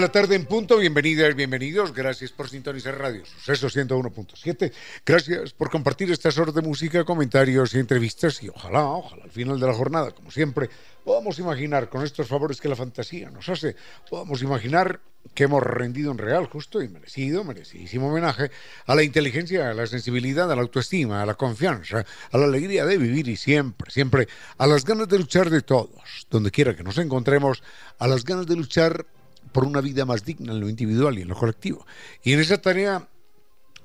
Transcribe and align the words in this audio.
La 0.00 0.10
tarde 0.10 0.34
en 0.34 0.46
punto, 0.46 0.78
bienvenidas, 0.78 1.34
bienvenidos, 1.34 1.92
gracias 1.92 2.32
por 2.32 2.48
sintonizar 2.48 2.96
Radio 2.96 3.22
Suceso 3.26 3.68
101.7, 3.68 4.72
gracias 5.04 5.52
por 5.52 5.68
compartir 5.68 6.10
estas 6.10 6.38
horas 6.38 6.54
de 6.54 6.62
música, 6.62 7.04
comentarios 7.04 7.74
y 7.74 7.80
entrevistas. 7.80 8.42
Y 8.42 8.48
ojalá, 8.48 8.82
ojalá 8.82 9.24
al 9.24 9.30
final 9.30 9.60
de 9.60 9.66
la 9.66 9.74
jornada, 9.74 10.12
como 10.12 10.30
siempre, 10.30 10.70
podamos 11.04 11.38
imaginar 11.38 11.90
con 11.90 12.02
estos 12.02 12.28
favores 12.28 12.62
que 12.62 12.70
la 12.70 12.76
fantasía 12.76 13.30
nos 13.30 13.50
hace, 13.50 13.76
podamos 14.08 14.40
imaginar 14.40 15.00
que 15.34 15.44
hemos 15.44 15.62
rendido 15.62 16.10
un 16.10 16.18
real, 16.18 16.46
justo 16.46 16.80
y 16.80 16.88
merecido, 16.88 17.44
merecidísimo 17.44 18.08
homenaje 18.08 18.50
a 18.86 18.94
la 18.94 19.02
inteligencia, 19.02 19.68
a 19.68 19.74
la 19.74 19.86
sensibilidad, 19.86 20.50
a 20.50 20.56
la 20.56 20.62
autoestima, 20.62 21.20
a 21.20 21.26
la 21.26 21.34
confianza, 21.34 22.06
a 22.32 22.38
la 22.38 22.46
alegría 22.46 22.86
de 22.86 22.96
vivir 22.96 23.28
y 23.28 23.36
siempre, 23.36 23.90
siempre 23.90 24.28
a 24.56 24.66
las 24.66 24.86
ganas 24.86 25.08
de 25.08 25.18
luchar 25.18 25.50
de 25.50 25.60
todos, 25.60 26.26
donde 26.30 26.50
quiera 26.50 26.74
que 26.74 26.84
nos 26.84 26.96
encontremos, 26.96 27.62
a 27.98 28.08
las 28.08 28.24
ganas 28.24 28.46
de 28.46 28.56
luchar 28.56 29.04
por 29.52 29.64
una 29.64 29.80
vida 29.80 30.04
más 30.04 30.24
digna 30.24 30.52
en 30.52 30.60
lo 30.60 30.68
individual 30.68 31.18
y 31.18 31.22
en 31.22 31.28
lo 31.28 31.36
colectivo. 31.36 31.86
Y 32.22 32.32
en 32.32 32.40
esa 32.40 32.60
tarea 32.60 33.08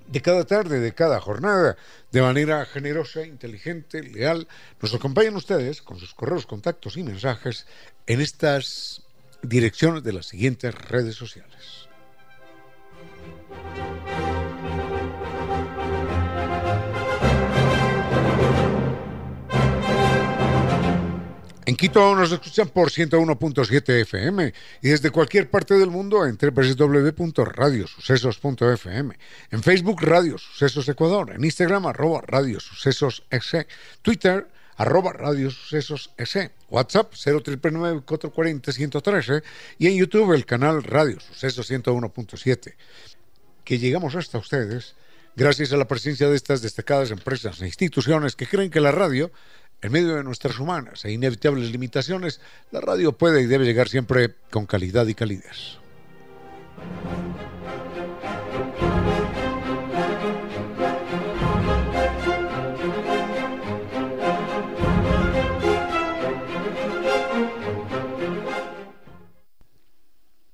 de 0.07 0.21
cada 0.21 0.45
tarde, 0.45 0.79
de 0.79 0.93
cada 0.93 1.19
jornada, 1.19 1.77
de 2.11 2.21
manera 2.21 2.65
generosa, 2.65 3.25
inteligente, 3.25 4.03
leal, 4.03 4.47
nos 4.81 4.93
acompañan 4.93 5.35
ustedes 5.35 5.81
con 5.81 5.99
sus 5.99 6.13
correos, 6.13 6.45
contactos 6.45 6.97
y 6.97 7.03
mensajes 7.03 7.65
en 8.05 8.21
estas 8.21 9.03
direcciones 9.41 10.03
de 10.03 10.13
las 10.13 10.27
siguientes 10.27 10.73
redes 10.75 11.15
sociales. 11.15 11.74
En 21.67 21.75
Quito 21.75 22.15
nos 22.15 22.31
escuchan 22.31 22.69
por 22.69 22.91
101.7 22.91 24.01
FM 24.01 24.53
y 24.83 24.89
desde 24.89 25.09
cualquier 25.09 25.49
parte 25.49 25.73
del 25.73 25.89
mundo 25.89 26.23
en 26.23 26.37
www.radiosucesos.fm. 26.37 29.17
En 29.49 29.63
Facebook 29.63 30.03
Radio 30.03 30.37
Sucesos 30.37 30.87
Ecuador, 30.89 31.31
en 31.33 31.43
Instagram 31.43 31.87
arroba 31.87 32.21
Radio 32.21 32.59
Sucesos 32.59 33.23
Twitter 34.03 34.47
arroba 34.77 35.13
Radio 35.13 35.49
Sucesos 35.49 36.11
WhatsApp 36.69 37.13
0399440 37.13 39.43
y 39.79 39.87
en 39.87 39.95
YouTube 39.95 40.33
el 40.33 40.45
canal 40.45 40.83
Radio 40.83 41.19
Sucesos 41.19 41.71
101.7. 41.71 42.75
Que 43.63 43.79
llegamos 43.79 44.15
hasta 44.15 44.37
ustedes 44.37 44.93
gracias 45.35 45.73
a 45.73 45.77
la 45.77 45.87
presencia 45.87 46.29
de 46.29 46.35
estas 46.35 46.61
destacadas 46.61 47.09
empresas 47.09 47.59
e 47.59 47.65
instituciones 47.65 48.35
que 48.35 48.45
creen 48.45 48.69
que 48.69 48.81
la 48.81 48.91
radio 48.91 49.31
en 49.85 49.91
medio 49.91 50.15
de 50.15 50.23
nuestras 50.23 50.57
humanas 50.57 51.05
e 51.05 51.11
inevitables 51.11 51.71
limitaciones, 51.71 52.41
la 52.71 52.81
radio 52.81 53.11
puede 53.11 53.43
y 53.43 53.45
debe 53.45 53.65
llegar 53.65 53.87
siempre 53.87 54.33
con 54.49 54.65
calidad 54.65 55.05
y 55.05 55.13
calidez. 55.13 55.77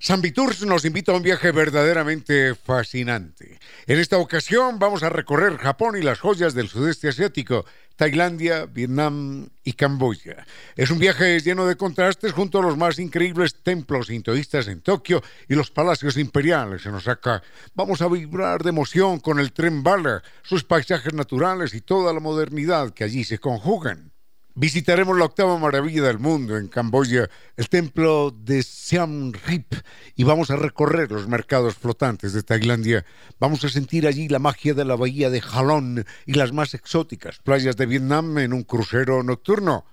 San 0.03 0.20
Viturs 0.20 0.66
nos 0.66 0.84
invita 0.84 1.14
a 1.14 1.16
un 1.16 1.22
viaje 1.22 1.52
verdaderamente 1.52 2.53
fascinante. 2.56 3.59
En 3.86 4.00
esta 4.00 4.18
ocasión 4.18 4.78
vamos 4.78 5.03
a 5.03 5.09
recorrer 5.09 5.58
Japón 5.58 5.96
y 5.96 6.02
las 6.02 6.20
joyas 6.20 6.53
del 6.53 6.68
sudeste 6.68 7.08
asiático, 7.08 7.66
Tailandia, 8.01 8.66
Vietnam 8.66 9.47
y 9.63 9.73
Camboya. 9.73 10.47
Es 10.75 10.89
un 10.89 10.97
viaje 10.97 11.39
lleno 11.39 11.67
de 11.67 11.75
contrastes 11.75 12.31
junto 12.31 12.57
a 12.57 12.63
los 12.63 12.75
más 12.75 12.97
increíbles 12.97 13.62
templos 13.62 14.09
hintoístas 14.09 14.67
en 14.69 14.81
Tokio 14.81 15.22
y 15.47 15.53
los 15.53 15.69
palacios 15.69 16.17
imperiales 16.17 16.84
en 16.88 16.95
Osaka. 16.95 17.44
Vamos 17.75 18.01
a 18.01 18.07
vibrar 18.07 18.63
de 18.63 18.69
emoción 18.69 19.19
con 19.19 19.40
el 19.40 19.53
tren 19.53 19.84
bala, 19.84 20.23
sus 20.41 20.63
paisajes 20.63 21.13
naturales 21.13 21.75
y 21.75 21.81
toda 21.81 22.11
la 22.11 22.19
modernidad 22.19 22.91
que 22.91 23.03
allí 23.03 23.23
se 23.23 23.38
conjugan. 23.38 24.11
Visitaremos 24.53 25.17
la 25.17 25.25
octava 25.25 25.57
maravilla 25.57 26.03
del 26.03 26.19
mundo 26.19 26.57
en 26.57 26.67
Camboya, 26.67 27.29
el 27.56 27.69
templo 27.69 28.31
de 28.31 28.63
Siam 28.63 29.31
Rip, 29.31 29.73
y 30.17 30.25
vamos 30.25 30.51
a 30.51 30.57
recorrer 30.57 31.09
los 31.09 31.25
mercados 31.25 31.75
flotantes 31.75 32.34
de 32.34 32.44
Tailandia. 32.44 33.06
Vamos 33.40 33.63
a 33.63 33.69
sentir 33.69 34.06
allí 34.06 34.28
la 34.28 34.40
magia 34.40 34.73
de 34.73 34.84
la 34.84 34.97
bahía 34.97 35.29
de 35.29 35.40
Halong 35.40 36.03
y 36.25 36.34
las 36.34 36.51
más 36.51 36.73
exóticas 36.73 37.40
playas 37.40 37.78
de 37.78 37.85
Vietnam 37.85 38.38
en 38.40 38.51
un 38.51 38.63
crucero 38.63 39.23
nocturno. 39.23 39.85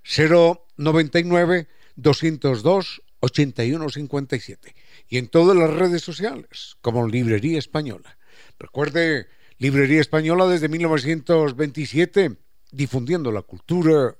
099 0.03 1.67
202 1.95 3.03
8157 3.23 4.75
y 5.07 5.17
en 5.17 5.29
todas 5.29 5.55
las 5.55 5.69
redes 5.69 6.01
sociales 6.01 6.75
como 6.81 7.07
Librería 7.07 7.57
Española. 7.57 8.17
Recuerde, 8.59 9.27
Librería 9.57 10.01
Española 10.01 10.45
desde 10.47 10.67
1927, 10.67 12.35
difundiendo 12.71 13.31
la 13.31 13.43
cultura 13.43 14.17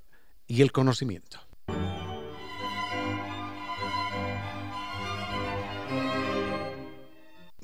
y 0.48 0.62
el 0.62 0.72
conocimiento. 0.72 1.40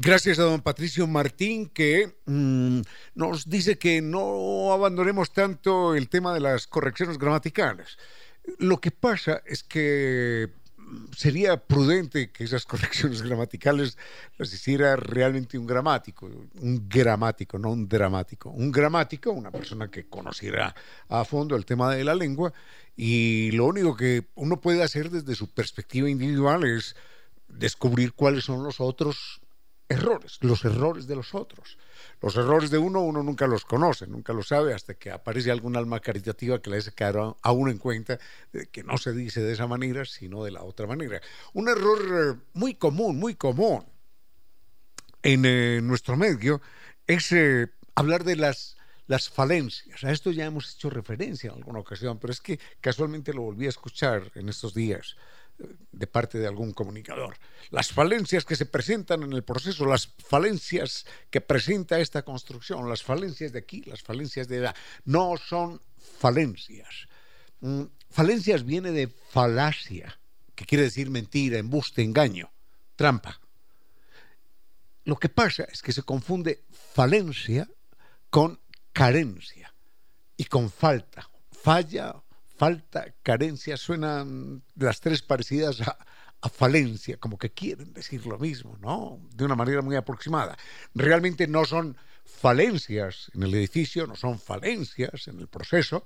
Gracias 0.02 0.40
a 0.40 0.44
don 0.44 0.62
Patricio 0.62 1.08
Martín 1.08 1.68
que 1.68 2.16
mm, 2.26 2.80
nos 3.16 3.50
dice 3.50 3.78
que 3.78 4.02
no 4.02 4.72
abandonemos 4.72 5.34
tanto 5.34 5.94
el 5.94 6.08
tema 6.08 6.34
de 6.34 6.40
las 6.40 6.68
correcciones 6.68 7.18
gramaticales. 7.18 7.98
Lo 8.60 8.78
que 8.78 8.92
pasa 8.92 9.42
es 9.46 9.62
que 9.62 10.48
sería 11.16 11.58
prudente 11.58 12.32
que 12.32 12.44
esas 12.44 12.66
correcciones 12.68 13.22
gramaticales 13.22 13.98
las 14.38 14.54
hiciera 14.54 14.96
realmente 14.96 15.58
un 15.58 15.68
gramático, 15.68 16.30
un 16.62 16.88
gramático, 16.88 17.58
no 17.58 17.72
un 17.72 17.88
dramático. 17.88 18.50
Un 18.50 18.72
gramático, 18.72 19.32
una 19.32 19.52
persona 19.52 19.90
que 19.90 20.08
conociera 20.08 20.76
a 21.08 21.26
fondo 21.26 21.56
el 21.56 21.66
tema 21.66 21.94
de 21.94 22.04
la 22.04 22.16
lengua 22.16 22.54
y 22.96 23.52
lo 23.52 23.66
único 23.66 23.96
que 23.96 24.28
uno 24.36 24.60
puede 24.60 24.84
hacer 24.84 25.10
desde 25.10 25.36
su 25.36 25.48
perspectiva 25.54 26.10
individual 26.10 26.64
es 26.66 26.96
descubrir 27.48 28.14
cuáles 28.14 28.44
son 28.44 28.64
los 28.64 28.80
otros 28.80 29.42
errores, 29.88 30.38
los 30.42 30.64
errores 30.66 31.08
de 31.08 31.16
los 31.16 31.34
otros. 31.34 31.78
Los 32.22 32.36
errores 32.36 32.70
de 32.70 32.78
uno 32.78 33.02
uno 33.02 33.24
nunca 33.24 33.48
los 33.48 33.64
conoce, 33.64 34.06
nunca 34.06 34.34
los 34.34 34.50
sabe 34.50 34.74
hasta 34.74 34.94
que 34.96 35.10
aparece 35.10 35.52
algún 35.52 35.78
alma 35.78 36.02
caritativa 36.02 36.62
que 36.62 36.70
le 36.70 36.78
hace 36.78 36.92
a 37.42 37.52
uno 37.52 37.72
en 37.72 37.78
cuenta 37.78 38.20
que 38.72 38.84
no 38.84 38.98
se 38.98 39.14
dice 39.14 39.42
de 39.42 39.54
esa 39.54 39.68
manera, 39.68 40.04
sino 40.04 40.44
de 40.44 40.52
la 40.52 40.64
otra 40.64 40.86
manera. 40.86 41.22
Un 41.54 41.70
error 41.70 42.00
eh, 42.02 42.40
muy 42.54 42.76
común, 42.76 43.18
muy 43.18 43.36
común 43.36 43.86
en 45.24 45.46
eh, 45.46 45.80
nuestro 45.82 46.18
medio 46.18 46.62
es 47.08 47.32
eh, 47.32 47.68
hablar 47.96 48.26
de 48.26 48.36
las, 48.36 48.76
las 49.08 49.30
falencias. 49.30 50.04
A 50.04 50.12
esto 50.12 50.32
ya 50.32 50.46
hemos 50.46 50.76
hecho 50.76 50.90
referencia 50.90 51.50
en 51.52 51.58
alguna 51.58 51.80
ocasión, 51.80 52.20
pero 52.20 52.34
es 52.34 52.42
que 52.42 52.60
casualmente 52.82 53.34
lo 53.34 53.44
volví 53.44 53.66
a 53.66 53.70
escuchar 53.70 54.30
en 54.36 54.50
estos 54.50 54.74
días 54.74 55.16
de 55.92 56.08
parte 56.08 56.38
de 56.38 56.48
algún 56.48 56.72
comunicador. 56.72 57.38
Las 57.72 57.92
falencias 57.92 58.46
que 58.46 58.56
se 58.56 58.66
presentan 58.66 59.24
en 59.24 59.34
el 59.34 59.44
proceso, 59.44 59.86
las 59.86 60.08
falencias 60.08 61.06
que 61.30 61.42
presenta 61.42 62.00
esta 62.00 62.24
construcción, 62.24 62.90
las 62.90 63.04
falencias 63.04 63.52
de 63.52 63.60
aquí, 63.60 63.84
las 63.84 64.02
falencias 64.02 64.48
de 64.48 64.60
allá, 64.60 64.76
no 65.06 65.36
son 65.38 65.82
falencias. 66.20 67.08
Mm, 67.60 67.84
falencias 68.10 68.66
viene 68.66 68.92
de 68.92 69.08
falacia, 69.08 70.20
que 70.56 70.66
quiere 70.66 70.86
decir 70.86 71.10
mentira, 71.10 71.58
embuste, 71.58 72.02
engaño, 72.02 72.52
trampa. 72.96 73.40
Lo 75.04 75.18
que 75.18 75.30
pasa 75.30 75.66
es 75.72 75.82
que 75.82 75.92
se 75.92 76.04
confunde 76.04 76.64
falencia 76.94 77.68
con 78.30 78.60
carencia 78.94 79.74
y 80.38 80.46
con 80.46 80.72
falta. 80.72 81.30
Falla, 81.52 82.16
falta, 82.60 83.16
carencia, 83.24 83.78
suenan 83.78 84.64
las 84.76 85.00
tres 85.00 85.22
parecidas 85.22 85.80
a, 85.82 85.98
falencia, 86.50 87.18
como 87.18 87.38
que 87.38 87.52
quieren 87.52 87.94
decir 87.94 88.26
lo 88.26 88.38
mismo, 88.38 88.78
¿no? 88.80 89.20
De 89.34 89.44
una 89.44 89.56
manera 89.56 89.82
muy 89.82 89.96
aproximada. 89.98 90.58
Realmente 90.94 91.48
no 91.48 91.66
son 91.66 91.98
falencias 92.24 93.30
en 93.34 93.44
el 93.44 93.54
edificio, 93.56 94.08
no 94.08 94.16
son 94.16 94.40
falencias 94.40 95.28
en 95.28 95.40
el 95.40 95.48
proceso, 95.48 96.06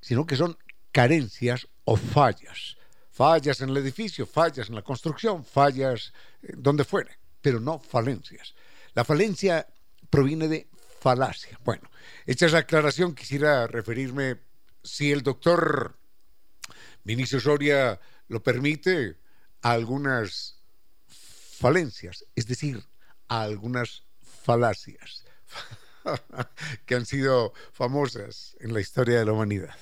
sino 0.00 0.26
que 0.26 0.36
son 0.36 0.58
carencias 0.92 1.66
o 1.84 1.96
fallas. 1.96 2.76
Fallas 3.10 3.62
en 3.62 3.70
el 3.70 3.78
edificio, 3.78 4.26
fallas 4.26 4.68
en 4.68 4.74
la 4.74 4.82
construcción, 4.82 5.44
fallas 5.44 6.12
donde 6.42 6.84
fuere, 6.84 7.18
pero 7.40 7.58
no 7.58 7.78
falencias. 7.78 8.54
La 8.94 9.04
falencia 9.04 9.66
proviene 10.10 10.48
de 10.48 10.68
falacia. 11.00 11.58
Bueno, 11.64 11.90
hecha 12.26 12.46
esa 12.46 12.58
aclaración, 12.58 13.14
quisiera 13.14 13.66
referirme 13.66 14.49
si 14.82 15.12
el 15.12 15.22
doctor 15.22 15.96
Vinicio 17.04 17.40
Soria 17.40 18.00
lo 18.28 18.42
permite, 18.42 19.18
algunas 19.62 20.60
falencias, 21.06 22.24
es 22.34 22.46
decir, 22.46 22.84
algunas 23.28 24.04
falacias 24.44 25.24
que 26.86 26.94
han 26.94 27.06
sido 27.06 27.52
famosas 27.72 28.56
en 28.60 28.72
la 28.72 28.80
historia 28.80 29.18
de 29.18 29.26
la 29.26 29.32
humanidad. 29.32 29.76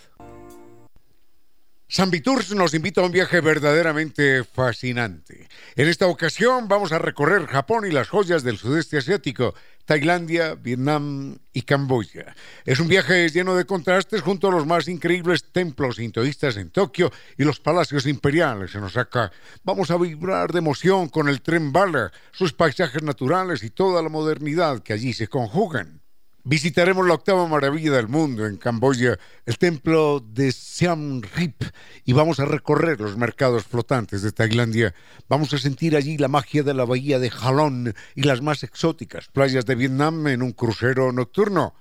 San 1.90 2.10
Viturs 2.10 2.54
nos 2.54 2.74
invita 2.74 3.00
a 3.00 3.04
un 3.04 3.12
viaje 3.12 3.40
verdaderamente 3.40 4.44
fascinante. 4.44 5.48
En 5.74 5.88
esta 5.88 6.06
ocasión 6.06 6.68
vamos 6.68 6.92
a 6.92 6.98
recorrer 6.98 7.46
Japón 7.46 7.86
y 7.86 7.90
las 7.90 8.10
joyas 8.10 8.42
del 8.42 8.58
sudeste 8.58 8.98
asiático, 8.98 9.54
Tailandia, 9.86 10.54
Vietnam 10.54 11.38
y 11.54 11.62
Camboya. 11.62 12.36
Es 12.66 12.78
un 12.78 12.88
viaje 12.88 13.30
lleno 13.30 13.56
de 13.56 13.64
contrastes 13.64 14.20
junto 14.20 14.48
a 14.48 14.50
los 14.50 14.66
más 14.66 14.86
increíbles 14.86 15.50
templos 15.50 15.96
sintoístas 15.96 16.58
en 16.58 16.68
Tokio 16.68 17.10
y 17.38 17.44
los 17.44 17.58
palacios 17.58 18.04
imperiales 18.04 18.74
en 18.74 18.82
Osaka. 18.82 19.32
Vamos 19.64 19.90
a 19.90 19.96
vibrar 19.96 20.52
de 20.52 20.58
emoción 20.58 21.08
con 21.08 21.30
el 21.30 21.40
tren 21.40 21.72
bala, 21.72 22.12
sus 22.32 22.52
paisajes 22.52 23.02
naturales 23.02 23.62
y 23.62 23.70
toda 23.70 24.02
la 24.02 24.10
modernidad 24.10 24.82
que 24.82 24.92
allí 24.92 25.14
se 25.14 25.28
conjugan. 25.28 26.02
Visitaremos 26.48 27.06
la 27.06 27.12
octava 27.12 27.46
maravilla 27.46 27.92
del 27.92 28.08
mundo 28.08 28.46
en 28.46 28.56
Camboya, 28.56 29.18
el 29.44 29.58
templo 29.58 30.18
de 30.18 30.50
Siam 30.50 31.20
Rip, 31.36 31.62
y 32.06 32.14
vamos 32.14 32.40
a 32.40 32.46
recorrer 32.46 32.98
los 33.02 33.18
mercados 33.18 33.64
flotantes 33.64 34.22
de 34.22 34.32
Tailandia. 34.32 34.94
Vamos 35.28 35.52
a 35.52 35.58
sentir 35.58 35.94
allí 35.94 36.16
la 36.16 36.28
magia 36.28 36.62
de 36.62 36.72
la 36.72 36.86
bahía 36.86 37.18
de 37.18 37.28
Halong 37.28 37.92
y 38.14 38.22
las 38.22 38.40
más 38.40 38.62
exóticas 38.62 39.28
playas 39.28 39.66
de 39.66 39.74
Vietnam 39.74 40.26
en 40.26 40.40
un 40.40 40.52
crucero 40.52 41.12
nocturno. 41.12 41.74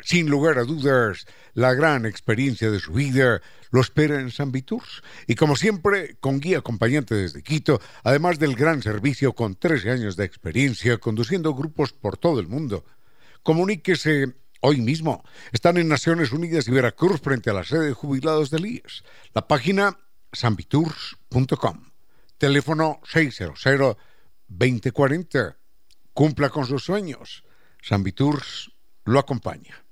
Sin 0.00 0.28
lugar 0.28 0.58
a 0.58 0.64
dudas, 0.64 1.24
la 1.54 1.72
gran 1.72 2.04
experiencia 2.04 2.70
de 2.70 2.80
su 2.80 2.92
vida 2.92 3.40
lo 3.70 3.80
espera 3.80 4.20
en 4.20 4.30
San 4.30 4.52
Viturs. 4.52 5.02
Y 5.26 5.34
como 5.34 5.56
siempre, 5.56 6.18
con 6.20 6.40
guía 6.40 6.58
acompañante 6.58 7.14
desde 7.14 7.42
Quito, 7.42 7.80
además 8.02 8.38
del 8.38 8.54
gran 8.54 8.82
servicio 8.82 9.32
con 9.32 9.54
13 9.54 9.90
años 9.90 10.16
de 10.16 10.26
experiencia 10.26 10.98
conduciendo 10.98 11.54
grupos 11.54 11.94
por 11.94 12.18
todo 12.18 12.38
el 12.38 12.48
mundo. 12.48 12.84
Comuníquese 13.44 14.34
hoy 14.62 14.80
mismo. 14.80 15.22
Están 15.52 15.76
en 15.76 15.86
Naciones 15.86 16.32
Unidas 16.32 16.66
y 16.66 16.70
Veracruz 16.70 17.20
frente 17.20 17.50
a 17.50 17.52
la 17.52 17.62
sede 17.62 17.88
de 17.88 17.92
jubilados 17.92 18.48
del 18.50 18.64
IES. 18.66 19.04
La 19.34 19.46
página 19.46 19.98
sambitours.com. 20.32 21.90
Teléfono 22.38 23.00
600-2040. 23.04 25.56
Cumpla 26.14 26.48
con 26.48 26.64
sus 26.66 26.84
sueños. 26.84 27.44
Sambitours 27.82 28.72
lo 29.04 29.18
acompaña. 29.18 29.84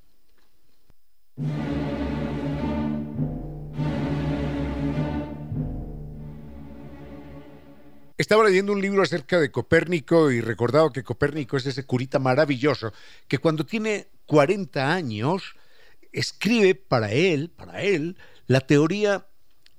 Estaba 8.22 8.44
leyendo 8.44 8.72
un 8.72 8.80
libro 8.80 9.02
acerca 9.02 9.40
de 9.40 9.50
Copérnico 9.50 10.30
y 10.30 10.40
recordaba 10.40 10.92
que 10.92 11.02
Copérnico 11.02 11.56
es 11.56 11.66
ese 11.66 11.84
curita 11.84 12.20
maravilloso 12.20 12.92
que 13.26 13.38
cuando 13.38 13.66
tiene 13.66 14.10
40 14.26 14.94
años 14.94 15.56
escribe 16.12 16.76
para 16.76 17.10
él, 17.10 17.50
para 17.50 17.82
él, 17.82 18.16
la 18.46 18.60
teoría 18.60 19.26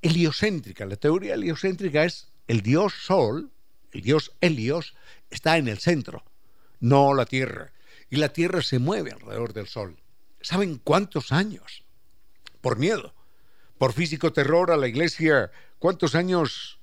heliocéntrica. 0.02 0.86
La 0.86 0.98
teoría 0.98 1.36
heliocéntrica 1.36 2.04
es 2.04 2.34
el 2.50 2.60
dios 2.60 2.92
Sol, 3.06 3.50
el 3.94 4.02
dios 4.02 4.34
Helios, 4.42 4.94
está 5.30 5.56
en 5.58 5.70
el 5.70 5.78
centro, 5.78 6.26
no 6.82 7.14
la 7.14 7.26
Tierra. 7.26 7.72
Y 8.10 8.18
la 8.18 8.34
Tierra 8.34 8.62
se 8.62 8.78
mueve 8.78 9.14
alrededor 9.14 9.54
del 9.54 9.68
Sol. 9.68 9.96
¿Saben 10.42 10.82
cuántos 10.84 11.32
años? 11.32 11.86
Por 12.60 12.78
miedo, 12.78 13.16
por 13.78 13.94
físico 13.94 14.34
terror 14.34 14.70
a 14.70 14.76
la 14.76 14.90
Iglesia, 14.90 15.50
¿cuántos 15.80 16.14
años 16.14 16.78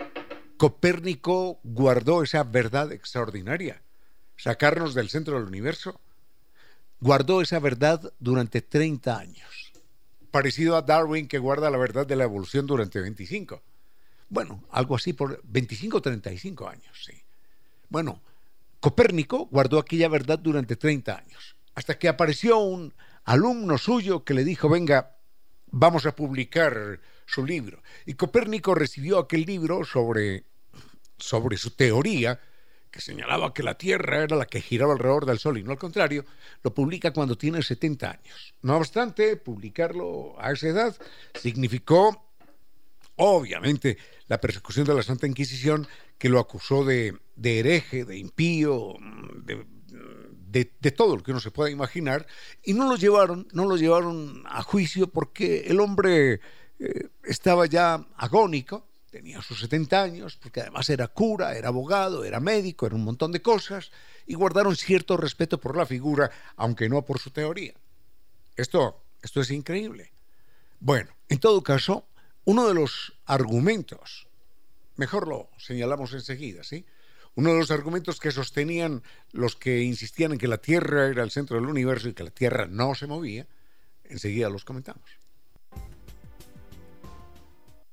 Copérnico 0.60 1.58
guardó 1.64 2.22
esa 2.22 2.44
verdad 2.44 2.92
extraordinaria, 2.92 3.80
sacarnos 4.36 4.92
del 4.92 5.08
centro 5.08 5.38
del 5.38 5.48
universo. 5.48 5.98
Guardó 7.00 7.40
esa 7.40 7.58
verdad 7.60 8.12
durante 8.18 8.60
30 8.60 9.18
años, 9.18 9.72
parecido 10.30 10.76
a 10.76 10.82
Darwin 10.82 11.28
que 11.28 11.38
guarda 11.38 11.70
la 11.70 11.78
verdad 11.78 12.06
de 12.06 12.14
la 12.14 12.24
evolución 12.24 12.66
durante 12.66 13.00
25. 13.00 13.62
Bueno, 14.28 14.62
algo 14.70 14.96
así 14.96 15.14
por 15.14 15.40
25 15.44 15.96
o 15.96 16.02
35 16.02 16.68
años, 16.68 17.04
sí. 17.06 17.14
Bueno, 17.88 18.20
Copérnico 18.80 19.46
guardó 19.46 19.78
aquella 19.78 20.10
verdad 20.10 20.38
durante 20.38 20.76
30 20.76 21.16
años, 21.16 21.56
hasta 21.74 21.98
que 21.98 22.06
apareció 22.06 22.58
un 22.58 22.92
alumno 23.24 23.78
suyo 23.78 24.24
que 24.24 24.34
le 24.34 24.44
dijo, 24.44 24.68
venga, 24.68 25.16
vamos 25.70 26.04
a 26.04 26.14
publicar 26.14 27.00
su 27.24 27.46
libro. 27.46 27.82
Y 28.04 28.12
Copérnico 28.12 28.74
recibió 28.74 29.20
aquel 29.20 29.46
libro 29.46 29.86
sobre 29.86 30.49
sobre 31.20 31.56
su 31.56 31.70
teoría, 31.70 32.40
que 32.90 33.00
señalaba 33.00 33.54
que 33.54 33.62
la 33.62 33.78
Tierra 33.78 34.22
era 34.22 34.36
la 34.36 34.46
que 34.46 34.60
giraba 34.60 34.92
alrededor 34.92 35.26
del 35.26 35.38
Sol 35.38 35.58
y 35.58 35.62
no 35.62 35.72
al 35.72 35.78
contrario, 35.78 36.24
lo 36.62 36.74
publica 36.74 37.12
cuando 37.12 37.38
tiene 37.38 37.62
70 37.62 38.10
años. 38.10 38.54
No 38.62 38.76
obstante, 38.76 39.36
publicarlo 39.36 40.34
a 40.40 40.52
esa 40.52 40.68
edad 40.68 40.96
significó 41.34 42.30
obviamente 43.16 43.98
la 44.28 44.40
persecución 44.40 44.86
de 44.86 44.94
la 44.94 45.02
Santa 45.02 45.26
Inquisición 45.26 45.86
que 46.18 46.28
lo 46.28 46.38
acusó 46.38 46.84
de, 46.84 47.18
hereje, 47.42 48.04
de 48.04 48.18
impío, 48.18 48.94
de, 50.50 50.66
todo 50.92 51.16
lo 51.16 51.22
que 51.22 51.30
uno 51.30 51.40
se 51.40 51.50
pueda 51.50 51.70
imaginar, 51.70 52.26
y 52.62 52.74
no 52.74 52.88
lo 52.88 52.96
llevaron, 52.96 53.46
no 53.52 53.66
lo 53.66 53.76
llevaron 53.76 54.42
a 54.46 54.62
juicio 54.62 55.06
porque 55.08 55.60
el 55.66 55.80
hombre 55.80 56.40
eh, 56.78 57.08
estaba 57.24 57.66
ya 57.66 58.06
agónico, 58.16 58.86
tenía 59.10 59.42
sus 59.42 59.60
70 59.60 60.02
años, 60.02 60.38
porque 60.40 60.60
además 60.60 60.88
era 60.88 61.08
cura, 61.08 61.56
era 61.56 61.68
abogado, 61.68 62.24
era 62.24 62.40
médico, 62.40 62.86
era 62.86 62.94
un 62.94 63.04
montón 63.04 63.32
de 63.32 63.42
cosas, 63.42 63.90
y 64.26 64.34
guardaron 64.34 64.76
cierto 64.76 65.16
respeto 65.16 65.58
por 65.58 65.76
la 65.76 65.86
figura, 65.86 66.30
aunque 66.56 66.88
no 66.88 67.02
por 67.02 67.18
su 67.18 67.30
teoría. 67.30 67.74
Esto, 68.56 69.02
esto 69.22 69.40
es 69.40 69.50
increíble. 69.50 70.12
Bueno, 70.78 71.10
en 71.28 71.38
todo 71.38 71.62
caso, 71.62 72.06
uno 72.44 72.66
de 72.66 72.74
los 72.74 73.12
argumentos, 73.26 74.28
mejor 74.96 75.28
lo 75.28 75.50
señalamos 75.58 76.12
enseguida, 76.12 76.64
¿sí? 76.64 76.86
Uno 77.34 77.52
de 77.52 77.58
los 77.58 77.70
argumentos 77.70 78.18
que 78.18 78.32
sostenían 78.32 79.02
los 79.32 79.56
que 79.56 79.82
insistían 79.82 80.32
en 80.32 80.38
que 80.38 80.48
la 80.48 80.58
Tierra 80.58 81.06
era 81.06 81.22
el 81.22 81.30
centro 81.30 81.56
del 81.56 81.68
universo 81.68 82.08
y 82.08 82.14
que 82.14 82.24
la 82.24 82.30
Tierra 82.30 82.66
no 82.66 82.94
se 82.94 83.06
movía, 83.06 83.46
enseguida 84.04 84.48
los 84.50 84.64
comentamos. 84.64 85.19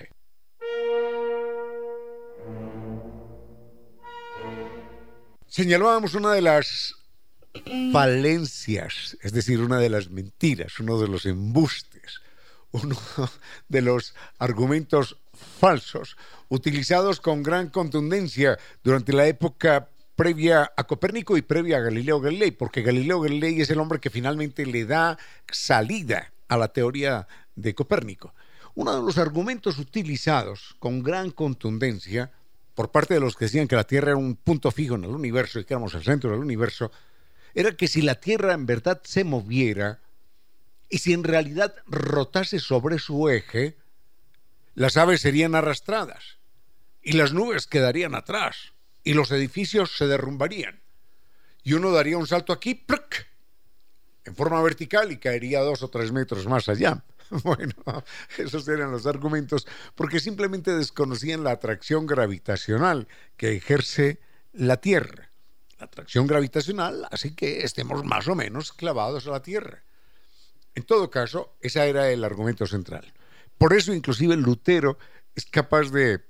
Señalábamos 5.49 6.13
una 6.13 6.31
de 6.33 6.43
las 6.43 6.93
falencias, 7.91 9.17
es 9.21 9.33
decir, 9.33 9.61
una 9.61 9.79
de 9.79 9.89
las 9.89 10.11
mentiras, 10.11 10.79
uno 10.79 10.99
de 10.99 11.07
los 11.07 11.25
embustes, 11.25 12.21
uno 12.69 12.95
de 13.67 13.81
los 13.81 14.13
argumentos 14.37 15.17
falsos 15.59 16.17
utilizados 16.49 17.19
con 17.19 17.41
gran 17.41 17.69
contundencia 17.69 18.59
durante 18.83 19.11
la 19.11 19.25
época 19.25 19.89
previa 20.15 20.71
a 20.77 20.83
Copérnico 20.83 21.35
y 21.35 21.41
previa 21.41 21.77
a 21.77 21.81
Galileo 21.81 22.21
Galilei, 22.21 22.51
porque 22.51 22.83
Galileo 22.83 23.21
Galilei 23.21 23.59
es 23.59 23.71
el 23.71 23.79
hombre 23.79 23.99
que 23.99 24.11
finalmente 24.11 24.67
le 24.67 24.85
da 24.85 25.17
salida 25.51 26.31
a 26.47 26.57
la 26.57 26.67
teoría 26.67 27.27
de 27.55 27.73
Copérnico. 27.73 28.35
Uno 28.75 28.95
de 28.95 29.01
los 29.01 29.17
argumentos 29.17 29.79
utilizados 29.79 30.75
con 30.77 31.01
gran 31.01 31.31
contundencia 31.31 32.31
por 32.79 32.91
parte 32.91 33.13
de 33.13 33.19
los 33.19 33.35
que 33.35 33.43
decían 33.43 33.67
que 33.67 33.75
la 33.75 33.83
Tierra 33.83 34.11
era 34.11 34.15
un 34.15 34.37
punto 34.37 34.71
fijo 34.71 34.95
en 34.95 35.03
el 35.03 35.09
universo 35.09 35.59
y 35.59 35.65
que 35.65 35.73
éramos 35.73 35.93
el 35.95 36.03
centro 36.05 36.31
del 36.31 36.39
universo, 36.39 36.93
era 37.53 37.75
que 37.75 37.89
si 37.89 38.01
la 38.01 38.15
Tierra 38.21 38.53
en 38.53 38.65
verdad 38.65 39.01
se 39.03 39.25
moviera 39.25 39.99
y 40.87 40.99
si 40.99 41.11
en 41.11 41.25
realidad 41.25 41.75
rotase 41.87 42.57
sobre 42.57 42.97
su 42.97 43.27
eje, 43.27 43.75
las 44.75 44.95
aves 44.95 45.19
serían 45.19 45.55
arrastradas 45.55 46.37
y 47.03 47.17
las 47.17 47.33
nubes 47.33 47.67
quedarían 47.67 48.15
atrás 48.15 48.71
y 49.03 49.11
los 49.11 49.29
edificios 49.31 49.97
se 49.97 50.07
derrumbarían. 50.07 50.79
Y 51.63 51.73
uno 51.73 51.91
daría 51.91 52.17
un 52.17 52.27
salto 52.27 52.53
aquí, 52.53 52.85
en 54.23 54.35
forma 54.35 54.61
vertical 54.61 55.11
y 55.11 55.17
caería 55.17 55.59
dos 55.59 55.83
o 55.83 55.89
tres 55.89 56.13
metros 56.13 56.47
más 56.47 56.69
allá. 56.69 57.03
Bueno, 57.43 57.73
esos 58.37 58.67
eran 58.67 58.91
los 58.91 59.05
argumentos, 59.05 59.67
porque 59.95 60.19
simplemente 60.19 60.75
desconocían 60.75 61.43
la 61.43 61.51
atracción 61.51 62.05
gravitacional 62.05 63.07
que 63.37 63.55
ejerce 63.55 64.19
la 64.53 64.77
Tierra. 64.77 65.29
La 65.77 65.85
atracción 65.85 66.27
gravitacional 66.27 67.07
así 67.11 67.35
que 67.35 67.61
estemos 67.61 68.03
más 68.03 68.27
o 68.27 68.35
menos 68.35 68.73
clavados 68.73 69.27
a 69.27 69.31
la 69.31 69.41
Tierra. 69.41 69.83
En 70.75 70.83
todo 70.83 71.09
caso, 71.09 71.55
ese 71.61 71.87
era 71.87 72.11
el 72.11 72.23
argumento 72.23 72.65
central. 72.65 73.13
Por 73.57 73.73
eso 73.73 73.93
inclusive 73.93 74.35
Lutero 74.35 74.97
es 75.35 75.45
capaz 75.45 75.91
de, 75.91 76.21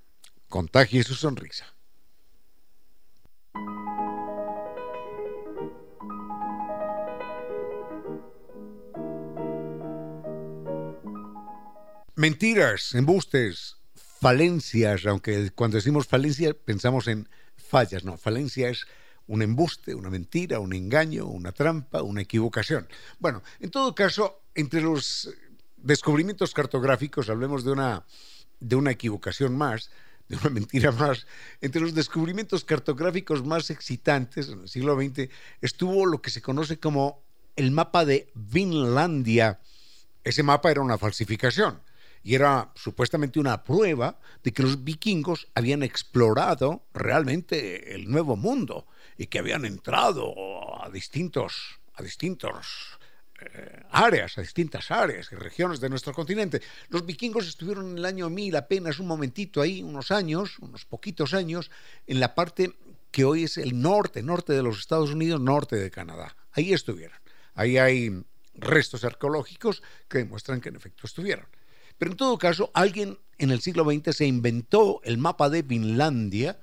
Contagie 0.50 1.04
su 1.04 1.14
sonrisa. 1.16 1.66
Mentiras, 12.16 12.96
embustes, 12.96 13.78
falencias, 13.94 15.06
aunque 15.06 15.52
cuando 15.52 15.76
decimos 15.76 16.08
falencia 16.08 16.54
pensamos 16.54 17.08
en 17.08 17.30
fallas, 17.56 18.04
no, 18.04 18.18
falencia 18.18 18.70
es 18.70 18.88
un 19.28 19.42
embuste, 19.42 19.94
una 19.94 20.10
mentira, 20.10 20.60
un 20.60 20.74
engaño, 20.74 21.26
una 21.26 21.52
trampa, 21.52 22.02
una 22.02 22.22
equivocación. 22.22 22.88
Bueno, 23.20 23.44
en 23.60 23.70
todo 23.70 23.94
caso, 23.94 24.42
entre 24.56 24.82
los 24.82 25.30
descubrimientos 25.76 26.54
cartográficos, 26.54 27.30
hablemos 27.30 27.64
de 27.64 27.72
una, 27.72 28.06
de 28.60 28.76
una 28.76 28.92
equivocación 28.92 29.56
más, 29.56 29.92
de 30.28 30.36
una 30.38 30.50
mentira 30.50 30.92
más. 30.92 31.26
Entre 31.62 31.82
los 31.82 31.94
descubrimientos 31.94 32.64
cartográficos 32.64 33.46
más 33.46 33.70
excitantes 33.70 34.50
en 34.50 34.62
el 34.62 34.70
siglo 34.70 34.96
XX 35.00 35.30
estuvo 35.62 36.06
lo 36.06 36.22
que 36.22 36.30
se 36.30 36.42
conoce 36.42 36.80
como 36.80 37.24
el 37.56 37.72
mapa 37.72 38.06
de 38.06 38.30
Vinlandia. 38.36 39.60
Ese 40.24 40.44
mapa 40.44 40.72
era 40.72 40.82
una 40.82 40.98
falsificación 40.98 41.82
y 42.24 42.36
era 42.36 42.72
supuestamente 42.76 43.40
una 43.40 43.64
prueba 43.64 44.20
de 44.44 44.52
que 44.52 44.64
los 44.64 44.84
vikingos 44.84 45.48
habían 45.56 45.84
explorado 45.84 46.86
realmente 46.94 47.96
el 47.96 48.10
nuevo 48.10 48.36
mundo 48.36 48.88
y 49.18 49.28
que 49.28 49.40
habían 49.40 49.66
entrado 49.66 50.34
a 50.84 50.90
distintos, 50.90 51.80
a 51.94 52.04
distintos 52.04 52.97
eh, 53.40 53.84
áreas, 53.92 54.38
a 54.38 54.42
distintas 54.42 54.90
áreas 54.90 55.32
y 55.32 55.36
regiones 55.36 55.80
de 55.80 55.90
nuestro 55.90 56.14
continente. 56.14 56.62
Los 56.90 57.06
vikingos 57.06 57.48
estuvieron 57.48 57.92
en 57.92 57.98
el 58.00 58.06
año 58.06 58.30
1000 58.30 58.56
apenas 58.56 59.00
un 59.00 59.08
momentito 59.08 59.62
ahí, 59.62 59.84
unos 59.84 60.12
años, 60.12 60.58
unos 60.60 60.86
poquitos 60.86 61.34
años, 61.34 61.70
en 62.08 62.20
la 62.20 62.34
parte 62.34 62.74
que 63.12 63.26
hoy 63.26 63.44
es 63.44 63.58
el 63.58 63.80
norte, 63.80 64.24
norte 64.24 64.54
de 64.54 64.64
los 64.64 64.80
Estados 64.80 65.12
Unidos, 65.12 65.40
norte 65.40 65.76
de 65.76 65.92
Canadá. 65.92 66.36
Ahí 66.52 66.74
estuvieron. 66.74 67.18
Ahí 67.54 67.78
hay 67.78 68.24
restos 68.56 69.04
arqueológicos 69.04 69.84
que 70.08 70.20
demuestran 70.20 70.62
que 70.62 70.70
en 70.70 70.76
efecto 70.76 71.06
estuvieron. 71.06 71.46
Pero 71.98 72.12
en 72.12 72.18
todo 72.18 72.38
caso, 72.38 72.72
alguien 72.74 73.18
en 73.38 73.52
el 73.52 73.62
siglo 73.62 73.84
XX 73.84 74.16
se 74.16 74.26
inventó 74.26 75.02
el 75.04 75.18
mapa 75.18 75.50
de 75.50 75.64
Finlandia, 75.64 76.60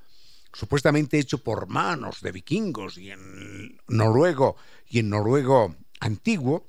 supuestamente 0.52 1.18
hecho 1.18 1.38
por 1.42 1.66
manos 1.66 2.20
de 2.20 2.32
vikingos 2.32 2.98
y 2.98 3.10
en 3.10 3.80
noruego 3.88 4.56
y 4.88 5.00
en 5.00 5.10
noruego 5.10 5.76
antiguo, 6.04 6.68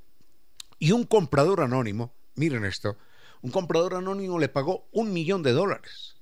y 0.79 0.91
un 0.91 1.03
comprador 1.05 1.61
anónimo, 1.61 2.13
miren 2.35 2.65
esto, 2.65 2.97
un 3.41 3.51
comprador 3.51 3.95
anónimo 3.95 4.39
le 4.39 4.49
pagó 4.49 4.87
un 4.91 5.13
millón 5.13 5.43
de 5.43 5.51
dólares. 5.51 6.15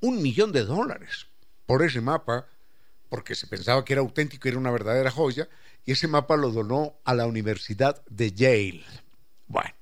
Un 0.00 0.22
millón 0.22 0.52
de 0.52 0.64
dólares 0.64 1.26
por 1.66 1.82
ese 1.82 2.00
mapa, 2.00 2.46
porque 3.08 3.34
se 3.34 3.46
pensaba 3.46 3.84
que 3.84 3.92
era 3.92 4.02
auténtico 4.02 4.48
era 4.48 4.58
una 4.58 4.70
verdadera 4.70 5.10
joya, 5.10 5.48
y 5.84 5.92
ese 5.92 6.08
mapa 6.08 6.36
lo 6.36 6.50
donó 6.50 6.94
a 7.04 7.14
la 7.14 7.26
Universidad 7.26 8.02
de 8.08 8.32
Yale. 8.32 8.84
Bueno, 9.46 9.74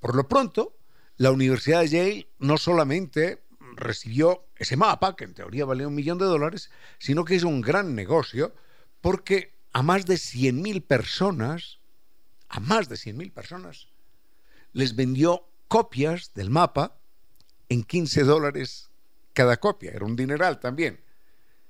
por 0.00 0.14
lo 0.14 0.28
pronto, 0.28 0.76
la 1.16 1.30
Universidad 1.30 1.80
de 1.80 1.88
Yale 1.88 2.28
no 2.38 2.58
solamente 2.58 3.42
recibió 3.76 4.44
ese 4.56 4.76
mapa, 4.76 5.16
que 5.16 5.24
en 5.24 5.34
teoría 5.34 5.64
valía 5.64 5.88
un 5.88 5.94
millón 5.94 6.18
de 6.18 6.26
dólares, 6.26 6.70
sino 6.98 7.24
que 7.24 7.36
hizo 7.36 7.48
un 7.48 7.60
gran 7.60 7.94
negocio, 7.94 8.54
porque 9.00 9.52
a 9.72 9.82
más 9.82 10.06
de 10.06 10.14
100.000 10.14 10.82
personas, 10.82 11.78
a 12.48 12.60
más 12.60 12.88
de 12.88 12.96
100.000 12.96 13.32
personas, 13.32 13.88
les 14.72 14.94
vendió 14.96 15.46
copias 15.68 16.34
del 16.34 16.50
mapa 16.50 16.96
en 17.68 17.82
15 17.82 18.24
dólares 18.24 18.90
cada 19.32 19.58
copia. 19.58 19.92
Era 19.92 20.04
un 20.04 20.16
dineral 20.16 20.60
también. 20.60 21.00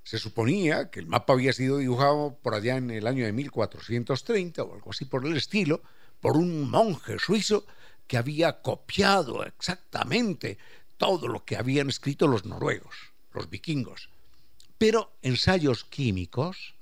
Se 0.05 0.19
suponía 0.19 0.91
que 0.91 0.99
el 0.99 1.07
mapa 1.07 1.33
había 1.33 1.53
sido 1.53 1.79
dibujado 1.79 2.37
por 2.43 2.55
allá 2.55 2.77
en 2.77 2.91
el 2.91 3.07
año 3.07 3.25
de 3.25 3.33
1430 3.33 4.63
o 4.65 4.75
algo 4.75 4.91
así 4.91 5.05
por 5.05 5.25
el 5.25 5.37
estilo, 5.37 5.81
por 6.21 6.37
un 6.37 6.69
monje 6.69 7.19
suizo 7.19 7.65
que 8.09 8.17
había 8.17 8.63
copiado 8.63 9.45
exactamente 9.45 10.59
todo 10.97 11.29
lo 11.29 11.45
que 11.45 11.57
habían 11.57 11.89
escrito 11.89 12.27
los 12.27 12.45
noruegos, 12.45 12.97
los 13.33 13.49
vikingos. 13.49 14.09
Pero 14.79 15.13
ensayos 15.23 15.85
químicos, 15.85 16.75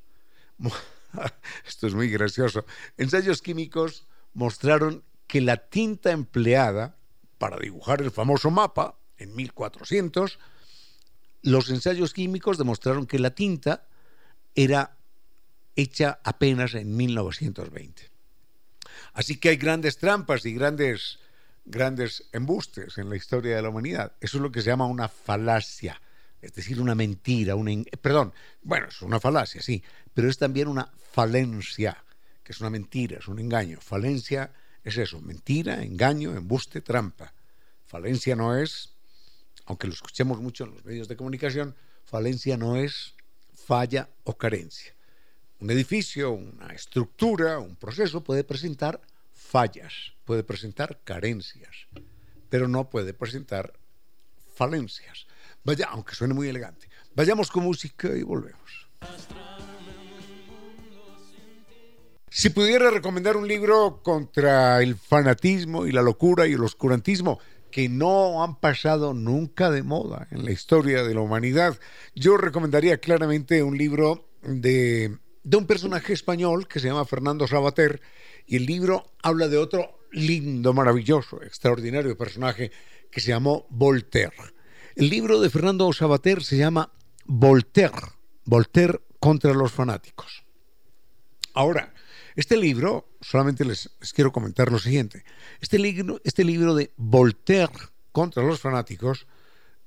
esto 1.67 1.87
es 1.87 1.95
muy 1.95 2.09
gracioso, 2.11 2.65
ensayos 2.97 3.43
químicos 3.43 4.07
mostraron 4.35 5.05
que 5.27 5.41
la 5.41 5.57
tinta 5.57 6.11
empleada 6.11 6.97
para 7.39 7.59
dibujar 7.59 8.03
el 8.03 8.11
famoso 8.11 8.51
mapa 8.51 8.99
en 9.17 9.35
1400 9.35 10.39
los 11.43 11.71
ensayos 11.71 12.13
químicos 12.13 12.59
demostraron 12.59 13.07
que 13.07 13.19
la 13.19 13.31
tinta 13.31 13.87
era 14.55 14.97
hecha 15.77 16.21
apenas 16.25 16.75
en 16.75 16.97
1920. 16.97 18.11
Así 19.13 19.39
que 19.39 19.51
hay 19.51 19.57
grandes 19.57 19.99
trampas 19.99 20.45
y 20.45 20.53
grandes, 20.53 21.19
grandes 21.65 22.29
embustes 22.33 22.99
en 22.99 23.09
la 23.09 23.17
historia 23.17 23.57
de 23.57 23.63
la 23.63 23.71
humanidad. 23.71 24.13
Eso 24.21 24.37
es 24.37 24.43
lo 24.43 24.53
que 24.53 24.61
se 24.61 24.71
llama 24.71 24.87
una 24.87 25.09
falacia, 25.09 26.01
es 26.41 26.53
decir, 26.53 26.81
una 26.81 26.95
mentira, 26.95 27.55
una, 27.55 27.73
perdón, 28.01 28.33
bueno, 28.63 28.87
es 28.89 29.03
una 29.03 29.21
falacia, 29.21 29.61
sí, 29.63 29.83
pero 30.15 30.29
es 30.29 30.39
también 30.39 30.69
una 30.69 30.91
falencia, 31.13 32.03
que 32.43 32.53
es 32.53 32.61
una 32.61 32.71
mentira, 32.71 33.19
es 33.19 33.29
un 33.29 33.39
engaño. 33.39 33.81
Falencia 33.81 34.53
es 34.83 34.97
eso, 34.97 35.21
mentira, 35.21 35.83
engaño, 35.83 36.37
embuste, 36.37 36.81
trampa. 36.81 37.33
Falencia 37.87 38.37
no 38.37 38.57
es 38.57 38.95
aunque 39.71 39.87
lo 39.87 39.93
escuchemos 39.93 40.41
mucho 40.41 40.65
en 40.65 40.75
los 40.75 40.85
medios 40.85 41.07
de 41.07 41.17
comunicación, 41.17 41.77
falencia 42.05 42.57
no 42.57 42.75
es 42.75 43.15
falla 43.55 44.09
o 44.25 44.37
carencia. 44.37 44.93
Un 45.61 45.71
edificio, 45.71 46.33
una 46.33 46.75
estructura, 46.75 47.61
un 47.61 47.77
proceso 47.77 48.25
puede 48.25 48.43
presentar 48.43 49.01
fallas, 49.33 50.13
puede 50.25 50.43
presentar 50.43 50.99
carencias, 51.05 51.87
pero 52.49 52.67
no 52.67 52.91
puede 52.91 53.15
presentar 53.15 53.73
falencias. 54.53 55.29
Vaya, 55.65 55.89
aunque 55.91 56.15
suene 56.15 56.35
muy 56.35 56.49
elegante. 56.49 56.89
Vayamos 57.15 57.51
con 57.51 57.65
música 57.65 58.09
y 58.17 58.23
volvemos. 58.23 58.89
Si 62.31 62.51
pudiera 62.51 62.91
recomendar 62.91 63.37
un 63.37 63.49
libro 63.49 64.03
contra 64.03 64.81
el 64.83 64.97
fanatismo 64.97 65.87
y 65.87 65.93
la 65.93 66.03
locura 66.03 66.47
y 66.47 66.53
el 66.53 66.63
oscurantismo, 66.63 67.41
que 67.71 67.89
no 67.89 68.43
han 68.43 68.59
pasado 68.59 69.15
nunca 69.15 69.71
de 69.71 69.83
moda 69.83 70.29
en 70.31 70.45
la 70.45 70.51
historia 70.51 71.03
de 71.03 71.15
la 71.15 71.21
humanidad. 71.21 71.79
Yo 72.15 72.37
recomendaría 72.37 72.99
claramente 72.99 73.63
un 73.63 73.79
libro 73.79 74.29
de, 74.43 75.17
de 75.43 75.57
un 75.57 75.67
personaje 75.67 76.13
español 76.13 76.69
que 76.69 76.81
se 76.81 76.89
llama 76.89 77.05
Fernando 77.05 77.47
Sabater 77.47 78.01
y 78.47 78.57
el 78.57 78.67
libro 78.67 79.13
habla 79.23 79.49
de 79.49 79.59
otro 79.59 79.99
lindo, 80.13 80.73
maravilloso, 80.73 81.43
extraordinario 81.43 82.17
personaje 82.17 82.71
que 83.11 83.21
se 83.21 83.29
llamó 83.29 83.67
Voltaire. 83.71 84.60
El 84.97 85.09
libro 85.09 85.41
de 85.41 85.51
Fernando 85.51 85.93
Sabater 85.93 86.43
se 86.43 86.57
llama 86.57 86.91
Voltaire, 87.25 88.13
Voltaire 88.45 89.01
contra 89.21 89.55
los 89.55 89.71
fanáticos. 89.71 90.45
Ahora, 91.55 91.95
este 92.35 92.57
libro, 92.57 93.09
solamente 93.21 93.65
les, 93.65 93.91
quiero 94.15 94.33
comentar 94.33 94.71
lo 94.73 94.79
siguiente, 94.79 95.25
este 95.61 95.79
libro, 95.79 96.21
este 96.25 96.45
libro 96.45 96.75
de 96.75 96.93
Voltaire 96.97 97.73
contra 98.13 98.43
los 98.43 98.61
fanáticos 98.61 99.27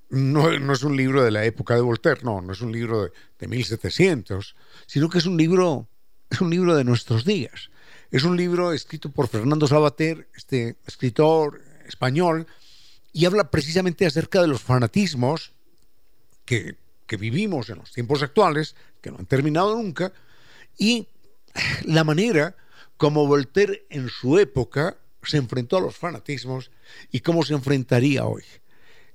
no, 0.09 0.49
es 0.71 0.83
un 0.83 0.95
libro 0.95 1.23
de 1.23 1.31
la 1.31 1.43
época 1.43 1.75
de 1.75 1.81
Voltaire, 1.81 2.21
no, 2.23 2.41
no 2.41 2.53
es 2.53 2.61
un 2.61 2.71
libro 2.71 3.03
de, 3.03 3.11
de 3.39 3.47
1700, 3.47 4.55
sino 4.85 5.09
que 5.09 5.17
es 5.17 5.25
un 5.25 5.37
libro, 5.37 5.89
es 6.29 6.39
un 6.39 6.49
libro 6.49 6.75
de 6.75 6.83
nuestros 6.83 7.25
días. 7.25 7.71
Es 8.11 8.23
un 8.23 8.37
libro 8.37 8.73
escrito 8.73 9.09
por 9.09 9.27
Fernando 9.27 9.67
Sabater, 9.67 10.29
este 10.35 10.77
escritor 10.85 11.61
español, 11.87 12.45
y 13.13 13.25
habla 13.25 13.51
precisamente 13.51 14.05
acerca 14.05 14.41
de 14.41 14.47
los 14.47 14.61
fanatismos 14.61 15.53
que, 16.45 16.75
que, 17.05 17.15
vivimos 17.15 17.69
en 17.69 17.77
los 17.77 17.91
tiempos 17.91 18.23
actuales, 18.23 18.75
que 19.01 19.11
no 19.11 19.19
han 19.19 19.27
terminado 19.27 19.75
nunca, 19.75 20.11
y 20.77 21.07
la 21.85 22.03
manera 22.03 22.55
como 22.97 23.27
Voltaire 23.27 23.85
en 23.89 24.09
su 24.09 24.39
época 24.39 24.97
se 25.21 25.37
enfrentó 25.37 25.77
a 25.77 25.81
los 25.81 25.95
fanatismos 25.95 26.71
y 27.11 27.19
cómo 27.19 27.43
se 27.43 27.53
enfrentaría 27.53 28.25
hoy. 28.25 28.43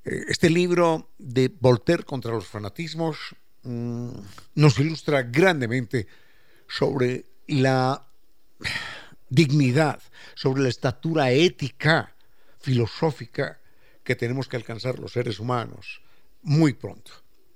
Eh, 0.04 0.24
este 0.28 0.48
libro 0.48 1.10
de 1.18 1.52
Voltaire 1.60 2.04
contra 2.04 2.32
los 2.32 2.46
fanatismos 2.46 3.18
mm, 3.64 4.10
nos 4.54 4.78
ilustra 4.78 5.22
grandemente 5.22 6.06
sobre 6.68 7.24
la 7.48 8.06
dignidad, 9.28 10.00
sobre 10.34 10.62
la 10.62 10.68
estatura 10.68 11.32
ética, 11.32 12.14
filosófica 12.60 13.58
que 14.08 14.16
tenemos 14.16 14.48
que 14.48 14.56
alcanzar 14.56 14.98
los 14.98 15.12
seres 15.12 15.38
humanos 15.38 16.00
muy 16.40 16.72
pronto. 16.72 17.12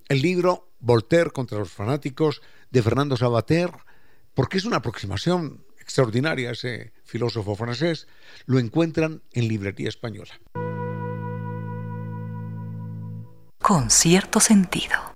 El 0.06 0.20
libro 0.20 0.68
Voltaire 0.80 1.30
contra 1.30 1.58
los 1.58 1.72
fanáticos 1.72 2.42
de 2.70 2.82
Fernando 2.82 3.16
Sabater 3.16 3.70
porque 4.34 4.58
es 4.58 4.66
una 4.66 4.76
aproximación 4.76 5.64
extraordinaria 5.78 6.50
ese 6.50 6.92
filósofo 7.04 7.56
francés, 7.56 8.06
lo 8.44 8.58
encuentran 8.58 9.22
en 9.32 9.48
librería 9.48 9.88
española. 9.88 10.38
Con 13.58 13.88
cierto 13.88 14.38
sentido. 14.38 15.11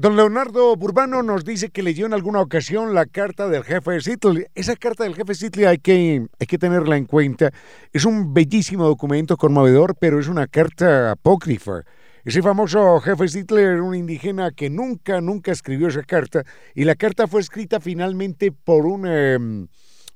Don 0.00 0.16
Leonardo 0.16 0.74
Burbano 0.76 1.22
nos 1.22 1.44
dice 1.44 1.68
que 1.68 1.82
leyó 1.82 2.06
en 2.06 2.14
alguna 2.14 2.40
ocasión 2.40 2.94
la 2.94 3.04
carta 3.04 3.48
del 3.50 3.64
jefe 3.64 4.00
Sittle. 4.00 4.50
Esa 4.54 4.74
carta 4.74 5.04
del 5.04 5.14
jefe 5.14 5.34
Sittle 5.34 5.66
hay 5.66 5.76
que, 5.76 6.26
hay 6.38 6.46
que 6.46 6.56
tenerla 6.56 6.96
en 6.96 7.04
cuenta. 7.04 7.50
Es 7.92 8.06
un 8.06 8.32
bellísimo 8.32 8.86
documento 8.86 9.36
conmovedor, 9.36 9.94
pero 10.00 10.18
es 10.18 10.26
una 10.28 10.46
carta 10.46 11.10
apócrifa. 11.10 11.82
Ese 12.24 12.40
famoso 12.40 12.98
jefe 13.00 13.26
Hitler 13.26 13.72
era 13.72 13.82
un 13.82 13.94
indígena 13.94 14.52
que 14.52 14.70
nunca, 14.70 15.20
nunca 15.20 15.52
escribió 15.52 15.88
esa 15.88 16.02
carta 16.02 16.44
y 16.74 16.84
la 16.84 16.94
carta 16.94 17.26
fue 17.26 17.42
escrita 17.42 17.78
finalmente 17.78 18.52
por 18.52 18.86
un, 18.86 19.06
em, 19.06 19.68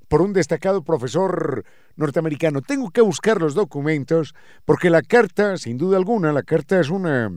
por 0.08 0.22
un 0.22 0.32
destacado 0.32 0.82
profesor 0.82 1.62
norteamericano. 1.96 2.62
Tengo 2.62 2.88
que 2.88 3.02
buscar 3.02 3.38
los 3.38 3.52
documentos 3.52 4.34
porque 4.64 4.88
la 4.88 5.02
carta, 5.02 5.58
sin 5.58 5.76
duda 5.76 5.98
alguna, 5.98 6.32
la 6.32 6.42
carta 6.42 6.80
es, 6.80 6.88
una, 6.88 7.30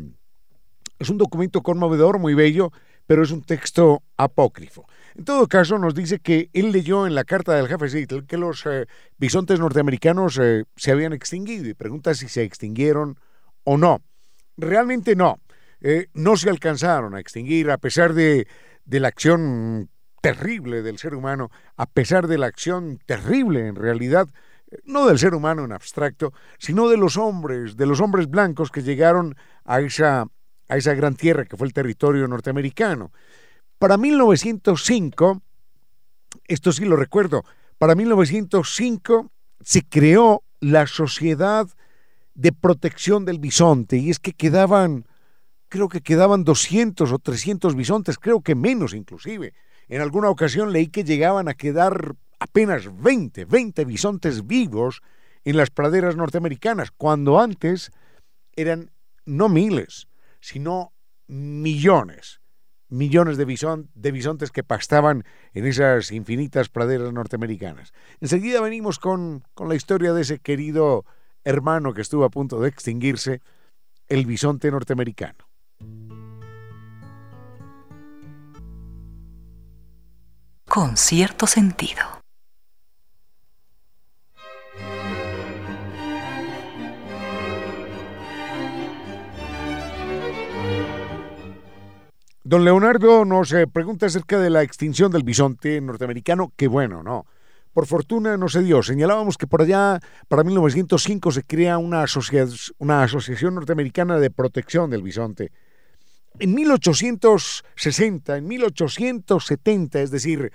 es 1.00 1.10
un 1.10 1.18
documento 1.18 1.62
conmovedor, 1.62 2.20
muy 2.20 2.34
bello, 2.34 2.72
pero 3.06 3.24
es 3.24 3.32
un 3.32 3.44
texto 3.44 4.04
apócrifo. 4.18 4.86
En 5.16 5.26
todo 5.26 5.48
caso, 5.48 5.78
nos 5.78 5.96
dice 5.96 6.20
que 6.20 6.50
él 6.54 6.72
leyó 6.72 7.08
en 7.08 7.16
la 7.16 7.24
carta 7.24 7.56
del 7.56 7.68
jefe 7.68 8.00
Hitler 8.00 8.26
que 8.26 8.38
los 8.38 8.66
eh, 8.66 8.86
bisontes 9.18 9.60
norteamericanos 9.60 10.38
eh, 10.42 10.66
se 10.76 10.92
habían 10.92 11.14
extinguido 11.14 11.68
y 11.68 11.74
pregunta 11.74 12.14
si 12.14 12.28
se 12.28 12.44
extinguieron 12.44 13.18
o 13.64 13.78
no 13.78 14.02
realmente 14.58 15.16
no. 15.16 15.40
Eh, 15.80 16.08
no 16.14 16.36
se 16.36 16.50
alcanzaron 16.50 17.14
a 17.14 17.20
extinguir 17.20 17.70
a 17.70 17.78
pesar 17.78 18.14
de, 18.14 18.48
de 18.86 19.00
la 19.00 19.08
acción 19.10 19.90
terrible 20.22 20.82
del 20.82 20.98
ser 20.98 21.14
humano, 21.14 21.52
a 21.78 21.86
pesar 21.86 22.28
de 22.28 22.40
la 22.40 22.48
acción 22.48 23.00
terrible 23.06 23.68
en 23.68 23.76
realidad, 23.76 24.28
no 24.84 25.06
del 25.06 25.20
ser 25.20 25.36
humano 25.36 25.64
en 25.64 25.72
abstracto, 25.72 26.34
sino 26.58 26.90
de 26.90 26.98
los 26.98 27.16
hombres, 27.16 27.78
de 27.78 27.86
los 27.86 28.02
hombres 28.02 28.28
blancos 28.28 28.72
que 28.72 28.82
llegaron 28.82 29.36
a 29.64 29.80
esa, 29.80 30.26
a 30.68 30.78
esa 30.78 30.94
gran 30.94 31.16
tierra 31.16 31.46
que 31.46 31.58
fue 31.58 31.68
el 31.68 31.74
territorio 31.74 32.28
norteamericano. 32.28 33.12
Para 33.80 33.98
1905, 33.98 35.42
esto 36.48 36.72
sí 36.72 36.86
lo 36.86 36.96
recuerdo, 36.96 37.44
para 37.78 37.96
1905 37.96 39.32
se 39.62 39.84
creó 39.84 40.44
la 40.60 40.88
Sociedad 40.88 41.68
de 42.34 42.52
Protección 42.52 43.26
del 43.26 43.40
Bisonte 43.40 43.98
y 43.98 44.10
es 44.10 44.20
que 44.20 44.34
quedaban, 44.34 45.06
creo 45.70 45.90
que 45.90 46.02
quedaban 46.02 46.44
200 46.44 47.12
o 47.12 47.20
300 47.20 47.76
bisontes, 47.76 48.18
creo 48.18 48.42
que 48.42 48.56
menos 48.56 48.94
inclusive. 48.94 49.54
En 49.88 50.02
alguna 50.02 50.30
ocasión 50.30 50.72
leí 50.72 50.88
que 50.88 51.04
llegaban 51.04 51.48
a 51.48 51.54
quedar 51.54 52.16
apenas 52.40 52.90
20, 53.02 53.46
20 53.46 53.86
bisontes 53.86 54.46
vivos 54.46 55.02
en 55.46 55.58
las 55.58 55.70
praderas 55.70 56.16
norteamericanas, 56.16 56.92
cuando 56.92 57.40
antes 57.40 57.92
eran 58.56 58.92
no 59.26 59.50
miles, 59.50 60.08
sino 60.48 60.94
millones, 61.28 62.40
millones 62.88 63.36
de, 63.36 63.46
de 63.94 64.12
bisontes 64.14 64.50
que 64.50 64.64
pastaban 64.64 65.26
en 65.52 65.66
esas 65.66 66.14
infinitas 66.14 66.70
praderas 66.70 67.12
norteamericanas. 67.12 67.92
Enseguida 68.22 68.62
venimos 68.62 68.98
con, 68.98 69.44
con 69.54 69.68
la 69.68 69.76
historia 69.76 70.14
de 70.14 70.22
ese 70.22 70.40
querido 70.40 71.06
hermano 71.44 71.94
que 71.94 72.02
estuvo 72.02 72.24
a 72.24 72.30
punto 72.30 72.62
de 72.62 72.70
extinguirse, 72.70 73.42
el 74.08 74.26
bisonte 74.26 74.72
norteamericano. 74.72 75.50
Con 80.66 80.96
cierto 80.96 81.46
sentido. 81.46 82.17
Don 92.50 92.64
Leonardo 92.64 93.26
nos 93.26 93.52
eh, 93.52 93.68
pregunta 93.68 94.06
acerca 94.06 94.40
de 94.40 94.50
la 94.50 94.64
extinción 94.64 95.12
del 95.12 95.24
bisonte 95.24 95.82
norteamericano, 95.82 96.54
que 96.56 96.70
bueno, 96.70 97.04
no. 97.04 97.26
Por 97.74 97.88
fortuna 97.88 98.38
no 98.38 98.48
se 98.48 98.64
dio. 98.64 98.82
Señalábamos 98.82 99.38
que 99.38 99.48
por 99.48 99.64
allá, 99.64 100.00
para 100.30 100.46
1905, 100.46 101.34
se 101.34 101.44
crea 101.44 101.78
una, 101.78 102.04
asociación 102.04 103.54
norteamericana 103.54 104.18
de 104.18 104.32
protección 104.32 104.90
del 104.90 105.02
bisonte. 105.02 105.52
En 106.40 106.56
1860, 106.56 108.38
en 108.38 108.48
1870, 108.48 110.02
es 110.02 110.12
decir, 110.12 110.54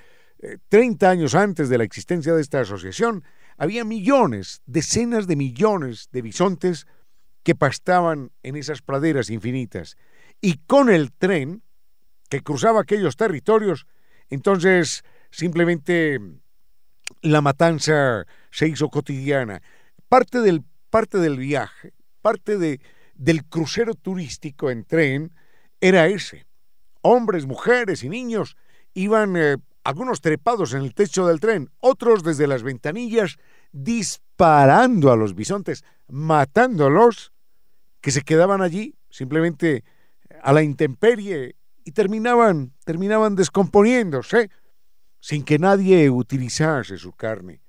30 0.71 1.05
eh, 1.05 1.11
años 1.11 1.35
antes 1.35 1.69
de 1.69 1.77
la 1.77 1.85
existencia 1.85 2.33
de 2.33 2.41
esta 2.41 2.61
asociación, 2.61 3.23
había 3.59 3.85
millones, 3.85 4.63
decenas 4.65 5.27
de 5.27 5.37
millones 5.37 6.09
de 6.11 6.23
bisontes 6.23 6.87
que 7.43 7.55
pastaban 7.55 8.33
en 8.43 8.57
esas 8.57 8.81
praderas 8.81 9.29
infinitas. 9.29 9.99
Y 10.41 10.57
con 10.67 10.89
el 10.89 11.13
tren, 11.13 11.63
que 12.33 12.43
cruzaba 12.43 12.81
aquellos 12.81 13.19
territorios, 13.19 13.87
entonces 14.31 15.05
simplemente 15.31 16.19
la 17.21 17.43
matanza 17.43 18.25
se 18.51 18.69
hizo 18.69 18.89
cotidiana. 18.89 19.61
Parte 20.09 20.41
del, 20.41 20.65
parte 20.89 21.19
del 21.19 21.37
viaje, 21.37 21.93
parte 22.23 22.57
de, 22.57 22.81
del 23.17 23.45
crucero 23.45 23.95
turístico 23.95 24.71
en 24.71 24.87
tren 24.87 25.35
era 25.79 26.07
ese. 26.07 26.47
Hombres, 27.03 27.45
mujeres 27.45 28.03
y 28.03 28.09
niños 28.09 28.57
iban, 28.95 29.37
eh, 29.37 29.59
algunos 29.85 30.23
trepados 30.23 30.73
en 30.73 30.81
el 30.81 30.95
techo 30.95 31.27
del 31.27 31.39
tren, 31.39 31.69
otros 31.81 32.23
desde 32.25 32.47
las 32.47 32.63
ventanillas 32.63 33.37
disparando 33.73 35.13
a 35.13 35.17
los 35.17 35.35
bisontes, 35.35 35.85
matándolos, 36.09 37.35
que 38.01 38.11
se 38.11 38.23
quedaban 38.23 38.63
allí 38.63 38.95
simplemente 39.11 39.85
a 40.43 40.55
la 40.55 40.63
intemperie 40.63 41.57
y 41.85 41.93
terminaban, 41.93 42.73
terminaban 42.85 43.35
descomponiéndose 43.37 44.51
sin 45.21 45.45
que 45.45 45.59
nadie 45.59 46.11
utilizase 46.11 46.99
su 46.99 47.13
carne. 47.13 47.63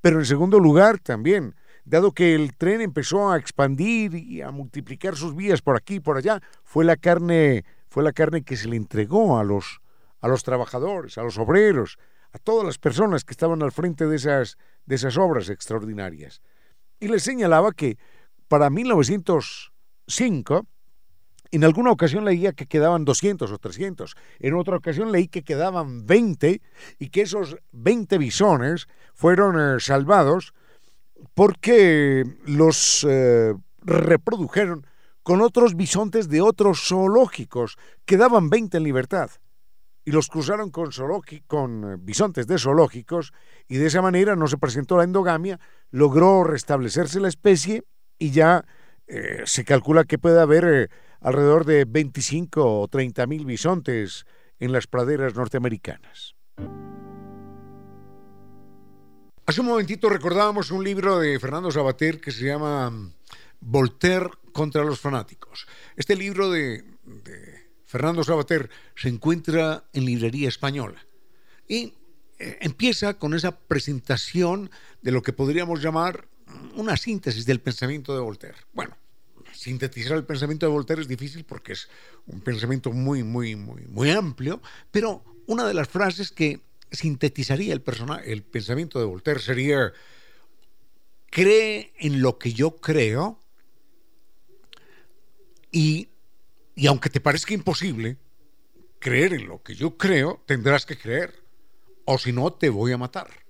Pero 0.00 0.18
en 0.18 0.26
segundo 0.26 0.60
lugar 0.60 0.98
también, 0.98 1.54
dado 1.84 2.12
que 2.12 2.34
el 2.34 2.56
tren 2.56 2.80
empezó 2.80 3.30
a 3.30 3.38
expandir 3.38 4.14
y 4.14 4.42
a 4.42 4.50
multiplicar 4.50 5.16
sus 5.16 5.34
vías 5.34 5.62
por 5.62 5.76
aquí 5.76 5.94
y 5.94 6.00
por 6.00 6.16
allá, 6.18 6.42
fue 6.64 6.84
la 6.84 6.96
carne, 6.96 7.64
fue 7.88 8.02
la 8.02 8.12
carne 8.12 8.42
que 8.42 8.56
se 8.56 8.68
le 8.68 8.76
entregó 8.76 9.38
a 9.38 9.44
los, 9.44 9.80
a 10.20 10.28
los 10.28 10.42
trabajadores, 10.42 11.16
a 11.18 11.22
los 11.22 11.38
obreros, 11.38 11.98
a 12.32 12.38
todas 12.38 12.66
las 12.66 12.78
personas 12.78 13.24
que 13.24 13.32
estaban 13.32 13.62
al 13.62 13.72
frente 13.72 14.06
de 14.06 14.16
esas, 14.16 14.58
de 14.84 14.96
esas 14.96 15.16
obras 15.16 15.48
extraordinarias. 15.48 16.42
Y 17.00 17.08
les 17.08 17.22
señalaba 17.22 17.72
que 17.72 17.96
para 18.48 18.68
1905 18.68 20.66
en 21.56 21.64
alguna 21.64 21.90
ocasión 21.90 22.26
leía 22.26 22.52
que 22.52 22.66
quedaban 22.66 23.06
200 23.06 23.50
o 23.50 23.58
300, 23.58 24.14
en 24.40 24.54
otra 24.54 24.76
ocasión 24.76 25.10
leí 25.10 25.28
que 25.28 25.42
quedaban 25.42 26.04
20 26.04 26.60
y 26.98 27.08
que 27.08 27.22
esos 27.22 27.56
20 27.72 28.18
bisones 28.18 28.88
fueron 29.14 29.58
eh, 29.58 29.80
salvados 29.80 30.52
porque 31.32 32.24
los 32.44 33.06
eh, 33.08 33.54
reprodujeron 33.80 34.86
con 35.22 35.40
otros 35.40 35.76
bisontes 35.76 36.28
de 36.28 36.42
otros 36.42 36.86
zoológicos. 36.86 37.78
Quedaban 38.04 38.50
20 38.50 38.76
en 38.76 38.82
libertad 38.82 39.30
y 40.04 40.10
los 40.10 40.28
cruzaron 40.28 40.70
con, 40.70 40.90
con 41.46 41.84
eh, 41.84 41.96
bisontes 41.98 42.46
de 42.46 42.58
zoológicos 42.58 43.32
y 43.66 43.76
de 43.76 43.86
esa 43.86 44.02
manera 44.02 44.36
no 44.36 44.46
se 44.46 44.58
presentó 44.58 44.98
la 44.98 45.04
endogamia, 45.04 45.58
logró 45.90 46.44
restablecerse 46.44 47.18
la 47.18 47.28
especie 47.28 47.82
y 48.18 48.30
ya 48.30 48.66
se 49.44 49.64
calcula 49.64 50.04
que 50.04 50.18
puede 50.18 50.40
haber 50.40 50.90
alrededor 51.20 51.64
de 51.64 51.84
25 51.84 52.80
o 52.80 52.88
30 52.88 53.26
mil 53.26 53.44
bisontes 53.44 54.26
en 54.58 54.72
las 54.72 54.86
praderas 54.86 55.34
norteamericanas. 55.34 56.34
Hace 59.48 59.60
un 59.60 59.68
momentito 59.68 60.08
recordábamos 60.08 60.72
un 60.72 60.82
libro 60.82 61.20
de 61.20 61.38
Fernando 61.38 61.70
Sabater 61.70 62.20
que 62.20 62.32
se 62.32 62.46
llama 62.46 62.90
mm, 62.90 63.12
Voltaire 63.60 64.30
contra 64.52 64.82
los 64.82 64.98
fanáticos. 64.98 65.68
Este 65.94 66.16
libro 66.16 66.50
de, 66.50 66.82
de 67.04 67.70
Fernando 67.84 68.24
Sabater 68.24 68.68
se 68.96 69.08
encuentra 69.08 69.84
en 69.92 70.04
librería 70.04 70.48
española 70.48 71.06
y 71.68 71.94
eh, 72.38 72.58
empieza 72.60 73.14
con 73.14 73.34
esa 73.34 73.56
presentación 73.56 74.70
de 75.00 75.12
lo 75.12 75.22
que 75.22 75.32
podríamos 75.32 75.80
llamar 75.80 76.26
una 76.74 76.96
síntesis 76.96 77.46
del 77.46 77.60
pensamiento 77.60 78.14
de 78.14 78.20
Voltaire. 78.20 78.56
Bueno, 78.72 78.96
sintetizar 79.52 80.16
el 80.16 80.24
pensamiento 80.24 80.66
de 80.66 80.72
Voltaire 80.72 81.02
es 81.02 81.08
difícil 81.08 81.44
porque 81.44 81.72
es 81.72 81.88
un 82.26 82.40
pensamiento 82.40 82.92
muy, 82.92 83.22
muy, 83.22 83.56
muy, 83.56 83.82
muy 83.86 84.10
amplio, 84.10 84.60
pero 84.90 85.24
una 85.46 85.66
de 85.66 85.74
las 85.74 85.88
frases 85.88 86.30
que 86.30 86.60
sintetizaría 86.90 87.74
el, 87.74 87.82
el 88.24 88.42
pensamiento 88.42 88.98
de 88.98 89.06
Voltaire 89.06 89.40
sería, 89.40 89.92
cree 91.30 91.92
en 91.98 92.22
lo 92.22 92.38
que 92.38 92.52
yo 92.52 92.76
creo 92.76 93.40
y, 95.72 96.08
y 96.74 96.86
aunque 96.86 97.10
te 97.10 97.20
parezca 97.20 97.54
imposible, 97.54 98.16
creer 98.98 99.34
en 99.34 99.46
lo 99.46 99.62
que 99.62 99.74
yo 99.74 99.96
creo, 99.96 100.42
tendrás 100.46 100.86
que 100.86 100.96
creer, 100.96 101.42
o 102.04 102.18
si 102.18 102.32
no, 102.32 102.52
te 102.52 102.70
voy 102.70 102.92
a 102.92 102.98
matar 102.98 103.45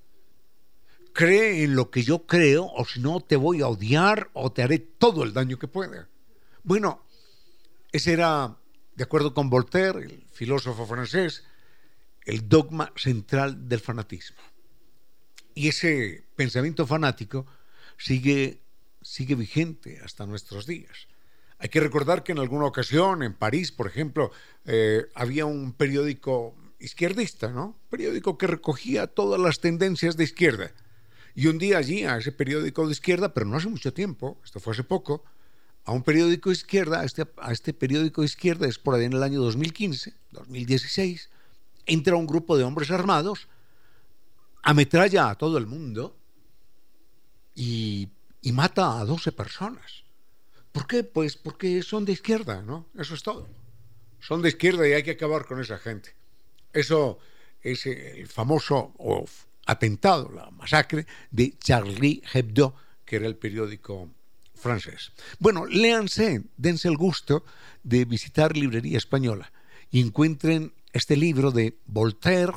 cree 1.16 1.64
en 1.64 1.74
lo 1.74 1.90
que 1.90 2.02
yo 2.02 2.26
creo 2.26 2.66
o 2.66 2.85
si 2.85 3.00
no 3.00 3.20
te 3.20 3.37
voy 3.37 3.62
a 3.62 3.68
odiar 3.68 4.29
o 4.35 4.52
te 4.52 4.62
haré 4.62 4.79
todo 4.79 5.24
el 5.24 5.33
daño 5.33 5.59
que 5.59 5.66
pueda. 5.66 6.11
Bueno, 6.62 7.02
ese 7.90 8.12
era, 8.12 8.59
de 8.94 9.05
acuerdo 9.05 9.33
con 9.33 9.48
Voltaire, 9.48 10.05
el 10.05 10.24
filósofo 10.31 10.87
francés, 10.87 11.42
el 12.26 12.46
dogma 12.50 12.92
central 12.96 13.66
del 13.66 13.81
fanatismo. 13.81 14.37
Y 15.55 15.68
ese 15.68 16.22
pensamiento 16.37 16.87
fanático 16.87 17.46
sigue, 17.96 18.61
sigue 19.00 19.37
vigente 19.37 20.00
hasta 20.05 20.26
nuestros 20.26 20.66
días. 20.66 21.09
Hay 21.59 21.70
que 21.70 21.81
recordar 21.81 22.24
que 22.24 22.33
en 22.33 22.40
alguna 22.40 22.66
ocasión, 22.66 23.22
en 23.22 23.33
París, 23.33 23.72
por 23.72 23.87
ejemplo, 23.87 24.33
eh, 24.66 25.07
había 25.14 25.46
un 25.46 25.72
periódico 25.72 26.55
izquierdista, 26.79 27.48
¿no? 27.48 27.74
Periódico 27.88 28.37
que 28.37 28.46
recogía 28.46 29.07
todas 29.07 29.40
las 29.40 29.61
tendencias 29.61 30.18
de 30.18 30.24
izquierda 30.24 30.74
y 31.37 31.49
un 31.49 31.59
día 31.59 31.77
allí, 31.77 32.03
a 32.05 32.16
ese 32.16 32.33
periódico 32.33 32.87
de 32.87 32.92
izquierda, 32.92 33.35
pero 33.35 33.44
no 33.44 33.59
hace 33.59 33.68
mucho 33.68 33.92
tiempo, 33.92 34.40
esto 34.42 34.59
fue 34.59 34.72
hace 34.72 34.85
poco, 34.85 35.22
a 35.85 35.92
un 35.92 36.03
periódico 36.03 36.49
de 36.49 36.55
izquierda, 36.55 37.01
a 37.01 37.05
este, 37.05 37.27
a 37.37 37.53
este 37.53 37.75
periódico 37.75 38.22
de 38.22 38.25
izquierda, 38.25 38.66
es 38.66 38.79
por 38.79 38.94
ahí 38.94 39.05
en 39.05 39.12
el 39.12 39.22
año 39.22 39.40
2015, 39.42 40.14
2016, 40.31 41.29
entra 41.85 42.16
un 42.16 42.27
grupo 42.27 42.57
de 42.57 42.64
hombres 42.64 42.90
armados, 42.90 43.49
ametralla 44.62 45.29
a 45.29 45.35
todo 45.35 45.59
el 45.59 45.66
mundo 45.66 46.16
y, 47.55 48.09
mata 48.53 48.99
a 48.99 49.05
12 49.05 49.33
personas. 49.33 50.05
¿Por 50.72 50.87
qué? 50.87 51.05
Pues 51.05 51.37
porque 51.37 51.83
son 51.83 52.07
de 52.07 52.12
izquierda, 52.12 52.62
¿no? 52.62 52.87
Eso 52.96 53.14
es 53.14 53.22
todo. 53.22 53.46
Son 54.20 54.40
de 54.40 54.49
izquierda 54.49 54.88
y 54.88 54.92
hay 54.92 55.03
que 55.03 55.11
acabar 55.12 55.44
con 55.44 55.61
esa 55.61 55.79
gente. 55.79 56.14
Eso 56.72 57.18
es 57.61 57.85
el 57.87 58.27
famoso 58.29 58.94
atentado, 59.66 60.31
la 60.33 60.50
masacre 60.50 61.07
de 61.31 61.57
Charlie 61.59 62.22
Hebdo, 62.33 62.74
que 63.05 63.16
era 63.16 63.26
el 63.26 63.37
periódico 63.37 64.11
francés. 64.55 65.12
Bueno, 65.38 65.66
léanse, 65.66 66.42
dense 66.57 66.88
el 66.88 66.96
gusto 66.96 67.44
de 67.83 68.05
visitar 68.05 68.57
Librería 68.57 68.98
Española 68.98 69.52
y 69.90 70.00
encuentren 70.00 70.72
este 70.92 71.16
libro 71.16 71.50
de 71.50 71.79
Voltaire 71.87 72.52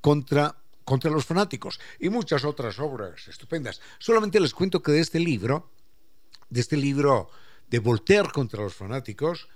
contra, 0.00 0.56
contra 0.84 1.10
los 1.10 1.26
fanáticos 1.26 1.78
y 2.00 2.08
muchas 2.08 2.44
otras 2.44 2.78
obras 2.78 3.28
estupendas. 3.28 3.80
Solamente 3.98 4.40
les 4.40 4.54
cuento 4.54 4.82
que 4.82 4.92
de 4.92 5.00
este 5.00 5.20
libro, 5.20 5.70
de 6.48 6.60
este 6.60 6.76
libro 6.76 7.30
de 7.68 7.78
Voltaire 7.78 8.30
contra 8.32 8.62
los 8.62 8.74
fanáticos, 8.74 9.48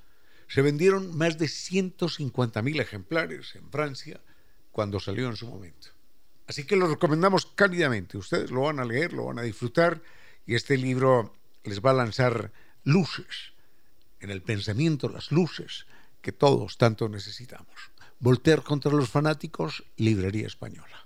se 0.49 0.63
vendieron 0.63 1.17
más 1.17 1.39
de 1.39 1.47
150.000 1.47 2.81
ejemplares 2.81 3.55
en 3.57 3.69
Francia 3.71 4.21
cuando 4.71 5.01
salió 5.01 5.29
en 5.29 5.37
su 5.37 5.47
momento. 5.49 5.96
Así 6.47 6.65
que 6.65 6.77
lo 6.77 6.87
recomendamos 6.87 7.47
cálidamente. 7.47 8.19
Ustedes 8.19 8.51
lo 8.51 8.63
van 8.63 8.79
a 8.81 8.85
leer, 8.85 9.13
lo 9.13 9.27
van 9.27 9.39
a 9.39 9.43
disfrutar 9.43 10.01
y 10.47 10.55
este 10.55 10.77
libro 10.77 11.35
les 11.65 11.81
va 11.81 11.91
a 11.91 11.95
lanzar 11.95 12.53
luces 12.85 13.53
en 14.21 14.31
el 14.31 14.43
pensamiento, 14.43 15.09
las 15.09 15.33
luces 15.33 15.87
que 16.23 16.33
todos 16.33 16.79
tanto 16.79 17.09
necesitamos. 17.09 17.75
Voltaire 18.19 18.63
contra 18.63 18.93
los 18.93 19.11
fanáticos, 19.11 19.85
Librería 19.97 20.47
Española. 20.47 21.05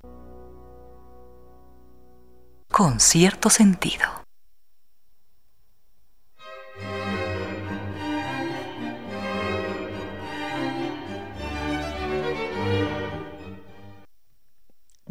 Con 2.70 3.00
cierto 3.00 3.50
sentido. 3.50 4.06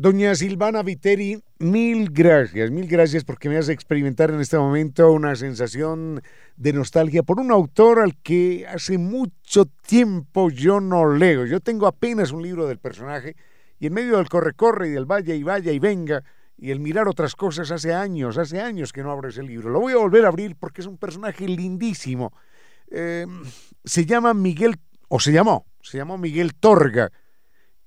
Doña 0.02 0.34
Silvana 0.34 0.82
Viteri, 0.82 1.44
mil 1.60 2.10
gracias, 2.12 2.72
mil 2.72 2.88
gracias 2.88 3.26
porque 3.26 3.50
me 3.50 3.58
hace 3.58 3.74
experimentar 3.74 4.30
en 4.32 4.40
este 4.40 4.58
momento 4.58 5.12
una 5.12 5.36
sensación 5.36 6.22
de 6.56 6.72
nostalgia 6.72 7.22
por 7.22 7.38
un 7.38 7.52
autor 7.52 8.00
al 8.00 8.16
que 8.16 8.66
hace 8.66 8.98
mucho 8.98 9.66
tiempo 9.66 10.52
yo 10.52 10.80
no 10.80 11.14
leo. 11.14 11.46
Yo 11.46 11.60
tengo 11.60 11.86
apenas 11.86 12.32
un 12.32 12.44
libro 12.44 12.66
del 12.66 12.80
personaje 12.80 13.36
y 13.78 13.88
en 13.88 13.94
medio 13.94 14.16
del 14.16 14.30
corre-corre 14.30 14.88
y 14.88 14.92
del 14.92 15.04
vaya 15.04 15.36
y 15.36 15.44
vaya 15.44 15.74
y 15.74 15.80
venga 15.80 16.24
y 16.58 16.72
el 16.72 16.80
mirar 16.80 17.10
otras 17.10 17.36
cosas 17.36 17.70
hace 17.70 17.94
años, 17.94 18.38
hace 18.38 18.62
años 18.62 18.94
que 18.94 19.04
no 19.04 19.12
abro 19.12 19.28
ese 19.28 19.44
libro. 19.44 19.70
Lo 19.70 19.82
voy 19.82 19.92
a 19.92 19.98
volver 19.98 20.24
a 20.24 20.30
abrir 20.30 20.56
porque 20.56 20.80
es 20.80 20.88
un 20.88 20.98
personaje 20.98 21.46
lindísimo. 21.46 22.32
Em, 22.90 23.44
se 23.84 24.06
llama 24.06 24.34
Miguel, 24.34 24.78
o 25.10 25.20
se 25.20 25.34
llamó, 25.34 25.66
se 25.82 25.98
llamó 25.98 26.18
Miguel 26.18 26.56
Torga. 26.56 27.12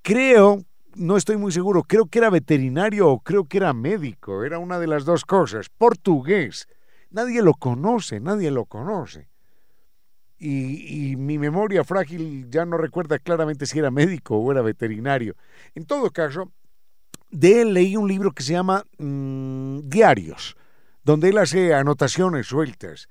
Creo 0.02 0.66
no 0.96 1.16
estoy 1.16 1.36
muy 1.36 1.52
seguro, 1.52 1.82
creo 1.82 2.06
que 2.06 2.18
era 2.18 2.30
veterinario 2.30 3.08
o 3.08 3.20
creo 3.20 3.44
que 3.44 3.58
era 3.58 3.72
médico, 3.72 4.44
era 4.44 4.58
una 4.58 4.78
de 4.78 4.86
las 4.86 5.04
dos 5.04 5.24
cosas, 5.24 5.68
portugués. 5.68 6.68
Nadie 7.10 7.42
lo 7.42 7.54
conoce, 7.54 8.20
nadie 8.20 8.50
lo 8.50 8.64
conoce. 8.64 9.28
Y, 10.38 11.14
mi 11.16 11.38
memoria 11.38 11.84
frágil 11.84 12.50
ya 12.50 12.64
no 12.64 12.76
recuerda 12.76 13.20
claramente 13.20 13.64
si 13.64 13.78
era 13.78 13.92
médico 13.92 14.36
o 14.36 14.50
era 14.50 14.60
veterinario. 14.60 15.36
En 15.76 15.84
todo 15.84 16.10
caso, 16.10 16.50
de 17.30 17.62
él 17.62 17.74
leí 17.74 17.96
un 17.96 18.08
libro 18.08 18.32
que 18.32 18.42
se 18.42 18.52
llama 18.52 18.84
mm, 18.98 19.80
Diarios, 19.84 20.56
donde 21.04 21.28
él 21.28 21.38
hace 21.38 21.74
anotaciones 21.74 22.46
sueltas. 22.46 23.08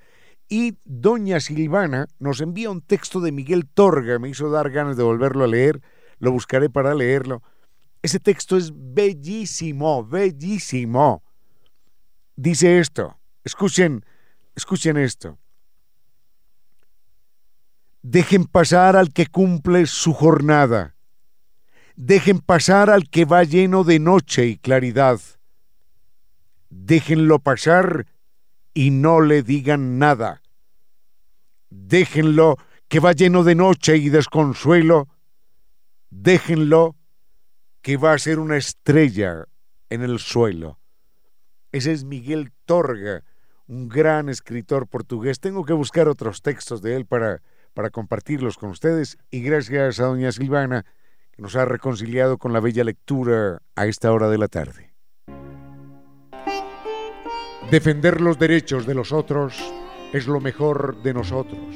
Y 0.49 0.77
doña 0.83 1.39
Silvana 1.39 2.07
nos 2.19 2.41
envía 2.41 2.69
un 2.69 2.81
texto 2.81 3.21
de 3.21 3.31
Miguel 3.31 3.65
Torga, 3.65 4.19
me 4.19 4.27
hizo 4.27 4.49
dar 4.49 4.69
ganas 4.69 4.97
de 4.97 5.03
volverlo 5.03 5.45
a 5.45 5.47
leer, 5.47 5.81
lo 6.19 6.33
buscaré 6.33 6.69
para 6.69 6.93
leerlo 6.93 7.41
ese 8.01 8.19
texto 8.19 8.57
es 8.57 8.71
bellísimo, 8.73 10.03
bellísimo. 10.03 11.23
Dice 12.35 12.79
esto, 12.79 13.19
escuchen, 13.43 14.03
escuchen 14.55 14.97
esto. 14.97 15.37
Dejen 18.01 18.45
pasar 18.45 18.95
al 18.95 19.13
que 19.13 19.27
cumple 19.27 19.85
su 19.85 20.13
jornada. 20.13 20.95
Dejen 21.95 22.39
pasar 22.39 22.89
al 22.89 23.07
que 23.09 23.25
va 23.25 23.43
lleno 23.43 23.83
de 23.83 23.99
noche 23.99 24.47
y 24.47 24.57
claridad. 24.57 25.19
Déjenlo 26.69 27.37
pasar 27.37 28.07
y 28.73 28.89
no 28.89 29.21
le 29.21 29.43
digan 29.43 29.99
nada. 29.99 30.41
Déjenlo 31.69 32.57
que 32.87 32.99
va 32.99 33.11
lleno 33.11 33.43
de 33.43 33.53
noche 33.53 33.97
y 33.97 34.09
desconsuelo. 34.09 35.09
Déjenlo 36.09 36.95
que 37.81 37.97
va 37.97 38.13
a 38.13 38.19
ser 38.19 38.39
una 38.39 38.57
estrella 38.57 39.45
en 39.89 40.01
el 40.01 40.19
suelo. 40.19 40.79
Ese 41.71 41.91
es 41.91 42.03
Miguel 42.03 42.51
Torga, 42.65 43.23
un 43.67 43.87
gran 43.87 44.29
escritor 44.29 44.87
portugués. 44.87 45.39
Tengo 45.39 45.65
que 45.65 45.73
buscar 45.73 46.07
otros 46.07 46.41
textos 46.41 46.81
de 46.81 46.95
él 46.95 47.05
para, 47.05 47.41
para 47.73 47.89
compartirlos 47.89 48.57
con 48.57 48.69
ustedes 48.69 49.17
y 49.29 49.41
gracias 49.41 49.99
a 49.99 50.05
doña 50.05 50.31
Silvana 50.31 50.85
que 51.31 51.41
nos 51.41 51.55
ha 51.55 51.65
reconciliado 51.65 52.37
con 52.37 52.53
la 52.53 52.59
bella 52.59 52.83
lectura 52.83 53.61
a 53.75 53.85
esta 53.85 54.11
hora 54.11 54.29
de 54.29 54.37
la 54.37 54.47
tarde. 54.47 54.93
Defender 57.71 58.19
los 58.19 58.37
derechos 58.37 58.85
de 58.85 58.93
los 58.93 59.13
otros 59.13 59.57
es 60.11 60.27
lo 60.27 60.41
mejor 60.41 61.01
de 61.03 61.13
nosotros, 61.13 61.73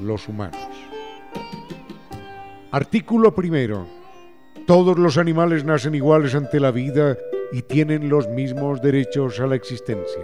los 0.00 0.28
humanos. 0.28 0.68
Artículo 2.70 3.34
primero. 3.34 4.01
Todos 4.66 4.96
los 4.98 5.18
animales 5.18 5.64
nacen 5.64 5.94
iguales 5.94 6.34
ante 6.34 6.60
la 6.60 6.70
vida 6.70 7.16
y 7.52 7.62
tienen 7.62 8.08
los 8.08 8.28
mismos 8.28 8.80
derechos 8.80 9.40
a 9.40 9.46
la 9.46 9.56
existencia. 9.56 10.22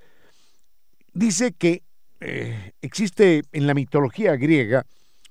Dice 1.13 1.53
que 1.53 1.83
eh, 2.19 2.73
existe 2.81 3.43
en 3.51 3.67
la 3.67 3.73
mitología 3.73 4.35
griega 4.35 4.85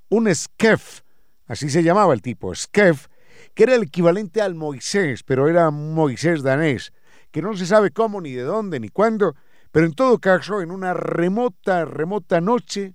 un 0.08 0.32
Skef, 0.34 1.00
así 1.46 1.68
se 1.68 1.82
llamaba 1.82 2.14
el 2.14 2.22
tipo, 2.22 2.54
Skef, 2.54 3.08
que 3.54 3.64
era 3.64 3.74
el 3.74 3.82
equivalente 3.82 4.40
al 4.40 4.54
Moisés, 4.54 5.22
pero 5.22 5.48
era 5.48 5.70
Moisés 5.70 6.42
danés, 6.42 6.92
que 7.30 7.42
no 7.42 7.56
se 7.56 7.66
sabe 7.66 7.90
cómo, 7.90 8.20
ni 8.20 8.32
de 8.32 8.42
dónde, 8.42 8.80
ni 8.80 8.88
cuándo, 8.88 9.34
pero 9.70 9.84
en 9.84 9.92
todo 9.92 10.18
caso, 10.18 10.62
en 10.62 10.70
una 10.70 10.94
remota, 10.94 11.84
remota 11.84 12.40
noche, 12.40 12.94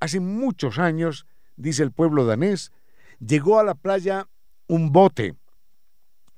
hace 0.00 0.20
muchos 0.20 0.78
años, 0.78 1.26
dice 1.56 1.82
el 1.82 1.92
pueblo 1.92 2.26
danés, 2.26 2.70
llegó 3.20 3.58
a 3.58 3.64
la 3.64 3.74
playa 3.74 4.28
un 4.68 4.92
bote. 4.92 5.36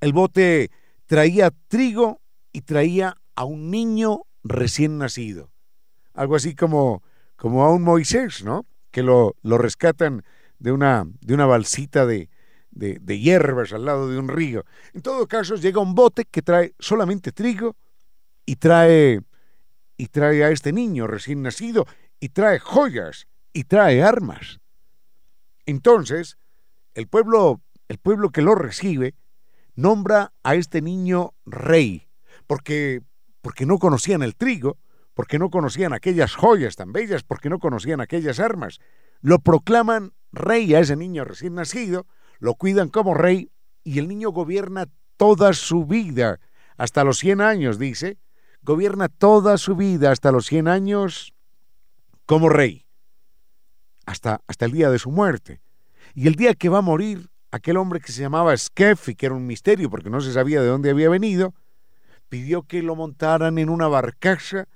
El 0.00 0.12
bote 0.12 0.70
traía 1.06 1.50
trigo 1.68 2.20
y 2.52 2.62
traía 2.62 3.16
a 3.34 3.44
un 3.44 3.70
niño 3.70 4.22
recién 4.44 4.98
nacido. 4.98 5.50
Algo 6.14 6.36
así 6.36 6.54
como, 6.54 7.02
como 7.36 7.64
a 7.64 7.72
un 7.72 7.82
Moisés, 7.82 8.44
¿no? 8.44 8.66
Que 8.90 9.02
lo, 9.02 9.36
lo 9.42 9.58
rescatan 9.58 10.24
de 10.58 10.72
una, 10.72 11.04
de 11.20 11.34
una 11.34 11.46
balsita 11.46 12.06
de, 12.06 12.28
de, 12.70 13.18
hierbas 13.18 13.72
al 13.72 13.84
lado 13.84 14.08
de 14.08 14.18
un 14.18 14.28
río. 14.28 14.64
En 14.92 15.02
todo 15.02 15.26
caso, 15.26 15.56
llega 15.56 15.80
un 15.80 15.94
bote 15.94 16.24
que 16.24 16.42
trae 16.42 16.74
solamente 16.78 17.32
trigo 17.32 17.76
y 18.46 18.56
trae, 18.56 19.20
y 19.96 20.06
trae 20.06 20.44
a 20.44 20.50
este 20.50 20.72
niño 20.72 21.06
recién 21.06 21.42
nacido 21.42 21.86
y 22.20 22.30
trae 22.30 22.58
joyas 22.58 23.26
y 23.52 23.64
trae 23.64 24.02
armas. 24.02 24.60
Entonces, 25.66 26.38
el 26.98 27.06
pueblo, 27.06 27.60
el 27.86 27.98
pueblo 27.98 28.30
que 28.30 28.42
lo 28.42 28.56
recibe 28.56 29.14
nombra 29.76 30.32
a 30.42 30.56
este 30.56 30.82
niño 30.82 31.32
rey, 31.46 32.08
porque, 32.48 33.02
porque 33.40 33.66
no 33.66 33.78
conocían 33.78 34.24
el 34.24 34.34
trigo, 34.34 34.78
porque 35.14 35.38
no 35.38 35.48
conocían 35.48 35.92
aquellas 35.92 36.34
joyas 36.34 36.74
tan 36.74 36.92
bellas, 36.92 37.22
porque 37.22 37.50
no 37.50 37.60
conocían 37.60 38.00
aquellas 38.00 38.40
armas. 38.40 38.80
Lo 39.20 39.38
proclaman 39.38 40.12
rey 40.32 40.74
a 40.74 40.80
ese 40.80 40.96
niño 40.96 41.24
recién 41.24 41.54
nacido, 41.54 42.08
lo 42.40 42.56
cuidan 42.56 42.88
como 42.88 43.14
rey 43.14 43.52
y 43.84 44.00
el 44.00 44.08
niño 44.08 44.30
gobierna 44.30 44.86
toda 45.16 45.52
su 45.52 45.86
vida, 45.86 46.40
hasta 46.76 47.04
los 47.04 47.18
100 47.18 47.40
años, 47.42 47.78
dice, 47.78 48.18
gobierna 48.62 49.08
toda 49.08 49.56
su 49.56 49.76
vida 49.76 50.10
hasta 50.10 50.32
los 50.32 50.46
100 50.46 50.66
años 50.66 51.32
como 52.26 52.48
rey, 52.48 52.86
hasta, 54.04 54.40
hasta 54.48 54.64
el 54.64 54.72
día 54.72 54.90
de 54.90 54.98
su 54.98 55.12
muerte. 55.12 55.60
Y 56.14 56.26
el 56.26 56.34
día 56.34 56.54
que 56.54 56.68
va 56.68 56.78
a 56.78 56.82
morir, 56.82 57.28
aquel 57.50 57.76
hombre 57.76 58.00
que 58.00 58.12
se 58.12 58.20
llamaba 58.20 58.56
Skefi, 58.56 59.14
que 59.14 59.26
era 59.26 59.34
un 59.34 59.46
misterio 59.46 59.90
porque 59.90 60.10
no 60.10 60.20
se 60.20 60.32
sabía 60.32 60.60
de 60.60 60.68
dónde 60.68 60.90
había 60.90 61.08
venido, 61.08 61.54
pidió 62.28 62.62
que 62.62 62.82
lo 62.82 62.94
montaran 62.94 63.58
en 63.58 63.70
una 63.70 63.88
barcaza 63.88 64.66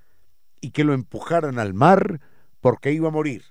y 0.61 0.71
que 0.71 0.85
lo 0.85 0.95
empujaran 0.95 1.59
al 1.59 1.75
mar 1.75 2.21
porque 2.61 2.93
iba 2.93 3.09
a 3.09 3.13
morir. 3.13 3.45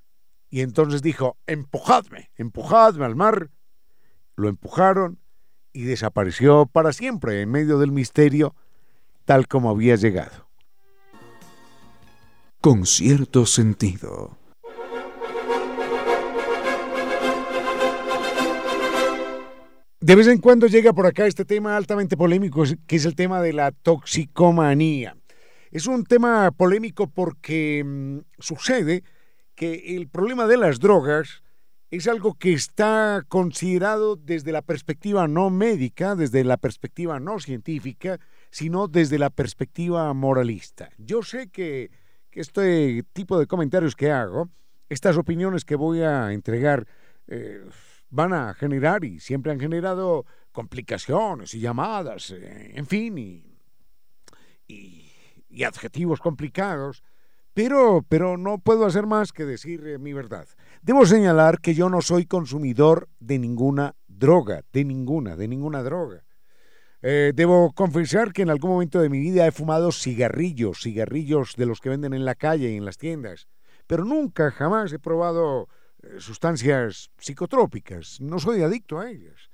Y 0.50 0.62
entonces 0.62 1.02
dijo, 1.02 1.38
empujadme, 1.48 2.30
empujadme 2.36 3.06
al 3.06 3.16
mar. 3.16 3.50
Lo 4.36 4.50
empujaron 4.50 5.20
y 5.74 5.84
desapareció 5.84 6.66
para 6.66 6.92
siempre 6.94 7.42
en 7.42 7.52
medio 7.52 7.80
del 7.80 7.92
misterio 7.92 8.56
tal 9.26 9.48
como 9.48 9.70
había 9.70 9.96
llegado. 9.96 10.50
Con 12.60 12.86
cierto 12.86 13.46
sentido. 13.46 14.41
De 20.04 20.16
vez 20.16 20.28
en 20.28 20.40
cuando 20.40 20.66
llega 20.66 20.94
por 20.94 21.06
acá 21.06 21.28
este 21.28 21.46
tema 21.46 21.78
altamente 21.78 22.18
polémico, 22.18 22.64
que 22.88 22.96
es 22.96 23.06
el 23.06 23.14
tema 23.14 23.40
de 23.40 23.54
la 23.54 23.72
toxicomanía. 23.72 25.16
Es 25.70 25.86
un 25.86 26.06
tema 26.06 26.50
polémico 26.50 27.06
porque 27.06 27.84
mmm, 27.86 28.18
sucede 28.40 29.04
que 29.54 29.96
el 29.96 30.08
problema 30.08 30.48
de 30.48 30.58
las 30.58 30.80
drogas 30.80 31.44
es 31.92 32.08
algo 32.08 32.34
que 32.34 32.52
está 32.52 33.24
considerado 33.28 34.16
desde 34.16 34.52
la 34.52 34.64
perspectiva 34.64 35.28
no 35.28 35.52
médica, 35.52 36.16
desde 36.16 36.44
la 36.44 36.58
perspectiva 36.58 37.20
no 37.20 37.40
científica, 37.40 38.20
sino 38.50 38.88
desde 38.88 39.20
la 39.20 39.30
perspectiva 39.30 40.12
moralista. 40.16 40.90
Yo 40.98 41.22
sé 41.22 41.50
que, 41.50 41.92
que 42.32 42.42
este 42.42 43.04
tipo 43.14 43.38
de 43.38 43.46
comentarios 43.46 43.96
que 43.96 44.10
hago, 44.10 44.50
estas 44.90 45.16
opiniones 45.18 45.64
que 45.64 45.76
voy 45.76 46.02
a 46.02 46.34
entregar, 46.34 46.88
eh, 47.28 47.62
van 48.12 48.34
a 48.34 48.54
generar 48.54 49.04
y 49.04 49.20
siempre 49.20 49.52
han 49.52 49.60
generado 49.60 50.26
complicaciones 50.52 51.54
y 51.54 51.60
llamadas, 51.60 52.32
eh, 52.32 52.74
en 52.76 52.86
fin, 52.86 53.18
y, 53.18 53.44
y, 54.68 55.64
adjetivos 55.64 56.20
complicados, 56.20 57.04
pero, 57.54 58.06
pero 58.08 58.38
no 58.38 58.60
puedo 58.60 58.86
hacer 58.86 59.06
más 59.06 59.32
que 59.32 59.46
decir 59.46 59.86
eh, 59.88 59.98
mi 59.98 60.14
verdad. 60.14 60.48
Debo 60.82 61.06
señalar 61.06 61.60
que 61.60 61.74
yo 61.74 61.90
no 61.90 62.02
soy 62.02 62.26
consumidor 62.26 63.10
de 63.20 63.40
ninguna 63.40 63.96
droga, 64.08 64.64
de 64.72 64.86
ninguna, 64.86 65.36
de 65.36 65.48
ninguna 65.48 65.84
droga. 65.84 66.24
Eh, 67.02 67.32
debo 67.34 67.74
confesar 67.74 68.32
que 68.32 68.44
en 68.44 68.50
algún 68.50 68.72
momento 68.72 69.00
de 69.00 69.10
mi 69.10 69.20
vida 69.20 69.48
he 69.48 69.52
fumado 69.52 69.92
cigarrillos, 69.92 70.82
cigarrillos 70.82 71.56
de 71.56 71.66
los 71.66 71.80
que 71.80 71.90
venden 71.90 72.14
en 72.14 72.26
la 72.26 72.36
calle 72.36 72.72
y 72.72 72.78
en 72.78 72.86
las 72.86 72.98
tiendas, 72.98 73.48
pero 73.88 74.06
nunca, 74.06 74.52
jamás 74.52 74.94
he 74.94 75.00
probado 75.00 75.68
sustancias 76.20 77.12
psicotrópicas. 77.18 78.20
No 78.22 78.40
soy 78.40 78.62
adicto 78.62 79.00
a 79.00 79.10
ellas. 79.10 79.50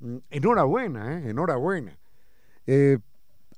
Mm, 0.00 0.18
enhorabuena, 0.30 1.18
¿eh? 1.18 1.30
enhorabuena. 1.30 1.98
Eh, 2.66 2.98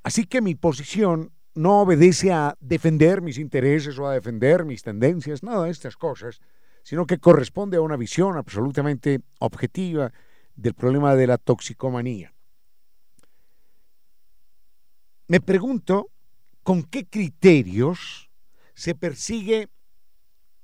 así 0.03 0.27
que 0.27 0.40
mi 0.40 0.55
posición 0.55 1.33
no 1.55 1.81
obedece 1.81 2.33
a 2.33 2.57
defender 2.61 3.22
mis 3.22 3.38
intereses 3.38 3.99
o 3.99 4.07
a 4.07 4.12
defender 4.12 4.64
mis 4.64 4.83
tendencias, 4.83 5.42
nada 5.42 5.64
de 5.64 5.70
estas 5.70 5.96
cosas, 5.96 6.40
sino 6.83 7.07
que 7.07 7.18
corresponde 7.18 7.79
a 7.79 7.81
una 7.81 7.96
visión 7.96 8.37
absolutamente 8.37 9.20
objetiva 9.40 10.12
del 10.55 10.75
problema 10.75 11.16
de 11.16 11.27
la 11.27 11.38
toxicomanía. 11.38 12.33
Me 15.29 15.40
pregunto 15.40 16.11
con 16.62 16.85
qué 16.85 17.07
criterios 17.07 18.31
se 18.75 18.94
persigue 18.94 19.68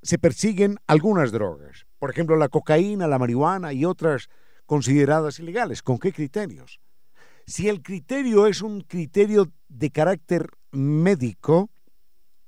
se 0.02 0.18
persiguen 0.18 0.78
algunas 0.86 1.32
drogas, 1.32 1.86
por 1.98 2.10
ejemplo 2.10 2.36
la 2.36 2.48
cocaína, 2.48 3.06
la 3.06 3.18
marihuana 3.18 3.72
y 3.72 3.84
otras 3.84 4.28
consideradas 4.66 5.38
ilegales. 5.38 5.82
¿Con 5.82 5.98
qué 5.98 6.12
criterios? 6.12 6.80
Si 7.46 7.68
el 7.68 7.82
criterio 7.82 8.46
es 8.46 8.62
un 8.62 8.82
criterio 8.82 9.52
de 9.68 9.90
carácter 9.90 10.48
médico, 10.70 11.70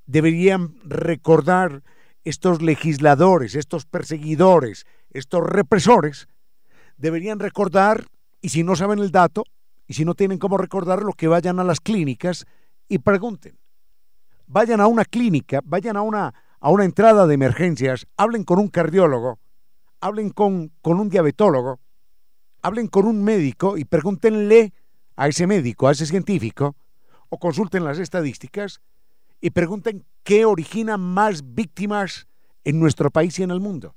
deberían 0.07 0.75
recordar 0.85 1.83
estos 2.25 2.63
legisladores, 2.63 3.55
estos 3.55 3.87
perseguidores, 3.87 4.87
estos 5.11 5.43
represores, 5.45 6.29
deberían 6.97 7.39
recordar, 7.39 8.07
y 8.41 8.49
si 8.49 8.63
no 8.63 8.77
saben 8.77 8.99
el 8.99 9.11
dato, 9.11 9.45
y 9.87 9.95
si 9.95 10.05
no 10.05 10.15
tienen 10.15 10.39
cómo 10.39 10.57
recordarlo, 10.57 11.13
que 11.13 11.29
vayan 11.29 11.61
a 11.61 11.65
las 11.65 11.81
clínicas 11.81 12.47
y 12.89 12.99
pregunten. 12.99 13.59
Vayan 14.47 14.81
a 14.81 14.87
una 14.87 15.05
clínica, 15.05 15.61
vayan 15.65 15.97
a 15.97 16.03
una 16.03 16.35
a 16.65 16.71
una 16.71 16.87
entrada 16.87 17.27
de 17.27 17.35
emergencias, 17.35 18.07
hablen 18.17 18.43
con 18.43 18.59
un 18.59 18.69
cardiólogo, 18.69 19.39
hablen 20.01 20.31
con, 20.31 20.73
con 20.81 20.99
un 20.99 21.11
diabetólogo, 21.11 21.79
hablen 22.63 22.89
con 22.89 23.05
un 23.07 23.23
médico 23.23 23.77
y 23.77 23.85
pregúntenle 23.85 24.73
a 25.15 25.29
ese 25.29 25.47
médico, 25.47 25.89
a 25.89 25.93
ese 25.93 26.07
científico, 26.07 26.75
o 27.29 27.39
consulten 27.39 27.85
las 27.85 27.99
estadísticas 27.99 28.81
y 29.43 29.51
pregunten 29.51 30.07
qué 30.23 30.47
origina 30.47 30.97
más 30.97 31.55
víctimas 31.55 32.29
en 32.65 32.81
nuestro 32.81 33.11
país 33.11 33.39
y 33.39 33.43
en 33.43 33.51
el 33.51 33.61
mundo. 33.61 33.95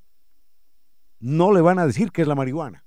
No 1.21 1.53
le 1.53 1.61
van 1.61 1.79
a 1.79 1.87
decir 1.87 2.11
que 2.11 2.21
es 2.21 2.27
la 2.27 2.35
marihuana. 2.35 2.83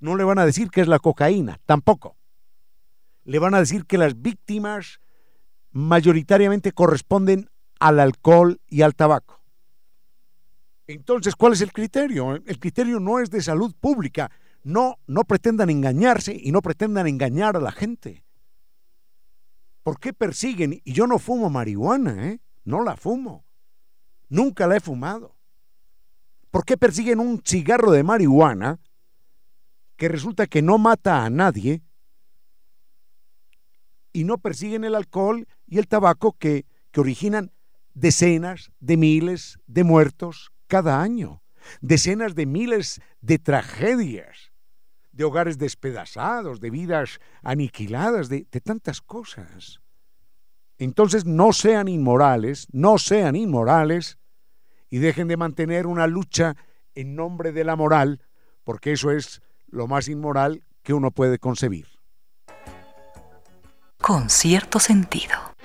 No 0.00 0.16
le 0.16 0.24
van 0.24 0.40
a 0.40 0.44
decir 0.44 0.70
que 0.70 0.80
es 0.80 0.88
la 0.88 0.98
cocaína, 0.98 1.60
tampoco. 1.66 2.16
Le 3.22 3.38
van 3.38 3.54
a 3.54 3.60
decir 3.60 3.86
que 3.86 3.96
las 3.96 4.20
víctimas 4.20 4.98
mayoritariamente 5.70 6.72
corresponden 6.72 7.48
al 7.78 8.00
alcohol 8.00 8.60
y 8.68 8.82
al 8.82 8.94
tabaco. 8.94 9.42
Entonces, 10.86 11.34
¿cuál 11.34 11.54
es 11.54 11.60
el 11.60 11.72
criterio? 11.72 12.36
El 12.36 12.58
criterio 12.58 13.00
no 13.00 13.18
es 13.18 13.30
de 13.30 13.42
salud 13.42 13.74
pública. 13.74 14.30
No, 14.62 14.98
no 15.06 15.24
pretendan 15.24 15.70
engañarse 15.70 16.36
y 16.40 16.52
no 16.52 16.62
pretendan 16.62 17.06
engañar 17.06 17.56
a 17.56 17.60
la 17.60 17.72
gente. 17.72 18.24
¿Por 19.82 19.98
qué 20.00 20.12
persiguen? 20.12 20.80
Y 20.84 20.92
yo 20.92 21.06
no 21.06 21.18
fumo 21.18 21.50
marihuana, 21.50 22.28
¿eh? 22.28 22.40
No 22.64 22.82
la 22.82 22.96
fumo. 22.96 23.44
Nunca 24.28 24.66
la 24.66 24.76
he 24.76 24.80
fumado. 24.80 25.36
¿Por 26.50 26.64
qué 26.64 26.76
persiguen 26.76 27.20
un 27.20 27.42
cigarro 27.44 27.92
de 27.92 28.02
marihuana 28.02 28.80
que 29.96 30.08
resulta 30.08 30.46
que 30.46 30.62
no 30.62 30.78
mata 30.78 31.24
a 31.24 31.30
nadie 31.30 31.82
y 34.12 34.24
no 34.24 34.38
persiguen 34.38 34.84
el 34.84 34.94
alcohol 34.94 35.46
y 35.66 35.78
el 35.78 35.86
tabaco 35.86 36.32
que, 36.32 36.66
que 36.90 37.00
originan 37.00 37.52
decenas 37.96 38.70
de 38.78 38.98
miles 38.98 39.58
de 39.66 39.82
muertos 39.82 40.52
cada 40.66 41.00
año, 41.00 41.42
decenas 41.80 42.34
de 42.34 42.44
miles 42.44 43.00
de 43.22 43.38
tragedias, 43.38 44.52
de 45.12 45.24
hogares 45.24 45.56
despedazados, 45.56 46.60
de 46.60 46.68
vidas 46.68 47.20
aniquiladas, 47.42 48.28
de, 48.28 48.44
tantas 48.62 49.00
cosas. 49.00 49.80
Entonces 50.76 51.24
no 51.24 51.54
sean 51.54 51.88
inmorales, 51.88 52.68
no 52.70 52.98
sean 52.98 53.34
inmorales 53.34 54.18
y 54.90 54.98
dejen 54.98 55.26
de 55.26 55.38
mantener 55.38 55.86
una 55.86 56.06
lucha 56.06 56.54
en 56.94 57.16
nombre 57.16 57.52
de 57.52 57.64
la 57.64 57.76
moral, 57.76 58.20
porque 58.62 58.92
eso 58.92 59.10
es 59.10 59.40
lo 59.68 59.86
más 59.86 60.08
inmoral 60.08 60.64
que 60.82 60.92
uno 60.92 61.12
puede 61.12 61.38
concebir. 61.38 61.86
Con 64.02 64.28
cierto 64.28 64.80
sentido. 64.80 65.55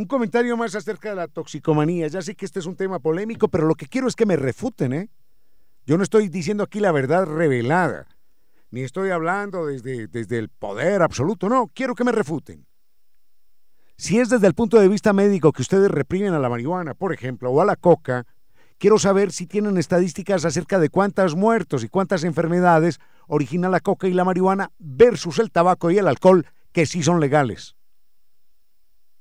Un 0.00 0.06
comentario 0.06 0.56
más 0.56 0.74
acerca 0.74 1.10
de 1.10 1.16
la 1.16 1.28
toxicomanía. 1.28 2.08
Ya 2.08 2.22
sé 2.22 2.34
que 2.34 2.46
este 2.46 2.58
es 2.58 2.66
un 2.66 2.74
tema 2.74 2.98
polémico, 2.98 3.48
pero 3.48 3.66
lo 3.66 3.74
que 3.74 3.86
quiero 3.86 4.08
es 4.08 4.16
que 4.16 4.26
me 4.26 4.36
refuten, 4.36 4.92
¿eh? 4.92 5.10
Yo 5.86 5.96
no 5.96 6.02
estoy 6.02 6.28
diciendo 6.28 6.64
aquí 6.64 6.80
la 6.80 6.92
verdad 6.92 7.26
revelada, 7.26 8.06
ni 8.70 8.82
estoy 8.82 9.10
hablando 9.10 9.66
desde, 9.66 10.06
desde 10.06 10.38
el 10.38 10.48
poder 10.48 11.02
absoluto, 11.02 11.48
no, 11.48 11.70
quiero 11.74 11.94
que 11.94 12.04
me 12.04 12.12
refuten. 12.12 12.66
Si 13.96 14.18
es 14.18 14.30
desde 14.30 14.46
el 14.46 14.54
punto 14.54 14.80
de 14.80 14.88
vista 14.88 15.12
médico 15.12 15.52
que 15.52 15.62
ustedes 15.62 15.90
reprimen 15.90 16.32
a 16.32 16.38
la 16.38 16.48
marihuana, 16.48 16.94
por 16.94 17.12
ejemplo, 17.12 17.50
o 17.50 17.60
a 17.60 17.64
la 17.66 17.76
coca, 17.76 18.26
quiero 18.78 18.98
saber 18.98 19.32
si 19.32 19.46
tienen 19.46 19.76
estadísticas 19.76 20.44
acerca 20.44 20.78
de 20.78 20.88
cuántos 20.88 21.34
muertos 21.34 21.84
y 21.84 21.88
cuántas 21.88 22.24
enfermedades 22.24 23.00
origina 23.26 23.68
la 23.68 23.80
coca 23.80 24.08
y 24.08 24.14
la 24.14 24.24
marihuana 24.24 24.70
versus 24.78 25.38
el 25.38 25.50
tabaco 25.50 25.90
y 25.90 25.98
el 25.98 26.08
alcohol, 26.08 26.46
que 26.72 26.86
sí 26.86 27.02
son 27.02 27.20
legales. 27.20 27.74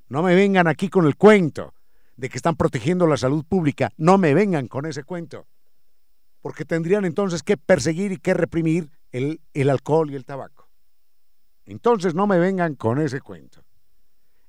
No 0.10 0.24
me 0.24 0.36
vengan 0.36 0.68
aquí 0.68 0.89
con 0.89 1.05
el 1.05 1.16
cuento 1.16 1.74
de 2.18 2.30
que 2.30 2.38
están 2.38 2.55
protegiendo 2.55 3.07
la 3.07 3.16
salud 3.16 3.45
pública. 3.45 3.91
No 3.97 4.18
me 4.18 4.34
vengan 4.34 4.68
con 4.68 4.86
ese 4.86 5.03
cuento. 5.03 5.45
Porque 6.41 6.66
tendrían 6.66 7.05
entonces 7.05 7.43
que 7.43 7.57
perseguir 7.57 8.12
y 8.12 8.18
que 8.18 8.34
reprimir 8.34 8.89
el, 9.12 9.39
el 9.53 9.70
alcohol 9.70 10.12
y 10.12 10.16
el 10.16 10.26
tabaco. 10.26 10.68
Entonces 11.66 12.16
no 12.16 12.28
me 12.28 12.39
vengan 12.39 12.76
con 12.76 12.99
ese 12.99 13.22
cuento. 13.22 13.62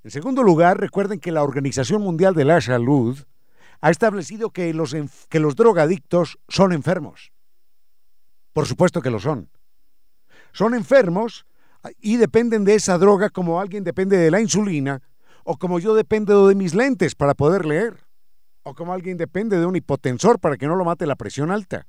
En 0.03 0.11
segundo 0.11 0.43
lugar, 0.43 0.81
recuerden 0.81 1.21
que 1.21 1.31
la 1.31 1.43
Organización 1.43 2.01
Mundial 2.01 2.35
de 2.35 2.47
la 2.47 2.61
Salud 2.61 3.19
ha 3.83 3.91
establecido 3.91 4.51
que 4.51 4.73
los, 4.73 4.97
que 5.29 5.41
los 5.41 5.57
drogadictos 5.57 6.39
son 6.49 6.73
enfermos. 6.73 7.33
Por 8.53 8.67
supuesto 8.67 9.03
que 9.03 9.11
lo 9.11 9.21
son. 9.21 9.51
Son 10.53 10.75
enfermos 10.75 11.47
y 12.01 12.17
dependen 12.17 12.65
de 12.65 12.75
esa 12.75 12.99
droga 12.99 13.31
como 13.31 13.61
alguien 13.61 13.85
depende 13.85 14.17
de 14.17 14.31
la 14.31 14.41
insulina 14.41 15.03
o 15.45 15.57
como 15.57 15.79
yo 15.79 15.95
dependo 15.95 16.49
de 16.49 16.55
mis 16.55 16.75
lentes 16.75 17.15
para 17.15 17.35
poder 17.35 17.67
leer, 17.67 18.07
o 18.63 18.75
como 18.75 18.93
alguien 18.93 19.17
depende 19.17 19.59
de 19.59 19.67
un 19.67 19.77
hipotensor 19.77 20.39
para 20.39 20.57
que 20.57 20.67
no 20.67 20.77
lo 20.77 20.85
mate 20.85 21.07
la 21.07 21.17
presión 21.17 21.51
alta, 21.51 21.87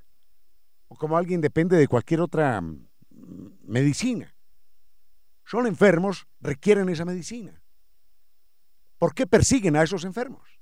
o 0.88 0.96
como 0.96 1.18
alguien 1.18 1.42
depende 1.42 1.78
de 1.78 1.88
cualquier 1.88 2.22
otra 2.22 2.62
mm, 2.62 2.88
medicina. 3.64 4.34
Son 5.46 5.68
enfermos, 5.68 6.28
requieren 6.40 6.90
esa 6.90 7.06
medicina. 7.06 7.62
¿Por 8.98 9.14
qué 9.14 9.26
persiguen 9.26 9.76
a 9.76 9.84
esos 9.84 10.06
enfermos? 10.06 10.62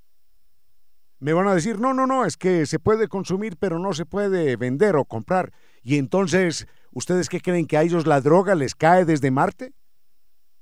Me 1.19 1.33
van 1.33 1.47
a 1.47 1.53
decir, 1.53 1.79
no, 1.79 1.93
no, 1.93 2.07
no, 2.07 2.25
es 2.25 2.37
que 2.37 2.65
se 2.65 2.79
puede 2.79 3.09
consumir, 3.09 3.57
pero 3.57 3.77
no 3.77 3.93
se 3.93 4.05
puede 4.05 4.55
vender 4.55 4.95
o 4.95 5.03
comprar. 5.03 5.51
Y 5.83 5.97
entonces, 5.97 6.65
¿ustedes 6.91 7.27
qué 7.27 7.41
creen 7.41 7.67
que 7.67 7.77
a 7.77 7.83
ellos 7.83 8.07
la 8.07 8.21
droga 8.21 8.55
les 8.55 8.75
cae 8.75 9.03
desde 9.03 9.29
Marte? 9.29 9.73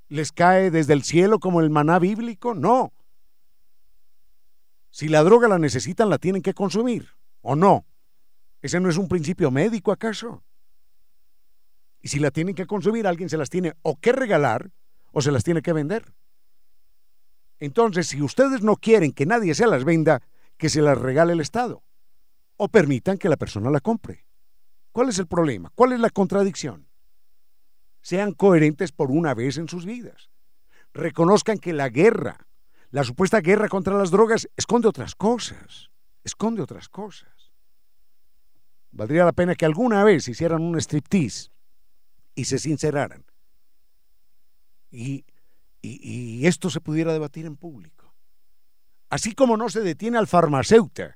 Les 0.08 0.32
cae 0.32 0.70
desde 0.70 0.92
el 0.92 1.02
cielo 1.02 1.38
como 1.38 1.60
el 1.60 1.70
maná 1.70 1.98
bíblico? 1.98 2.54
No. 2.54 2.92
Si 4.90 5.08
la 5.08 5.22
droga 5.22 5.48
la 5.48 5.58
necesitan, 5.58 6.10
la 6.10 6.18
tienen 6.18 6.42
que 6.42 6.54
consumir, 6.54 7.08
¿o 7.42 7.54
no? 7.54 7.86
¿Ese 8.62 8.80
no 8.80 8.88
es 8.88 8.96
un 8.96 9.08
principio 9.08 9.50
médico 9.50 9.92
acaso? 9.92 10.42
Y 12.00 12.08
si 12.08 12.18
la 12.18 12.30
tienen 12.30 12.54
que 12.54 12.66
consumir, 12.66 13.06
alguien 13.06 13.28
se 13.28 13.36
las 13.36 13.50
tiene 13.50 13.74
o 13.82 13.96
que 13.96 14.12
regalar 14.12 14.70
o 15.12 15.20
se 15.20 15.30
las 15.30 15.44
tiene 15.44 15.62
que 15.62 15.72
vender. 15.72 16.14
Entonces, 17.58 18.08
si 18.08 18.22
ustedes 18.22 18.62
no 18.62 18.76
quieren 18.76 19.12
que 19.12 19.26
nadie 19.26 19.54
se 19.54 19.66
las 19.66 19.84
venda, 19.84 20.22
que 20.56 20.68
se 20.68 20.82
las 20.82 20.98
regale 20.98 21.32
el 21.32 21.40
Estado 21.40 21.82
o 22.56 22.68
permitan 22.68 23.18
que 23.18 23.28
la 23.28 23.36
persona 23.36 23.70
la 23.70 23.80
compre. 23.80 24.26
¿Cuál 24.92 25.08
es 25.08 25.18
el 25.18 25.28
problema? 25.28 25.70
¿Cuál 25.74 25.92
es 25.92 26.00
la 26.00 26.10
contradicción? 26.10 26.87
Sean 28.08 28.32
coherentes 28.32 28.90
por 28.90 29.10
una 29.10 29.34
vez 29.34 29.58
en 29.58 29.68
sus 29.68 29.84
vidas. 29.84 30.30
Reconozcan 30.94 31.58
que 31.58 31.74
la 31.74 31.90
guerra, 31.90 32.46
la 32.90 33.04
supuesta 33.04 33.42
guerra 33.42 33.68
contra 33.68 33.98
las 33.98 34.10
drogas, 34.10 34.48
esconde 34.56 34.88
otras 34.88 35.14
cosas, 35.14 35.90
esconde 36.24 36.62
otras 36.62 36.88
cosas. 36.88 37.52
Valdría 38.92 39.26
la 39.26 39.32
pena 39.32 39.54
que 39.54 39.66
alguna 39.66 40.04
vez 40.04 40.26
hicieran 40.26 40.62
un 40.62 40.80
striptease 40.80 41.50
y 42.34 42.46
se 42.46 42.58
sinceraran. 42.58 43.26
Y, 44.90 45.26
y, 45.82 46.46
esto 46.46 46.70
se 46.70 46.80
pudiera 46.80 47.12
debatir 47.12 47.44
en 47.44 47.58
público. 47.58 48.14
Así 49.10 49.34
como 49.34 49.58
no 49.58 49.68
se 49.68 49.80
detiene 49.80 50.16
al 50.16 50.26
farmacéutico 50.26 51.12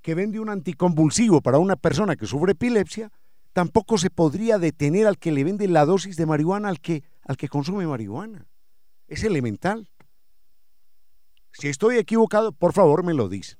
que 0.00 0.14
vende 0.14 0.38
un 0.38 0.50
anticonvulsivo 0.50 1.40
para 1.40 1.58
una 1.58 1.74
persona 1.74 2.14
que 2.14 2.26
sufre 2.26 2.52
epilepsia, 2.52 3.10
tampoco 3.52 3.98
se 3.98 4.10
podría 4.10 4.58
detener 4.58 5.06
al 5.06 5.18
que 5.18 5.32
le 5.32 5.44
vende 5.44 5.68
la 5.68 5.84
dosis 5.84 6.16
de 6.16 6.26
marihuana 6.26 6.68
al 6.68 6.80
que, 6.80 7.04
al 7.24 7.36
que 7.36 7.48
consume 7.48 7.86
marihuana. 7.86 8.46
Es 9.08 9.24
elemental. 9.24 9.90
Si 11.52 11.68
estoy 11.68 11.98
equivocado, 11.98 12.52
por 12.52 12.72
favor 12.72 13.04
me 13.04 13.14
lo 13.14 13.28
dicen. 13.28 13.58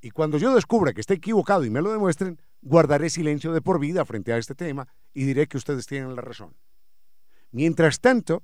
Y 0.00 0.10
cuando 0.10 0.36
yo 0.36 0.54
descubra 0.54 0.92
que 0.92 1.00
esté 1.00 1.14
equivocado 1.14 1.64
y 1.64 1.70
me 1.70 1.80
lo 1.80 1.92
demuestren, 1.92 2.40
guardaré 2.60 3.08
silencio 3.08 3.52
de 3.52 3.62
por 3.62 3.78
vida 3.78 4.04
frente 4.04 4.32
a 4.32 4.38
este 4.38 4.54
tema 4.54 4.88
y 5.14 5.24
diré 5.24 5.46
que 5.46 5.56
ustedes 5.56 5.86
tienen 5.86 6.14
la 6.14 6.22
razón. 6.22 6.56
Mientras 7.52 8.00
tanto, 8.00 8.42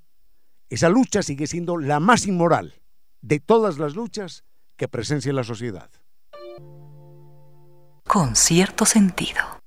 esa 0.70 0.88
lucha 0.88 1.22
sigue 1.22 1.46
siendo 1.46 1.76
la 1.76 2.00
más 2.00 2.26
inmoral 2.26 2.80
de 3.20 3.40
todas 3.40 3.78
las 3.78 3.94
luchas 3.94 4.44
que 4.76 4.88
presencia 4.88 5.32
la 5.32 5.44
sociedad. 5.44 5.90
Con 8.04 8.36
cierto 8.36 8.86
sentido. 8.86 9.58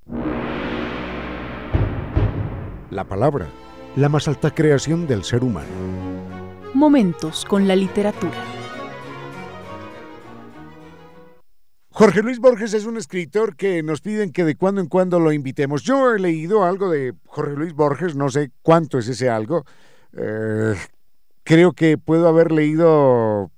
La 2.91 3.05
palabra, 3.05 3.47
la 3.95 4.09
más 4.09 4.27
alta 4.27 4.51
creación 4.51 5.07
del 5.07 5.23
ser 5.23 5.45
humano. 5.45 5.69
Momentos 6.73 7.45
con 7.45 7.65
la 7.65 7.73
literatura. 7.73 8.35
Jorge 11.91 12.21
Luis 12.21 12.39
Borges 12.39 12.73
es 12.73 12.85
un 12.85 12.97
escritor 12.97 13.55
que 13.55 13.81
nos 13.81 14.01
piden 14.01 14.33
que 14.33 14.43
de 14.43 14.57
cuando 14.57 14.81
en 14.81 14.87
cuando 14.87 15.21
lo 15.21 15.31
invitemos. 15.31 15.83
Yo 15.83 16.13
he 16.13 16.19
leído 16.19 16.65
algo 16.65 16.89
de 16.89 17.13
Jorge 17.27 17.55
Luis 17.55 17.71
Borges, 17.71 18.17
no 18.17 18.27
sé 18.29 18.51
cuánto 18.61 18.97
es 18.97 19.07
ese 19.07 19.29
algo. 19.29 19.63
Eh, 20.11 20.75
creo 21.43 21.71
que 21.71 21.97
puedo 21.97 22.27
haber 22.27 22.51
leído 22.51 23.51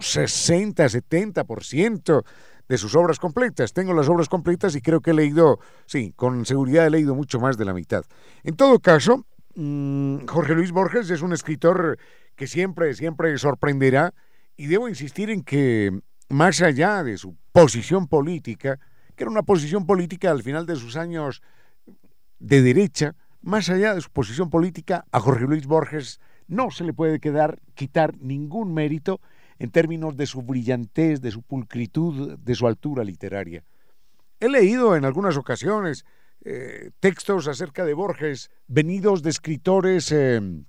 60, 0.00 0.86
70% 0.86 2.24
de 2.70 2.78
sus 2.78 2.94
obras 2.94 3.18
completas. 3.18 3.72
Tengo 3.72 3.92
las 3.94 4.08
obras 4.08 4.28
completas 4.28 4.76
y 4.76 4.80
creo 4.80 5.00
que 5.00 5.10
he 5.10 5.14
leído, 5.14 5.58
sí, 5.86 6.12
con 6.14 6.46
seguridad 6.46 6.86
he 6.86 6.90
leído 6.90 7.16
mucho 7.16 7.40
más 7.40 7.58
de 7.58 7.64
la 7.64 7.74
mitad. 7.74 8.04
En 8.44 8.54
todo 8.54 8.78
caso, 8.78 9.26
mm, 9.56 10.26
Jorge 10.26 10.54
Luis 10.54 10.70
Borges 10.70 11.10
es 11.10 11.20
un 11.20 11.32
escritor 11.32 11.98
que 12.36 12.46
siempre, 12.46 12.94
siempre 12.94 13.36
sorprenderá 13.38 14.14
y 14.56 14.68
debo 14.68 14.88
insistir 14.88 15.30
en 15.30 15.42
que 15.42 16.00
más 16.28 16.62
allá 16.62 17.02
de 17.02 17.18
su 17.18 17.36
posición 17.50 18.06
política, 18.06 18.78
que 19.16 19.24
era 19.24 19.32
una 19.32 19.42
posición 19.42 19.84
política 19.84 20.30
al 20.30 20.44
final 20.44 20.64
de 20.64 20.76
sus 20.76 20.94
años 20.94 21.42
de 22.38 22.62
derecha, 22.62 23.16
más 23.42 23.68
allá 23.68 23.96
de 23.96 24.00
su 24.00 24.10
posición 24.10 24.48
política, 24.48 25.04
a 25.10 25.18
Jorge 25.18 25.46
Luis 25.46 25.66
Borges 25.66 26.20
no 26.46 26.70
se 26.70 26.84
le 26.84 26.92
puede 26.92 27.18
quedar, 27.18 27.60
quitar 27.74 28.16
ningún 28.20 28.72
mérito 28.74 29.20
en 29.60 29.70
términos 29.70 30.16
de 30.16 30.26
su 30.26 30.42
brillantez, 30.42 31.20
de 31.20 31.30
su 31.30 31.42
pulcritud, 31.42 32.38
de 32.38 32.54
su 32.54 32.66
altura 32.66 33.04
literaria. 33.04 33.62
He 34.40 34.48
leído 34.48 34.96
en 34.96 35.04
algunas 35.04 35.36
ocasiones 35.36 36.06
eh, 36.42 36.90
textos 36.98 37.46
acerca 37.46 37.84
de 37.84 37.92
Borges 37.92 38.50
venidos 38.66 39.22
de 39.22 39.28
escritores 39.28 40.10
em, 40.12 40.64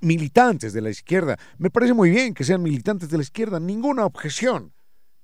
militantes 0.00 0.72
de 0.72 0.80
la 0.80 0.90
izquierda. 0.90 1.38
Me 1.56 1.70
parece 1.70 1.94
muy 1.94 2.10
bien 2.10 2.34
que 2.34 2.42
sean 2.42 2.64
militantes 2.64 3.10
de 3.10 3.16
la 3.16 3.22
izquierda, 3.22 3.60
ninguna 3.60 4.04
objeción, 4.04 4.72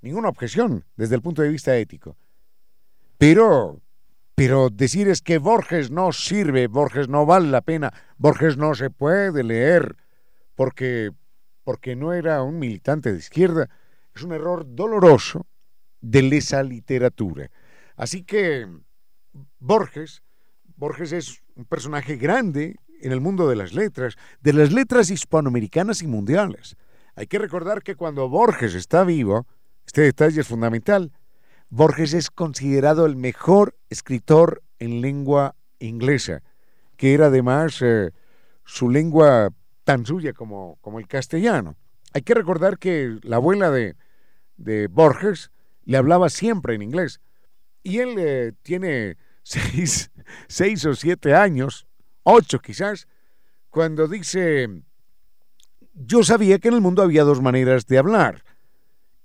ninguna 0.00 0.28
objeción 0.28 0.84
desde 0.96 1.16
el 1.16 1.22
punto 1.22 1.42
de 1.42 1.48
vista 1.48 1.76
ético. 1.76 2.16
Pero, 3.18 3.80
pero 4.36 4.70
decir 4.70 5.08
es 5.08 5.22
que 5.22 5.38
Borges 5.38 5.90
no 5.90 6.12
sirve, 6.12 6.68
Borges 6.68 7.08
no 7.08 7.26
vale 7.26 7.48
la 7.48 7.62
pena, 7.62 7.92
Borges 8.16 8.56
no 8.56 8.76
se 8.76 8.90
puede 8.90 9.42
leer 9.42 9.96
porque 10.54 11.10
porque 11.64 11.96
no 11.96 12.12
era 12.12 12.42
un 12.42 12.58
militante 12.58 13.12
de 13.12 13.18
izquierda, 13.18 13.68
es 14.14 14.22
un 14.22 14.32
error 14.32 14.64
doloroso 14.66 15.46
de 16.00 16.36
esa 16.36 16.62
literatura. 16.62 17.50
Así 17.96 18.24
que 18.24 18.66
Borges, 19.58 20.22
Borges 20.76 21.12
es 21.12 21.42
un 21.54 21.64
personaje 21.64 22.16
grande 22.16 22.76
en 23.00 23.12
el 23.12 23.20
mundo 23.20 23.48
de 23.48 23.56
las 23.56 23.72
letras, 23.72 24.16
de 24.40 24.52
las 24.52 24.72
letras 24.72 25.10
hispanoamericanas 25.10 26.02
y 26.02 26.06
mundiales. 26.06 26.76
Hay 27.14 27.26
que 27.26 27.38
recordar 27.38 27.82
que 27.82 27.94
cuando 27.94 28.28
Borges 28.28 28.74
está 28.74 29.04
vivo, 29.04 29.46
este 29.86 30.02
detalle 30.02 30.40
es 30.40 30.48
fundamental, 30.48 31.12
Borges 31.68 32.14
es 32.14 32.30
considerado 32.30 33.06
el 33.06 33.16
mejor 33.16 33.76
escritor 33.88 34.62
en 34.78 35.00
lengua 35.00 35.56
inglesa, 35.78 36.42
que 36.96 37.14
era 37.14 37.26
además 37.26 37.78
eh, 37.80 38.10
su 38.64 38.88
lengua 38.88 39.50
tan 39.84 40.06
suya 40.06 40.32
como, 40.32 40.78
como 40.80 40.98
el 40.98 41.08
castellano. 41.08 41.76
Hay 42.12 42.22
que 42.22 42.34
recordar 42.34 42.78
que 42.78 43.18
la 43.22 43.36
abuela 43.36 43.70
de, 43.70 43.96
de 44.56 44.86
Borges 44.86 45.50
le 45.84 45.96
hablaba 45.96 46.28
siempre 46.30 46.74
en 46.74 46.82
inglés 46.82 47.20
y 47.82 47.98
él 47.98 48.14
eh, 48.18 48.52
tiene 48.62 49.16
seis, 49.42 50.10
seis 50.48 50.84
o 50.84 50.94
siete 50.94 51.34
años, 51.34 51.86
ocho 52.22 52.60
quizás, 52.60 53.08
cuando 53.70 54.06
dice, 54.06 54.68
yo 55.94 56.22
sabía 56.22 56.58
que 56.58 56.68
en 56.68 56.74
el 56.74 56.80
mundo 56.80 57.02
había 57.02 57.24
dos 57.24 57.40
maneras 57.40 57.86
de 57.86 57.98
hablar. 57.98 58.44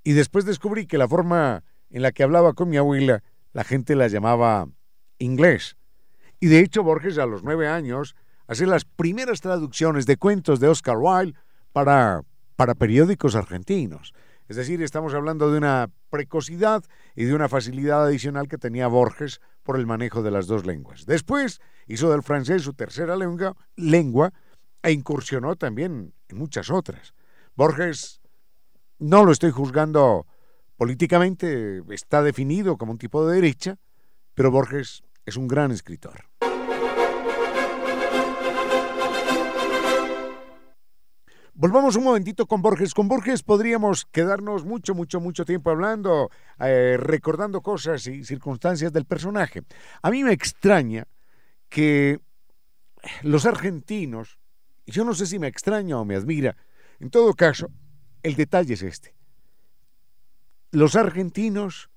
Y 0.04 0.14
después 0.14 0.46
descubrí 0.46 0.88
que 0.88 0.98
la 0.98 1.08
forma 1.08 1.64
en 1.90 2.02
la 2.02 2.12
que 2.12 2.24
hablaba 2.24 2.54
con 2.54 2.70
mi 2.70 2.78
abuela, 2.78 3.24
la 3.52 3.64
gente 3.64 3.96
la 3.96 4.08
llamaba 4.08 4.70
inglés. 5.20 5.76
Y 6.40 6.48
de 6.48 6.60
hecho 6.60 6.84
Borges 6.84 7.18
a 7.18 7.26
los 7.26 7.44
nueve 7.44 7.68
años 7.68 8.16
hace 8.48 8.66
las 8.66 8.86
primeras 8.86 9.42
traducciones 9.42 10.06
de 10.06 10.18
cuentos 10.18 10.60
de 10.60 10.68
Oscar 10.68 10.98
Wilde 10.98 11.38
para, 11.74 12.22
para 12.56 12.76
periódicos 12.76 13.36
argentinos. 13.36 14.14
Es 14.48 14.56
decir, 14.56 14.82
estamos 14.82 15.14
hablando 15.14 15.52
de 15.52 15.58
una 15.58 15.90
precocidad 16.10 16.84
y 17.16 17.26
de 17.26 17.34
una 17.34 17.50
facilidad 17.50 18.06
adicional 18.06 18.48
que 18.48 18.58
tenía 18.58 18.88
Borges 18.88 19.42
por 19.64 19.78
el 19.78 19.86
manejo 19.86 20.24
de 20.24 20.32
las 20.32 20.48
dos 20.48 20.66
lenguas. 20.66 21.06
Después 21.06 21.60
hizo 21.86 22.10
del 22.10 22.24
francés 22.24 22.62
su 22.62 22.74
tercera 22.74 23.18
lengua, 23.18 23.56
lengua 23.76 24.34
e 24.82 24.92
incursionó 24.92 25.58
también 25.58 26.14
en 26.30 26.38
muchas 26.38 26.70
otras. 26.70 27.14
Borges 27.56 28.22
no 29.00 29.26
lo 29.26 29.34
estoy 29.34 29.52
juzgando 29.52 30.26
políticamente, 30.78 31.82
está 31.90 32.22
definido 32.22 32.78
como 32.78 32.94
un 32.94 32.98
tipo 32.98 33.28
de 33.28 33.36
derecha, 33.36 33.78
pero 34.34 34.52
Borges 34.52 35.04
es 35.26 35.36
un 35.36 35.48
gran 35.48 35.72
escritor. 35.72 36.27
Volvamos 41.60 41.96
un 41.96 42.04
momentito 42.04 42.46
con 42.46 42.62
Borges. 42.62 42.94
Con 42.94 43.08
Borges 43.08 43.42
podríamos 43.42 44.06
quedarnos 44.06 44.64
mucho, 44.64 44.94
mucho, 44.94 45.20
mucho 45.20 45.44
tiempo 45.44 45.72
hablando, 45.72 46.30
eh, 46.60 46.98
recordando 47.00 47.62
cosas 47.62 48.06
y 48.06 48.24
circunstancias 48.24 48.94
del 48.94 49.06
personaje. 49.06 49.64
A 50.04 50.12
mí 50.12 50.24
me 50.24 50.34
extraña 50.34 51.08
que 51.68 52.20
los 53.24 53.48
argentinos, 53.48 54.38
yo 54.86 55.04
no 55.04 55.16
sé 55.16 55.26
si 55.26 55.40
me 55.40 55.48
extraña 55.48 56.00
o 56.00 56.06
me 56.06 56.14
admira, 56.14 56.56
en 57.00 57.10
todo 57.10 57.34
caso, 57.34 57.72
el 58.22 58.36
detalle 58.36 58.76
es 58.76 58.84
este. 58.84 59.16
Los 60.70 60.96
argentinos 60.96 61.90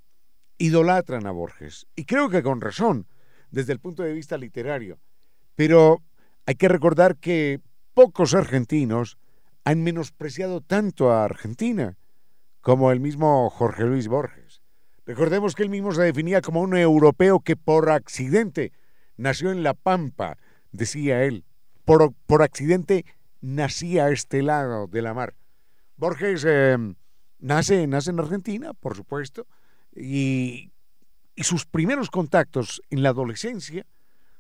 idolatran 0.57 1.27
a 1.27 1.33
Borges, 1.33 1.87
y 1.95 2.07
creo 2.07 2.31
que 2.31 2.43
con 2.43 2.63
razón, 2.63 3.09
desde 3.51 3.75
el 3.75 3.79
punto 3.79 4.03
de 4.05 4.15
vista 4.15 4.39
literario, 4.39 4.99
pero 5.55 6.03
hay 6.47 6.55
que 6.55 6.69
recordar 6.69 7.19
que 7.19 7.61
pocos 7.93 8.33
argentinos 8.33 9.19
han 9.65 9.83
menospreciado 9.83 10.61
tanto 10.61 11.13
a 11.13 11.25
Argentina 11.25 11.97
como 12.61 12.93
el 12.93 13.01
mismo 13.01 13.49
Jorge 13.51 13.85
Luis 13.85 14.09
Borges. 14.09 14.63
Recordemos 15.07 15.55
que 15.55 15.63
él 15.63 15.71
mismo 15.71 15.93
se 15.93 16.03
definía 16.03 16.41
como 16.41 16.61
un 16.61 16.77
europeo 16.77 17.41
que 17.41 17.57
por 17.57 17.91
accidente 17.91 18.73
nació 19.17 19.51
en 19.51 19.63
La 19.63 19.75
Pampa, 19.75 20.39
decía 20.73 21.25
él. 21.25 21.45
Por, 21.85 22.13
por 22.27 22.43
accidente 22.43 23.05
nacía 23.41 24.07
a 24.07 24.11
este 24.11 24.43
lado 24.43 24.87
de 24.87 25.03
la 25.03 25.15
mar. 25.15 25.35
Borges 25.97 26.45
em, 26.45 26.95
nace, 27.39 27.87
nace 27.87 28.11
en 28.11 28.21
Argentina, 28.21 28.75
por 28.75 28.95
supuesto, 28.95 29.47
y, 29.95 30.71
y 31.35 31.45
sus 31.45 31.67
primeros 31.67 32.11
contactos 32.11 32.83
en 32.91 33.03
la 33.03 33.09
adolescencia, 33.11 33.87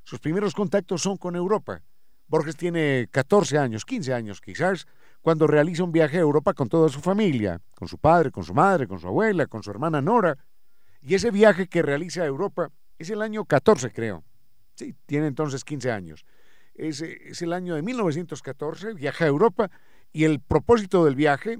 sus 0.04 0.20
primeros 0.20 0.54
contactos 0.54 1.02
son 1.02 1.16
con 1.16 1.34
Europa. 1.36 1.82
Borges 2.28 2.56
tiene 2.56 3.08
14 3.10 3.58
años, 3.58 3.84
15 3.84 4.14
años 4.14 4.40
quizás, 4.40 4.86
cuando 5.20 5.46
realiza 5.46 5.84
un 5.84 5.92
viaje 5.92 6.16
a 6.16 6.20
Europa 6.20 6.54
con 6.54 6.68
toda 6.68 6.88
su 6.88 7.00
familia, 7.00 7.60
con 7.74 7.88
su 7.88 7.98
padre, 7.98 8.30
con 8.30 8.44
su 8.44 8.54
madre, 8.54 8.86
con 8.86 8.98
su 8.98 9.06
abuela, 9.06 9.46
con 9.46 9.62
su 9.62 9.70
hermana 9.70 10.00
Nora. 10.00 10.36
Y 11.02 11.14
ese 11.14 11.30
viaje 11.30 11.66
que 11.66 11.82
realiza 11.82 12.22
a 12.22 12.26
Europa 12.26 12.70
es 12.98 13.10
el 13.10 13.22
año 13.22 13.44
14, 13.44 13.90
creo. 13.90 14.24
Sí, 14.74 14.94
tiene 15.06 15.26
entonces 15.26 15.64
15 15.64 15.90
años. 15.90 16.24
Es, 16.74 17.02
es 17.02 17.42
el 17.42 17.52
año 17.52 17.74
de 17.74 17.82
1914, 17.82 18.94
viaja 18.94 19.24
a 19.24 19.28
Europa 19.28 19.70
y 20.12 20.24
el 20.24 20.40
propósito 20.40 21.04
del 21.04 21.14
viaje 21.14 21.58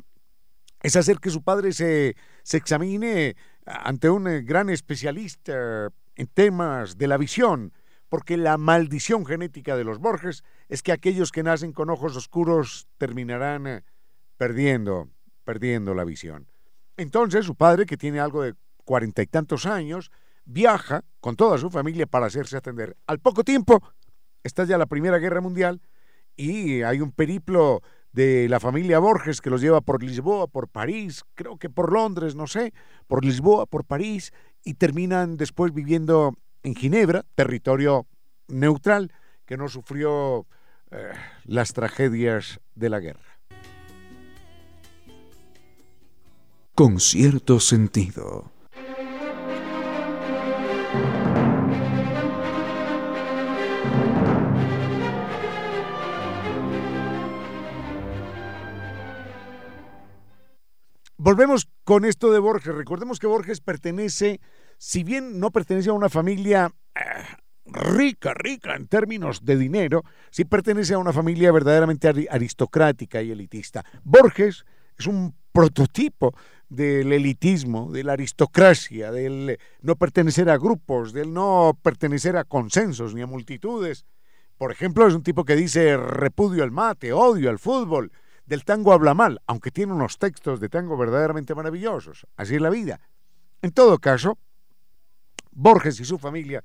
es 0.82 0.96
hacer 0.96 1.18
que 1.18 1.30
su 1.30 1.42
padre 1.42 1.72
se, 1.72 2.16
se 2.42 2.56
examine 2.56 3.36
ante 3.66 4.08
un 4.08 4.26
eh, 4.26 4.42
gran 4.42 4.70
especialista 4.70 5.90
en 6.16 6.26
temas 6.26 6.96
de 6.96 7.06
la 7.06 7.18
visión, 7.18 7.72
porque 8.10 8.36
la 8.36 8.58
maldición 8.58 9.24
genética 9.24 9.76
de 9.76 9.84
los 9.84 10.00
Borges 10.00 10.42
es 10.68 10.82
que 10.82 10.92
aquellos 10.92 11.32
que 11.32 11.44
nacen 11.44 11.72
con 11.72 11.88
ojos 11.88 12.16
oscuros 12.16 12.88
terminarán 12.98 13.66
eh, 13.66 13.84
perdiendo, 14.36 15.08
perdiendo 15.44 15.94
la 15.94 16.04
visión. 16.04 16.48
Entonces 16.96 17.46
su 17.46 17.54
padre, 17.54 17.86
que 17.86 17.96
tiene 17.96 18.20
algo 18.20 18.42
de 18.42 18.54
cuarenta 18.84 19.22
y 19.22 19.26
tantos 19.26 19.64
años, 19.64 20.10
viaja 20.44 21.04
con 21.20 21.36
toda 21.36 21.56
su 21.56 21.70
familia 21.70 22.06
para 22.06 22.26
hacerse 22.26 22.56
atender. 22.56 22.96
Al 23.06 23.20
poco 23.20 23.44
tiempo 23.44 23.80
está 24.42 24.64
ya 24.64 24.76
la 24.76 24.86
Primera 24.86 25.18
Guerra 25.18 25.40
Mundial 25.40 25.80
y 26.36 26.82
hay 26.82 27.00
un 27.00 27.12
periplo 27.12 27.80
de 28.10 28.48
la 28.48 28.58
familia 28.58 28.98
Borges 28.98 29.40
que 29.40 29.50
los 29.50 29.60
lleva 29.60 29.82
por 29.82 30.02
Lisboa, 30.02 30.48
por 30.48 30.68
París, 30.68 31.22
creo 31.36 31.58
que 31.58 31.70
por 31.70 31.92
Londres, 31.92 32.34
no 32.34 32.48
sé, 32.48 32.72
por 33.06 33.24
Lisboa, 33.24 33.66
por 33.66 33.84
París, 33.84 34.32
y 34.64 34.74
terminan 34.74 35.36
después 35.36 35.72
viviendo 35.72 36.34
en 36.62 36.74
Ginebra, 36.74 37.24
territorio 37.34 38.06
neutral 38.48 39.12
que 39.46 39.56
no 39.56 39.68
sufrió 39.68 40.46
eh, 40.90 41.12
las 41.44 41.72
tragedias 41.72 42.60
de 42.74 42.88
la 42.88 43.00
guerra. 43.00 43.40
Con 46.74 47.00
cierto 47.00 47.60
sentido. 47.60 48.52
Volvemos 61.22 61.68
con 61.84 62.06
esto 62.06 62.32
de 62.32 62.38
Borges. 62.38 62.74
Recordemos 62.74 63.18
que 63.18 63.26
Borges 63.26 63.60
pertenece, 63.60 64.40
si 64.82 65.04
bien 65.04 65.38
no 65.38 65.50
pertenece 65.50 65.90
a 65.90 65.92
una 65.92 66.08
familia 66.08 66.72
eh, 66.94 67.00
rica, 67.66 68.32
rica 68.32 68.74
en 68.74 68.86
términos 68.86 69.44
de 69.44 69.58
dinero, 69.58 70.04
sí 70.30 70.46
pertenece 70.46 70.94
a 70.94 70.98
una 70.98 71.12
familia 71.12 71.52
verdaderamente 71.52 72.08
aristocrática 72.30 73.20
y 73.20 73.30
elitista. 73.30 73.84
Borges 74.02 74.64
es 74.98 75.06
un 75.06 75.34
prototipo 75.52 76.34
del 76.70 77.12
elitismo, 77.12 77.92
de 77.92 78.04
la 78.04 78.14
aristocracia, 78.14 79.12
del 79.12 79.58
no 79.82 79.96
pertenecer 79.96 80.48
a 80.48 80.56
grupos, 80.56 81.12
del 81.12 81.34
no 81.34 81.78
pertenecer 81.82 82.38
a 82.38 82.44
consensos 82.44 83.14
ni 83.14 83.20
a 83.20 83.26
multitudes. 83.26 84.06
Por 84.56 84.72
ejemplo, 84.72 85.06
es 85.06 85.12
un 85.12 85.22
tipo 85.22 85.44
que 85.44 85.56
dice 85.56 85.98
repudio 85.98 86.64
al 86.64 86.70
mate, 86.70 87.12
odio 87.12 87.50
al 87.50 87.58
fútbol, 87.58 88.12
del 88.46 88.64
tango 88.64 88.94
habla 88.94 89.12
mal, 89.12 89.42
aunque 89.46 89.70
tiene 89.70 89.92
unos 89.92 90.16
textos 90.16 90.58
de 90.58 90.70
tango 90.70 90.96
verdaderamente 90.96 91.54
maravillosos. 91.54 92.26
Así 92.34 92.54
es 92.54 92.62
la 92.62 92.70
vida. 92.70 92.98
En 93.60 93.72
todo 93.72 93.98
caso, 93.98 94.38
Borges 95.50 96.00
y 96.00 96.04
su 96.04 96.18
familia 96.18 96.62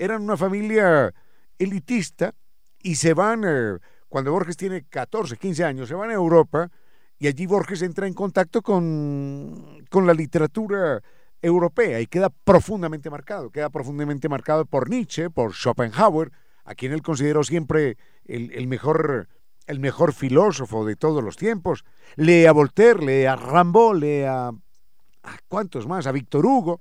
eran 0.00 0.22
una 0.22 0.36
familia 0.36 1.12
elitista 1.58 2.34
y 2.82 2.94
se 2.94 3.12
van, 3.12 3.44
eh, 3.46 3.78
cuando 4.08 4.32
Borges 4.32 4.56
tiene 4.56 4.84
14, 4.88 5.36
15 5.36 5.64
años, 5.64 5.88
se 5.88 5.94
van 5.94 6.10
a 6.10 6.14
Europa 6.14 6.70
y 7.18 7.26
allí 7.26 7.44
Borges 7.46 7.82
entra 7.82 8.06
en 8.06 8.14
contacto 8.14 8.62
con, 8.62 9.84
con 9.90 10.06
la 10.06 10.14
literatura 10.14 11.02
europea 11.42 12.00
y 12.00 12.06
queda 12.06 12.30
profundamente 12.30 13.10
marcado, 13.10 13.50
queda 13.50 13.68
profundamente 13.68 14.28
marcado 14.30 14.64
por 14.64 14.88
Nietzsche, 14.88 15.28
por 15.28 15.52
Schopenhauer, 15.52 16.32
a 16.64 16.74
quien 16.74 16.92
él 16.92 17.02
consideró 17.02 17.44
siempre 17.44 17.98
el, 18.24 18.52
el 18.52 18.66
mejor 18.68 19.28
el 19.66 19.78
mejor 19.78 20.12
filósofo 20.12 20.84
de 20.84 20.96
todos 20.96 21.22
los 21.22 21.36
tiempos. 21.36 21.84
Lee 22.16 22.46
a 22.46 22.52
Voltaire, 22.52 23.04
lee 23.04 23.26
a 23.26 23.36
Rambo, 23.36 23.94
lee 23.94 24.22
a, 24.22 24.48
a 24.48 25.38
cuántos 25.46 25.86
más, 25.86 26.08
a 26.08 26.12
Víctor 26.12 26.44
Hugo, 26.44 26.80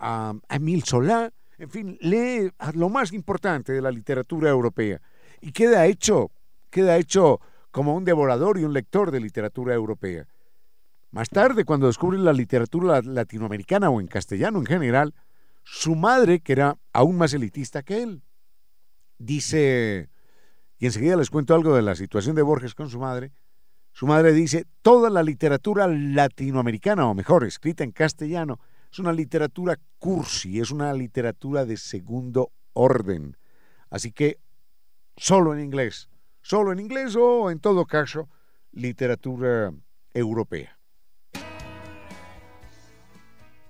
a, 0.00 0.34
Emile 0.48 0.82
Solá, 0.84 1.32
en 1.58 1.70
fin, 1.70 1.98
lee 2.00 2.50
lo 2.74 2.88
más 2.88 3.12
importante 3.12 3.72
de 3.72 3.82
la 3.82 3.90
literatura 3.90 4.50
europea 4.50 5.00
y 5.40 5.52
queda 5.52 5.86
hecho, 5.86 6.30
queda 6.70 6.96
hecho 6.96 7.40
como 7.70 7.94
un 7.94 8.04
devorador 8.04 8.58
y 8.58 8.64
un 8.64 8.72
lector 8.72 9.10
de 9.10 9.20
literatura 9.20 9.74
europea. 9.74 10.26
Más 11.12 11.28
tarde, 11.28 11.64
cuando 11.64 11.86
descubre 11.86 12.18
la 12.18 12.32
literatura 12.32 13.02
latinoamericana 13.02 13.90
o 13.90 14.00
en 14.00 14.06
castellano 14.06 14.58
en 14.58 14.66
general, 14.66 15.14
su 15.62 15.94
madre, 15.94 16.40
que 16.40 16.52
era 16.52 16.78
aún 16.92 17.16
más 17.16 17.34
elitista 17.34 17.82
que 17.82 18.02
él, 18.02 18.22
dice 19.18 20.08
y 20.80 20.86
enseguida 20.86 21.14
les 21.14 21.28
cuento 21.28 21.54
algo 21.54 21.76
de 21.76 21.82
la 21.82 21.94
situación 21.94 22.34
de 22.34 22.42
Borges 22.42 22.74
con 22.74 22.88
su 22.88 22.98
madre. 22.98 23.32
Su 23.92 24.06
madre 24.06 24.32
dice, 24.32 24.64
toda 24.80 25.10
la 25.10 25.22
literatura 25.22 25.86
latinoamericana, 25.86 27.06
o 27.06 27.14
mejor, 27.14 27.44
escrita 27.44 27.84
en 27.84 27.92
castellano, 27.92 28.58
es 28.92 28.98
una 28.98 29.12
literatura 29.12 29.78
cursi, 29.98 30.60
es 30.60 30.70
una 30.70 30.92
literatura 30.92 31.64
de 31.64 31.76
segundo 31.76 32.52
orden. 32.72 33.36
Así 33.88 34.12
que 34.12 34.38
solo 35.16 35.54
en 35.54 35.60
inglés, 35.60 36.08
solo 36.42 36.72
en 36.72 36.80
inglés 36.80 37.16
o 37.16 37.50
en 37.50 37.60
todo 37.60 37.86
caso 37.86 38.28
literatura 38.72 39.72
europea. 40.12 40.78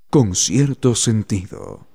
Con 0.08 0.34
cierto 0.34 0.94
sentido. 0.94 1.86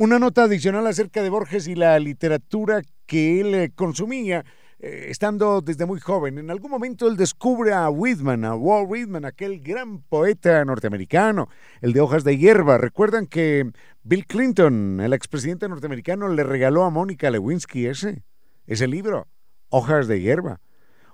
Una 0.00 0.20
nota 0.20 0.44
adicional 0.44 0.86
acerca 0.86 1.24
de 1.24 1.28
Borges 1.28 1.66
y 1.66 1.74
la 1.74 1.98
literatura 1.98 2.82
que 3.04 3.40
él 3.40 3.54
eh, 3.54 3.72
consumía 3.74 4.44
eh, 4.80 5.06
estando 5.08 5.60
desde 5.60 5.86
muy 5.86 6.00
joven. 6.00 6.38
En 6.38 6.50
algún 6.50 6.70
momento 6.70 7.08
él 7.08 7.16
descubre 7.16 7.72
a 7.72 7.90
Whitman, 7.90 8.44
a 8.44 8.54
Walt 8.54 8.88
Whitman, 8.88 9.24
aquel 9.24 9.60
gran 9.60 10.02
poeta 10.02 10.64
norteamericano, 10.64 11.48
el 11.80 11.92
de 11.92 12.00
hojas 12.00 12.24
de 12.24 12.38
hierba. 12.38 12.78
Recuerdan 12.78 13.26
que 13.26 13.70
Bill 14.02 14.26
Clinton, 14.26 15.00
el 15.00 15.12
expresidente 15.12 15.68
norteamericano, 15.68 16.28
le 16.28 16.44
regaló 16.44 16.84
a 16.84 16.90
Mónica 16.90 17.30
Lewinsky 17.30 17.86
ese, 17.86 18.22
ese 18.66 18.86
libro, 18.86 19.26
Hojas 19.70 20.08
de 20.08 20.20
hierba. 20.20 20.60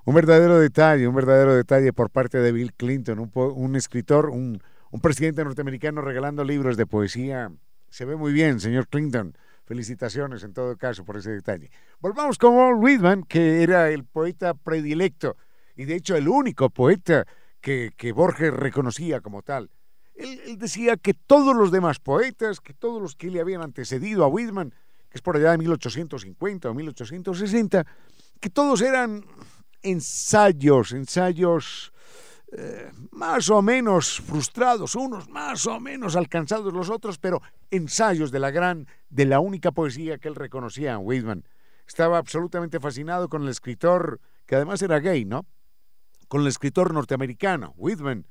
Un 0.04 0.14
verdadero 0.14 0.58
detalle, 0.58 1.08
un 1.08 1.14
verdadero 1.14 1.54
detalle 1.54 1.92
por 1.92 2.10
parte 2.10 2.38
de 2.38 2.52
Bill 2.52 2.74
Clinton, 2.74 3.18
un, 3.18 3.30
un 3.34 3.74
escritor, 3.76 4.28
un, 4.28 4.60
un 4.90 5.00
presidente 5.00 5.42
norteamericano 5.42 6.02
regalando 6.02 6.44
libros 6.44 6.76
de 6.76 6.86
poesía. 6.86 7.50
Se 7.88 8.04
ve 8.04 8.14
muy 8.14 8.32
bien, 8.32 8.60
señor 8.60 8.86
Clinton. 8.88 9.36
Felicitaciones 9.64 10.42
en 10.42 10.52
todo 10.52 10.76
caso 10.76 11.04
por 11.04 11.16
ese 11.16 11.30
detalle. 11.30 11.70
Volvamos 12.00 12.36
con 12.38 12.54
Walt 12.54 12.82
Whitman, 12.82 13.22
que 13.22 13.62
era 13.62 13.90
el 13.90 14.04
poeta 14.04 14.54
predilecto 14.54 15.36
y 15.74 15.86
de 15.86 15.96
hecho 15.96 16.16
el 16.16 16.28
único 16.28 16.70
poeta 16.70 17.26
que, 17.60 17.92
que 17.96 18.12
Borges 18.12 18.52
reconocía 18.52 19.20
como 19.20 19.42
tal. 19.42 19.70
Él, 20.14 20.40
él, 20.46 20.58
decía 20.58 20.96
que 20.96 21.14
todos 21.14 21.56
los 21.56 21.72
demás 21.72 21.98
poetas, 21.98 22.60
que 22.60 22.74
todos 22.74 23.00
los 23.00 23.16
que 23.16 23.30
le 23.30 23.40
habían 23.40 23.62
antecedido 23.62 24.22
a 24.22 24.28
Whitman, 24.28 24.74
que 25.08 25.18
es 25.18 25.22
por 25.22 25.36
allá 25.36 25.52
de 25.52 25.58
1850 25.58 26.70
o 26.70 26.74
1860, 26.74 27.86
que 28.38 28.50
todos 28.50 28.82
eran 28.82 29.24
ensayos, 29.82 30.92
ensayos 30.92 31.93
eh, 32.57 32.92
más 33.11 33.50
o 33.50 33.62
menos 33.62 34.20
frustrados, 34.20 34.94
unos 34.94 35.28
más 35.28 35.66
o 35.66 35.80
menos 35.80 36.14
alcanzados 36.14 36.72
los 36.72 36.88
otros, 36.88 37.18
pero 37.18 37.42
ensayos 37.72 38.30
de 38.30 38.38
la 38.38 38.52
gran, 38.52 38.86
de 39.09 39.24
la 39.24 39.40
única 39.40 39.72
poesía 39.72 40.18
que 40.18 40.28
él 40.28 40.36
reconocía 40.36 40.98
Whitman. 40.98 41.44
Estaba 41.84 42.16
absolutamente 42.16 42.78
fascinado 42.78 43.28
con 43.28 43.42
el 43.42 43.48
escritor, 43.48 44.20
que 44.46 44.55
además 44.55 44.80
era 44.82 45.00
gay, 45.00 45.24
¿no? 45.24 45.46
Con 46.28 46.42
el 46.42 46.46
escritor 46.46 46.94
norteamericano, 46.94 47.74
Whitman. 47.76 48.24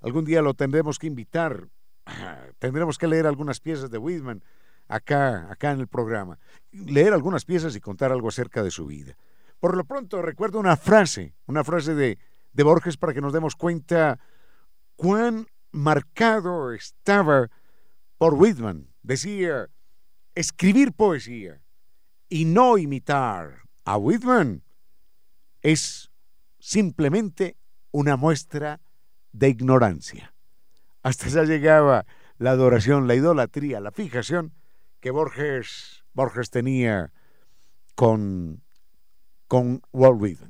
Algún 0.00 0.24
día 0.24 0.42
lo 0.42 0.54
tendremos 0.54 0.98
que 0.98 1.06
invitar, 1.06 1.68
tendremos 2.58 2.98
que 2.98 3.06
leer 3.06 3.28
algunas 3.28 3.60
piezas 3.60 3.88
de 3.88 3.98
Whitman 3.98 4.42
acá, 4.88 5.46
acá 5.48 5.70
en 5.70 5.78
el 5.78 5.86
programa. 5.86 6.40
Leer 6.72 7.12
algunas 7.12 7.44
piezas 7.44 7.76
y 7.76 7.80
contar 7.80 8.10
algo 8.10 8.30
acerca 8.30 8.64
de 8.64 8.72
su 8.72 8.86
vida. 8.86 9.16
Por 9.60 9.76
lo 9.76 9.84
pronto 9.84 10.22
recuerdo 10.22 10.58
una 10.58 10.76
frase, 10.76 11.34
una 11.46 11.62
frase 11.62 11.94
de 11.94 12.18
de 12.52 12.62
Borges 12.62 12.96
para 12.96 13.14
que 13.14 13.20
nos 13.20 13.32
demos 13.32 13.56
cuenta 13.56 14.18
cuán 14.96 15.46
marcado 15.72 16.72
estaba 16.72 17.50
por 18.18 18.34
Whitman. 18.34 18.88
Decía, 19.02 19.68
escribir 20.34 20.92
poesía 20.92 21.60
y 22.28 22.44
no 22.44 22.78
imitar 22.78 23.62
a 23.84 23.96
Whitman 23.96 24.62
es 25.62 26.10
simplemente 26.58 27.56
una 27.90 28.16
muestra 28.16 28.80
de 29.32 29.48
ignorancia. 29.48 30.34
Hasta 31.02 31.28
ya 31.28 31.44
llegaba 31.44 32.06
la 32.38 32.50
adoración, 32.50 33.06
la 33.06 33.14
idolatría, 33.14 33.80
la 33.80 33.90
fijación 33.90 34.52
que 35.00 35.10
Borges, 35.10 36.04
Borges 36.12 36.50
tenía 36.50 37.12
con, 37.94 38.62
con 39.48 39.82
Walt 39.92 40.20
Whitman. 40.20 40.49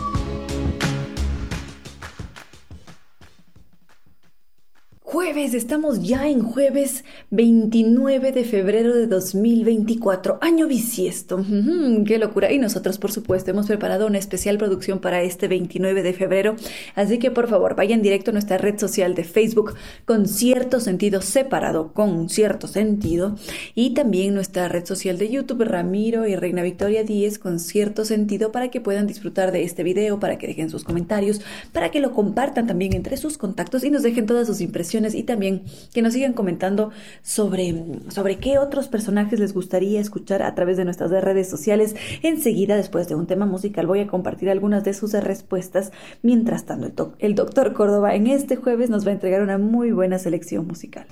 Jueves, 5.21 5.53
estamos 5.53 6.01
ya 6.01 6.27
en 6.27 6.41
jueves 6.41 7.05
29 7.29 8.31
de 8.31 8.43
febrero 8.43 8.95
de 8.95 9.05
2024, 9.05 10.39
año 10.41 10.65
bisiesto. 10.67 11.45
¡Qué 12.07 12.17
locura! 12.17 12.51
Y 12.51 12.57
nosotros, 12.57 12.97
por 12.97 13.11
supuesto, 13.11 13.51
hemos 13.51 13.67
preparado 13.67 14.07
una 14.07 14.17
especial 14.17 14.57
producción 14.57 14.97
para 14.97 15.21
este 15.21 15.47
29 15.47 16.01
de 16.01 16.13
febrero. 16.13 16.55
Así 16.95 17.19
que, 17.19 17.29
por 17.29 17.47
favor, 17.47 17.75
vayan 17.75 18.01
directo 18.01 18.31
a 18.31 18.33
nuestra 18.33 18.57
red 18.57 18.79
social 18.79 19.13
de 19.13 19.23
Facebook 19.23 19.75
con 20.05 20.27
cierto 20.27 20.79
sentido 20.79 21.21
separado, 21.21 21.93
con 21.93 22.27
cierto 22.27 22.67
sentido. 22.67 23.35
Y 23.75 23.93
también 23.93 24.33
nuestra 24.33 24.69
red 24.69 24.85
social 24.85 25.19
de 25.19 25.29
YouTube, 25.29 25.65
Ramiro 25.65 26.25
y 26.25 26.35
Reina 26.35 26.63
Victoria 26.63 27.03
10, 27.03 27.37
con 27.37 27.59
cierto 27.59 28.05
sentido, 28.05 28.51
para 28.51 28.69
que 28.69 28.81
puedan 28.81 29.05
disfrutar 29.05 29.51
de 29.51 29.61
este 29.61 29.83
video, 29.83 30.19
para 30.19 30.39
que 30.39 30.47
dejen 30.47 30.71
sus 30.71 30.83
comentarios, 30.83 31.41
para 31.73 31.91
que 31.91 31.99
lo 31.99 32.11
compartan 32.11 32.65
también 32.65 32.93
entre 32.93 33.17
sus 33.17 33.37
contactos 33.37 33.83
y 33.83 33.91
nos 33.91 34.01
dejen 34.01 34.25
todas 34.25 34.47
sus 34.47 34.61
impresiones 34.61 35.10
y 35.15 35.23
también 35.23 35.63
que 35.93 36.01
nos 36.01 36.13
sigan 36.13 36.33
comentando 36.33 36.91
sobre, 37.23 37.73
sobre 38.09 38.37
qué 38.37 38.59
otros 38.59 38.87
personajes 38.87 39.39
les 39.39 39.53
gustaría 39.53 39.99
escuchar 39.99 40.43
a 40.43 40.53
través 40.55 40.77
de 40.77 40.85
nuestras 40.85 41.09
redes 41.09 41.49
sociales. 41.49 41.95
Enseguida, 42.21 42.75
después 42.75 43.07
de 43.07 43.15
un 43.15 43.27
tema 43.27 43.45
musical, 43.45 43.87
voy 43.87 43.99
a 43.99 44.07
compartir 44.07 44.49
algunas 44.49 44.83
de 44.83 44.93
sus 44.93 45.13
respuestas. 45.13 45.91
Mientras 46.21 46.65
tanto, 46.65 47.15
el, 47.19 47.31
el 47.31 47.35
doctor 47.35 47.73
Córdoba 47.73 48.13
en 48.13 48.27
este 48.27 48.55
jueves 48.55 48.89
nos 48.89 49.05
va 49.05 49.11
a 49.11 49.13
entregar 49.13 49.41
una 49.41 49.57
muy 49.57 49.91
buena 49.91 50.19
selección 50.19 50.67
musical 50.67 51.05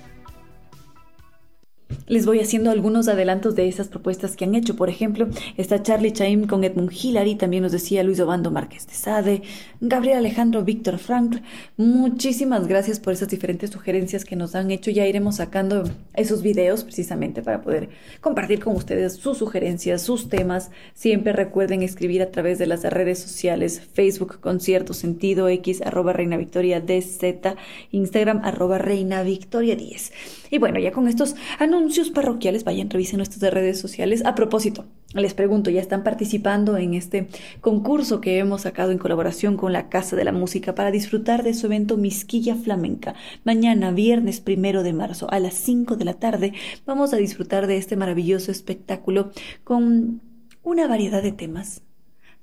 les 2.06 2.26
voy 2.26 2.40
haciendo 2.40 2.70
algunos 2.70 3.08
adelantos 3.08 3.54
de 3.54 3.68
esas 3.68 3.88
propuestas 3.88 4.36
que 4.36 4.44
han 4.44 4.54
hecho. 4.54 4.76
Por 4.76 4.88
ejemplo, 4.88 5.28
está 5.56 5.82
Charlie 5.82 6.12
Chaim 6.12 6.46
con 6.46 6.64
Edmund 6.64 6.92
Hillary, 6.92 7.34
también 7.34 7.62
nos 7.62 7.72
decía 7.72 8.02
Luis 8.02 8.20
Obando 8.20 8.50
Márquez 8.50 8.86
de 8.86 8.94
Sade, 8.94 9.42
Gabriel 9.80 10.18
Alejandro 10.18 10.62
Víctor 10.62 10.98
Frank. 10.98 11.40
Muchísimas 11.76 12.66
gracias 12.66 13.00
por 13.00 13.12
esas 13.12 13.28
diferentes 13.28 13.70
sugerencias 13.70 14.24
que 14.24 14.36
nos 14.36 14.54
han 14.54 14.70
hecho. 14.70 14.90
Ya 14.90 15.06
iremos 15.06 15.36
sacando 15.36 15.84
esos 16.14 16.42
videos 16.42 16.84
precisamente 16.84 17.42
para 17.42 17.62
poder 17.62 17.88
compartir 18.20 18.60
con 18.60 18.76
ustedes 18.76 19.14
sus 19.14 19.38
sugerencias, 19.38 20.02
sus 20.02 20.28
temas. 20.28 20.70
Siempre 20.94 21.32
recuerden 21.32 21.82
escribir 21.82 22.22
a 22.22 22.30
través 22.30 22.58
de 22.58 22.66
las 22.66 22.82
redes 22.84 23.18
sociales, 23.18 23.82
Facebook 23.92 24.40
con 24.40 24.60
cierto 24.60 24.94
sentido, 24.94 25.48
X 25.48 25.82
arroba 25.82 26.12
Reina 26.12 26.36
Victoria 26.36 26.80
DZ, 26.80 27.56
Instagram 27.90 28.40
arroba 28.44 28.78
Reina 28.78 29.22
Victoria 29.22 29.76
10. 29.76 30.12
Y 30.50 30.58
bueno, 30.58 30.78
ya 30.80 30.92
con 30.92 31.08
estos 31.08 31.36
anuncios 31.58 31.79
parroquiales, 32.12 32.64
vayan, 32.64 32.90
revisen 32.90 33.18
nuestras 33.18 33.52
redes 33.52 33.78
sociales. 33.78 34.24
A 34.24 34.34
propósito, 34.34 34.84
les 35.14 35.34
pregunto, 35.34 35.70
¿ya 35.70 35.80
están 35.80 36.02
participando 36.02 36.76
en 36.76 36.94
este 36.94 37.28
concurso 37.60 38.20
que 38.20 38.38
hemos 38.38 38.62
sacado 38.62 38.92
en 38.92 38.98
colaboración 38.98 39.56
con 39.56 39.72
la 39.72 39.88
Casa 39.88 40.16
de 40.16 40.24
la 40.24 40.32
Música 40.32 40.74
para 40.74 40.90
disfrutar 40.90 41.42
de 41.42 41.54
su 41.54 41.66
evento 41.66 41.96
Misquilla 41.96 42.54
Flamenca? 42.54 43.14
Mañana, 43.44 43.90
viernes 43.92 44.40
primero 44.40 44.82
de 44.82 44.92
marzo, 44.92 45.30
a 45.30 45.38
las 45.40 45.54
5 45.54 45.96
de 45.96 46.04
la 46.04 46.14
tarde, 46.14 46.52
vamos 46.86 47.12
a 47.12 47.16
disfrutar 47.16 47.66
de 47.66 47.76
este 47.76 47.96
maravilloso 47.96 48.50
espectáculo 48.50 49.30
con 49.64 50.20
una 50.62 50.86
variedad 50.86 51.22
de 51.22 51.32
temas 51.32 51.82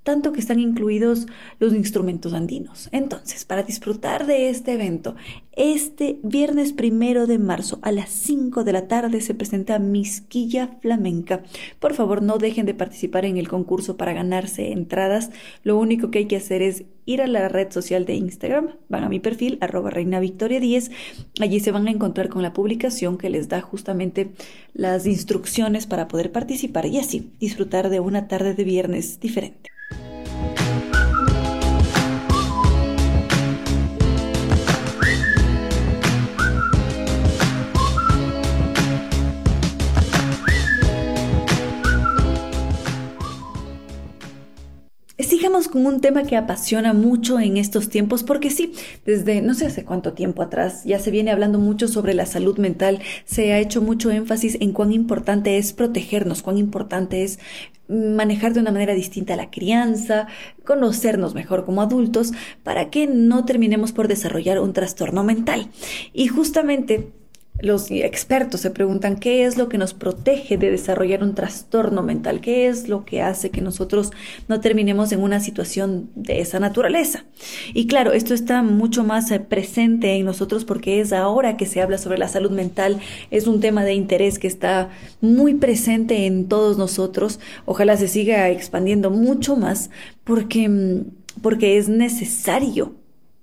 tanto 0.08 0.32
que 0.32 0.40
están 0.40 0.62
incluidos 0.62 1.28
los 1.60 1.74
instrumentos 1.74 2.34
andinos. 2.34 2.88
Entonces, 2.94 3.44
para 3.44 3.64
disfrutar 3.64 4.26
de 4.26 4.50
este 4.50 4.72
evento, 4.72 5.18
este 5.52 6.18
viernes 6.24 6.72
primero 6.72 7.28
de 7.28 7.38
marzo 7.38 7.80
a 7.82 7.92
las 7.92 8.08
5 8.08 8.64
de 8.64 8.72
la 8.72 8.88
tarde 8.88 9.20
se 9.20 9.34
presenta 9.34 9.80
Misquilla 9.80 10.78
Flamenca. 10.82 11.44
Por 11.82 11.94
favor, 11.94 12.22
no 12.22 12.38
dejen 12.38 12.66
de 12.66 12.74
participar 12.74 13.26
en 13.26 13.36
el 13.36 13.50
concurso 13.50 13.98
para 13.98 14.14
ganarse 14.14 14.72
entradas. 14.72 15.30
Lo 15.64 15.78
único 15.78 16.10
que 16.10 16.20
hay 16.20 16.26
que 16.28 16.38
hacer 16.38 16.62
es 16.62 16.86
ir 17.06 17.22
a 17.22 17.28
la 17.28 17.50
red 17.50 17.70
social 17.70 18.06
de 18.06 18.16
Instagram, 18.16 18.76
van 18.88 19.04
a 19.04 19.10
mi 19.10 19.20
perfil, 19.20 19.58
arroba 19.60 19.90
reina 19.90 20.22
victoria 20.22 20.62
10, 20.62 20.90
allí 21.42 21.60
se 21.60 21.72
van 21.72 21.88
a 21.90 21.92
encontrar 21.92 22.30
con 22.30 22.44
la 22.44 22.54
publicación 22.54 23.18
que 23.18 23.30
les 23.30 23.50
da 23.50 23.60
justamente 23.60 24.32
las 24.74 25.06
instrucciones 25.06 25.86
para 25.86 26.08
poder 26.08 26.32
participar 26.32 26.86
y 26.86 26.98
así 26.98 27.34
disfrutar 27.42 27.90
de 27.90 28.00
una 28.00 28.30
tarde 28.30 28.54
de 28.54 28.64
viernes 28.64 29.20
diferente. 29.20 29.77
Con 45.68 45.86
un 45.86 46.02
tema 46.02 46.24
que 46.24 46.36
apasiona 46.36 46.92
mucho 46.94 47.40
en 47.40 47.56
estos 47.56 47.90
tiempos 47.90 48.24
porque 48.24 48.50
sí, 48.50 48.74
desde 49.06 49.42
no 49.42 49.54
sé 49.54 49.66
hace 49.66 49.86
cuánto 49.86 50.12
tiempo 50.12 50.42
atrás 50.42 50.84
ya 50.84 51.00
se 51.00 51.10
viene 51.10 51.32
hablando 51.32 51.58
mucho 51.58 51.88
sobre 51.88 52.14
la 52.14 52.26
salud 52.26 52.58
mental, 52.58 53.00
se 53.24 53.54
ha 53.54 53.60
hecho 53.60 53.82
mucho 53.82 54.12
énfasis 54.12 54.58
en 54.60 54.74
cuán 54.74 54.92
importante 54.92 55.58
es 55.58 55.72
protegernos, 55.72 56.42
cuán 56.42 56.58
importante 56.58 57.24
es 57.24 57.40
manejar 57.88 58.54
de 58.54 58.60
una 58.60 58.72
manera 58.72 58.94
distinta 58.94 59.38
la 59.38 59.50
crianza, 59.50 60.28
conocernos 60.66 61.34
mejor 61.34 61.64
como 61.66 61.82
adultos, 61.82 62.34
para 62.64 62.90
que 62.90 63.08
no 63.08 63.46
terminemos 63.46 63.94
por 63.94 64.10
desarrollar 64.10 64.60
un 64.60 64.74
trastorno 64.74 65.24
mental. 65.24 65.70
Y 66.14 66.28
justamente 66.28 67.14
los 67.60 67.90
expertos 67.90 68.62
se 68.62 68.70
preguntan 68.70 69.18
qué 69.18 69.46
es 69.46 69.58
lo 69.58 69.68
que 69.68 69.78
nos 69.78 69.94
protege 69.94 70.58
de 70.58 70.70
desarrollar 70.70 71.24
un 71.24 71.34
trastorno 71.34 72.04
mental, 72.04 72.40
qué 72.40 72.68
es 72.68 72.88
lo 72.88 73.04
que 73.04 73.22
hace 73.22 73.50
que 73.50 73.62
nosotros 73.62 74.12
no 74.48 74.60
terminemos 74.62 75.12
en 75.12 75.24
una 75.24 75.40
situación 75.40 76.10
de 76.16 76.42
esa 76.42 76.60
naturaleza. 76.60 77.26
Y 77.74 77.88
claro, 77.88 78.14
esto 78.14 78.34
está 78.34 78.62
mucho 78.62 79.04
más 79.04 79.32
eh, 79.32 79.40
presente 79.40 80.16
en 80.16 80.26
nosotros 80.26 80.66
porque 80.66 81.00
es 81.00 81.14
ahora 81.14 81.58
que 81.58 81.66
se 81.66 81.82
habla 81.82 81.98
sobre 81.98 82.20
la 82.20 82.28
salud 82.28 82.52
mental, 82.52 83.00
es 83.32 83.48
un 83.48 83.60
tema 83.60 83.84
de 83.84 83.94
interés 83.94 84.38
que 84.38 84.48
está 84.48 84.90
muy 85.22 85.56
presente 85.56 86.28
en 86.28 86.48
todos 86.48 86.78
nosotros. 86.78 87.40
Ojalá 87.66 87.98
se 87.98 88.08
siga 88.08 88.50
expandiendo 88.50 89.10
mucho 89.10 89.56
más 89.56 89.90
porque, 90.24 90.70
mm, 90.70 91.06
porque 91.42 91.78
es 91.78 91.90
necesario 91.90 92.96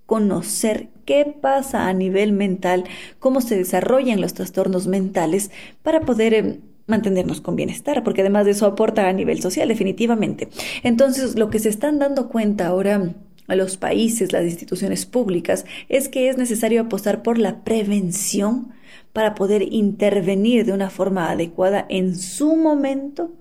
conocer 0.06 0.88
qué 1.05 1.24
pasa 1.40 1.88
a 1.88 1.92
nivel 1.92 2.32
mental, 2.32 2.84
cómo 3.18 3.40
se 3.40 3.57
desarrollan 3.57 4.20
los 4.20 4.34
trastornos 4.34 4.86
mentales 4.86 5.50
para 5.82 6.00
poder 6.00 6.34
em, 6.34 6.61
mantenernos 6.86 7.40
con 7.40 7.57
bienestar, 7.57 8.02
porque 8.05 8.20
además 8.20 8.44
de 8.44 8.52
eso 8.52 8.66
aporta 8.66 9.09
a 9.09 9.12
nivel 9.12 9.40
social, 9.40 9.68
definitivamente. 9.68 10.48
Entonces, 10.82 11.36
lo 11.36 11.50
que 11.50 11.59
se 11.59 11.68
están 11.68 11.98
dando 11.98 12.28
cuenta 12.28 12.66
ahora 12.66 13.14
a 13.46 13.57
los 13.57 13.76
países, 13.76 14.32
las 14.32 14.44
instituciones 14.44 15.07
públicas, 15.07 15.64
es 15.88 16.09
que 16.09 16.28
es 16.28 16.36
necesario 16.36 16.82
apostar 16.82 17.22
por 17.22 17.38
la 17.38 17.62
prevención 17.64 18.72
para 19.12 19.34
poder 19.34 19.72
intervenir 19.72 20.64
de 20.64 20.72
una 20.72 20.90
forma 20.90 21.30
adecuada 21.30 21.86
en 21.88 22.16
su 22.16 22.57
momento 22.57 23.32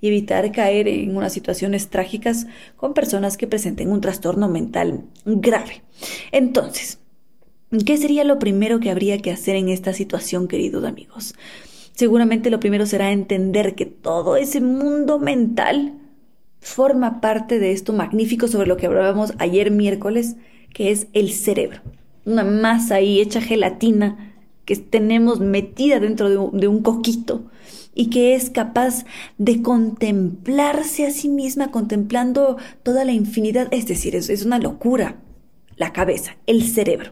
y 0.00 0.08
evitar 0.08 0.50
caer 0.52 0.88
en 0.88 1.16
unas 1.16 1.32
situaciones 1.32 1.88
trágicas 1.88 2.46
con 2.76 2.92
personas 2.92 3.36
que 3.36 3.46
presenten 3.46 3.90
un 3.90 4.00
trastorno 4.00 4.48
mental 4.48 5.04
grave. 5.24 5.82
Entonces, 6.32 6.98
¿qué 7.84 7.96
sería 7.96 8.24
lo 8.24 8.38
primero 8.38 8.80
que 8.80 8.90
habría 8.90 9.18
que 9.18 9.30
hacer 9.30 9.56
en 9.56 9.68
esta 9.68 9.92
situación, 9.92 10.46
queridos 10.46 10.84
amigos? 10.84 11.34
Seguramente 11.94 12.50
lo 12.50 12.60
primero 12.60 12.86
será 12.86 13.12
entender 13.12 13.74
que 13.74 13.86
todo 13.86 14.36
ese 14.36 14.60
mundo 14.60 15.18
mental 15.18 15.94
forma 16.60 17.20
parte 17.20 17.58
de 17.58 17.72
esto 17.72 17.92
magnífico 17.92 18.46
sobre 18.46 18.68
lo 18.68 18.76
que 18.76 18.86
hablábamos 18.86 19.32
ayer 19.38 19.70
miércoles, 19.70 20.36
que 20.72 20.90
es 20.90 21.08
el 21.12 21.32
cerebro. 21.32 21.80
Una 22.24 22.44
masa 22.44 22.96
ahí 22.96 23.20
hecha 23.20 23.40
gelatina 23.40 24.34
que 24.64 24.76
tenemos 24.76 25.40
metida 25.40 25.98
dentro 25.98 26.30
de 26.50 26.68
un, 26.68 26.82
coquito 26.82 27.50
y 27.94 28.10
que 28.10 28.34
es 28.34 28.48
capaz 28.48 29.04
de 29.38 29.60
contemplarse 29.60 31.04
a 31.04 31.10
sí 31.10 31.28
misma, 31.28 31.70
contemplando 31.72 32.58
toda 32.82 33.04
la 33.04 33.12
infinidad, 33.12 33.68
es 33.72 33.86
decir, 33.86 34.14
es, 34.14 34.30
es 34.30 34.44
una 34.44 34.58
locura 34.58 35.16
la 35.82 35.92
cabeza, 35.92 36.36
el 36.46 36.62
cerebro. 36.62 37.10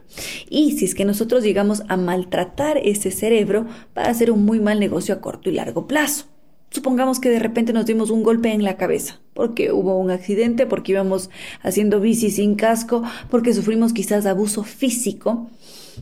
Y 0.48 0.78
si 0.78 0.84
es 0.84 0.94
que 0.94 1.04
nosotros 1.04 1.42
llegamos 1.42 1.82
a 1.88 1.96
maltratar 1.96 2.78
ese 2.78 3.10
cerebro, 3.10 3.66
va 3.98 4.04
a 4.04 4.14
ser 4.14 4.30
un 4.30 4.44
muy 4.44 4.60
mal 4.60 4.78
negocio 4.78 5.12
a 5.12 5.20
corto 5.20 5.50
y 5.50 5.54
largo 5.54 5.88
plazo. 5.88 6.26
Supongamos 6.70 7.18
que 7.18 7.30
de 7.30 7.40
repente 7.40 7.72
nos 7.72 7.86
dimos 7.86 8.10
un 8.10 8.22
golpe 8.22 8.52
en 8.52 8.62
la 8.62 8.76
cabeza, 8.76 9.18
porque 9.34 9.72
hubo 9.72 9.98
un 9.98 10.12
accidente, 10.12 10.66
porque 10.66 10.92
íbamos 10.92 11.30
haciendo 11.62 11.98
bici 11.98 12.30
sin 12.30 12.54
casco, 12.54 13.02
porque 13.28 13.54
sufrimos 13.54 13.92
quizás 13.92 14.24
abuso 14.24 14.62
físico. 14.62 15.50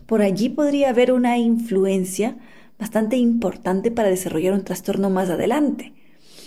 Por 0.05 0.21
allí 0.21 0.51
podría 0.51 0.91
haber 0.91 1.11
una 1.13 1.39
influencia 1.39 2.37
bastante 2.79 3.17
importante 3.17 3.91
para 3.91 4.11
desarrollar 4.11 4.53
un 4.53 4.65
trastorno 4.65 5.09
más 5.09 5.31
adelante. 5.31 5.95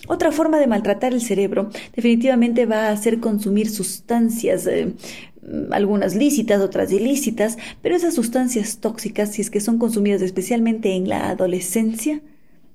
Otra 0.08 0.32
forma 0.32 0.60
de 0.60 0.68
maltratar 0.68 1.14
el 1.14 1.22
cerebro 1.22 1.70
definitivamente 1.96 2.66
va 2.66 2.90
a 2.90 2.98
ser 2.98 3.20
consumir 3.20 3.70
sustancias, 3.70 4.66
eh, 4.68 4.94
algunas 5.72 6.16
lícitas, 6.16 6.62
otras 6.62 6.92
ilícitas, 6.92 7.58
pero 7.82 7.96
esas 7.96 8.14
sustancias 8.14 8.78
tóxicas, 8.78 9.32
si 9.32 9.42
es 9.42 9.50
que 9.50 9.60
son 9.60 9.78
consumidas 9.78 10.22
especialmente 10.22 10.94
en 10.94 11.10
la 11.10 11.30
adolescencia, 11.30 12.22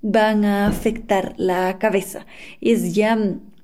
van 0.02 0.44
a 0.44 0.66
afectar 0.66 1.34
la 1.36 1.78
cabeza. 1.78 2.26
Y 2.60 2.72
es 2.72 2.94
ya 2.94 3.16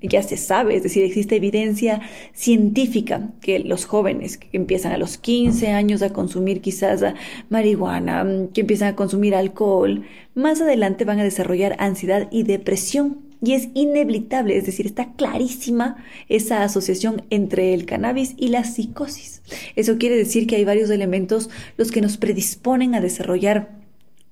ya 0.03 0.21
se 0.21 0.35
sabe, 0.37 0.75
es 0.75 0.83
decir, 0.83 1.03
existe 1.03 1.37
evidencia 1.37 2.01
científica 2.33 3.29
que 3.41 3.59
los 3.59 3.85
jóvenes 3.85 4.37
que 4.37 4.49
empiezan 4.51 4.91
a 4.91 4.97
los 4.97 5.17
15 5.17 5.69
años 5.69 6.01
a 6.01 6.11
consumir 6.11 6.61
quizás 6.61 7.03
marihuana, 7.49 8.25
que 8.53 8.61
empiezan 8.61 8.89
a 8.89 8.95
consumir 8.95 9.33
alcohol, 9.33 10.03
más 10.35 10.59
adelante 10.61 11.05
van 11.05 11.19
a 11.19 11.23
desarrollar 11.23 11.77
ansiedad 11.79 12.27
y 12.31 12.43
depresión. 12.43 13.32
Y 13.43 13.55
es 13.55 13.67
inevitable, 13.73 14.55
es 14.55 14.65
decir, 14.65 14.85
está 14.85 15.15
clarísima 15.17 15.97
esa 16.29 16.63
asociación 16.63 17.23
entre 17.29 17.73
el 17.73 17.85
cannabis 17.85 18.35
y 18.37 18.47
la 18.47 18.63
psicosis. 18.63 19.41
Eso 19.75 19.97
quiere 19.97 20.15
decir 20.15 20.47
que 20.47 20.55
hay 20.55 20.63
varios 20.63 20.89
elementos 20.89 21.49
los 21.75 21.91
que 21.91 21.99
nos 21.99 22.15
predisponen 22.15 22.95
a 22.95 23.01
desarrollar 23.01 23.71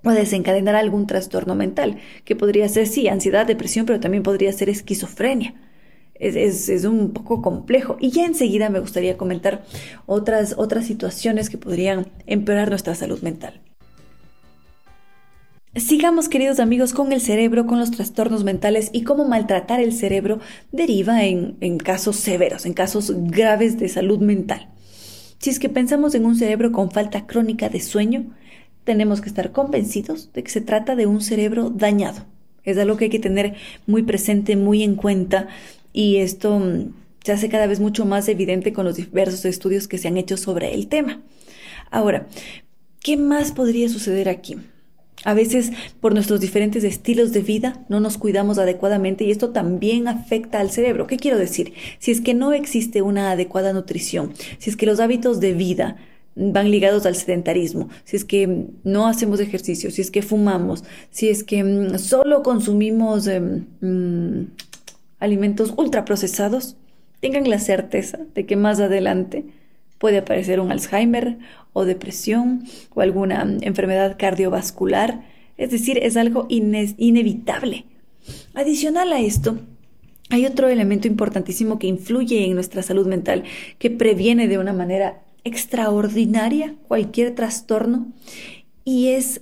o 0.06 0.12
desencadenar 0.12 0.78
algún 0.78 1.08
trastorno 1.08 1.56
mental, 1.56 1.98
que 2.24 2.38
podría 2.38 2.70
ser, 2.70 2.88
sí, 2.88 3.10
ansiedad, 3.10 3.46
depresión, 3.46 3.86
pero 3.86 4.00
también 4.00 4.24
podría 4.24 4.54
ser 4.54 4.70
esquizofrenia. 4.70 5.56
Es, 6.16 6.70
es, 6.70 6.86
un 6.86 7.12
poco 7.12 7.42
complejo. 7.42 7.98
Y 8.00 8.12
ya 8.12 8.26
enseguida 8.26 8.70
me 8.70 8.80
gustaría 8.80 9.18
comentar 9.18 9.66
otras, 10.06 10.56
otras 10.58 10.86
situaciones 10.86 11.50
que 11.50 11.58
podrían 11.58 12.08
empeorar 12.28 12.70
nuestra 12.70 12.96
salud 12.96 13.22
mental. 13.24 13.60
Sigamos, 15.78 16.28
queridos 16.28 16.60
amigos, 16.60 16.92
con 16.92 17.14
el 17.14 17.22
cerebro, 17.22 17.66
con 17.66 17.80
los 17.80 17.92
trastornos 17.92 18.44
mentales 18.44 18.90
y 18.92 19.04
cómo 19.04 19.24
maltratar 19.24 19.80
el 19.80 19.94
cerebro 19.94 20.42
deriva 20.74 21.24
en, 21.24 21.78
casos 21.78 22.18
severos, 22.18 22.66
en 22.66 22.74
casos 22.74 23.14
graves 23.16 23.80
de 23.80 23.88
salud 23.88 24.20
mental. 24.20 24.68
Si 25.40 25.50
es 25.50 25.60
que 25.60 25.70
pensamos 25.70 26.14
en 26.14 26.26
un 26.26 26.36
cerebro 26.36 26.74
con 26.74 26.92
falta 26.92 27.26
crónica 27.26 27.70
de 27.70 27.80
sueño, 27.80 28.26
tenemos 28.84 29.22
que 29.22 29.30
estar 29.30 29.54
convencidos 29.54 30.34
de 30.34 30.44
que 30.44 30.52
se 30.52 30.60
trata 30.60 30.98
de 30.98 31.06
un 31.06 31.22
cerebro 31.22 31.70
dañado. 31.70 32.26
Es 32.66 32.78
algo 32.78 32.98
que 32.98 33.06
hay 33.06 33.10
que 33.10 33.20
tener 33.20 33.56
muy 33.88 34.04
presente, 34.04 34.58
muy 34.58 34.84
en 34.84 34.96
cuenta 34.96 35.48
y 35.94 36.18
esto 36.18 36.60
mm, 36.60 36.94
se 37.24 37.32
hace 37.32 37.48
cada 37.48 37.68
vez 37.68 37.80
mucho 37.80 38.04
más 38.04 38.28
evidente 38.28 38.74
con 38.74 38.84
los 38.84 38.98
diversos 38.98 39.46
estudios 39.46 39.88
que 39.88 39.98
se 39.98 40.10
han 40.10 40.18
hecho 40.18 40.36
sobre 40.36 40.74
el 40.74 40.88
tema. 40.90 41.22
Ahora, 41.92 42.28
¿qué 43.00 43.16
más 43.16 43.54
podría 43.54 43.88
suceder 43.88 44.28
aquí? 44.28 44.58
A 45.24 45.34
veces 45.34 45.72
por 46.00 46.14
nuestros 46.14 46.40
diferentes 46.40 46.84
estilos 46.84 47.32
de 47.32 47.42
vida 47.42 47.86
no 47.90 48.00
nos 48.00 48.18
cuidamos 48.18 48.58
adecuadamente 48.58 49.24
y 49.24 49.32
esto 49.32 49.52
también 49.52 50.08
afecta 50.08 50.60
al 50.60 50.72
cerebro. 50.72 51.08
¿Qué 51.08 51.18
quiero 51.18 51.38
decir? 51.38 51.74
Si 52.00 52.12
es 52.12 52.22
que 52.22 52.34
no 52.34 52.54
existe 52.54 53.02
una 53.02 53.32
adecuada 53.32 53.74
nutrición, 53.74 54.34
si 54.58 54.70
es 54.70 54.76
que 54.76 54.86
los 54.86 55.00
hábitos 55.00 55.40
de 55.40 55.54
vida 55.54 55.98
van 56.36 56.72
ligados 56.72 57.06
al 57.06 57.16
sedentarismo, 57.16 57.90
si 58.04 58.16
es 58.16 58.26
que 58.26 58.68
no 58.84 59.08
hacemos 59.08 59.40
ejercicio, 59.40 59.92
si 59.92 60.02
es 60.02 60.10
que 60.10 60.22
fumamos, 60.22 60.84
si 61.12 61.30
es 61.30 61.44
que 61.44 61.64
mm, 61.64 62.00
solo 62.00 62.42
consumimos 62.42 63.28
em, 63.28 63.66
mm, 63.82 64.48
alimentos 65.20 65.74
ultraprocesados, 65.78 66.78
tengan 67.20 67.50
la 67.50 67.60
certeza 67.60 68.20
de 68.34 68.46
que 68.46 68.56
más 68.56 68.80
adelante 68.80 69.46
puede 70.00 70.18
aparecer 70.18 70.60
un 70.60 70.72
Alzheimer 70.72 71.38
o 71.74 71.86
depresión 71.86 72.64
o 72.94 73.02
alguna 73.02 73.46
mm, 73.46 73.60
enfermedad 73.62 74.18
cardiovascular, 74.18 75.26
es 75.58 75.72
decir, 75.72 76.00
es 76.02 76.18
algo 76.18 76.48
inevitable. 76.50 77.86
Adicional 78.54 79.14
a 79.14 79.20
esto, 79.20 79.58
hay 80.30 80.46
otro 80.46 80.70
elemento 80.70 81.08
importantísimo 81.08 81.78
que 81.78 81.88
influye 81.88 82.46
en 82.46 82.56
nuestra 82.56 82.84
salud 82.84 83.06
mental, 83.06 83.44
que 83.80 83.90
previene 83.90 84.48
de 84.48 84.58
una 84.58 84.74
manera 84.74 85.24
extraordinaria 85.44 86.76
cualquier 86.88 87.36
trastorno 87.36 88.12
y 88.86 89.10
es 89.10 89.42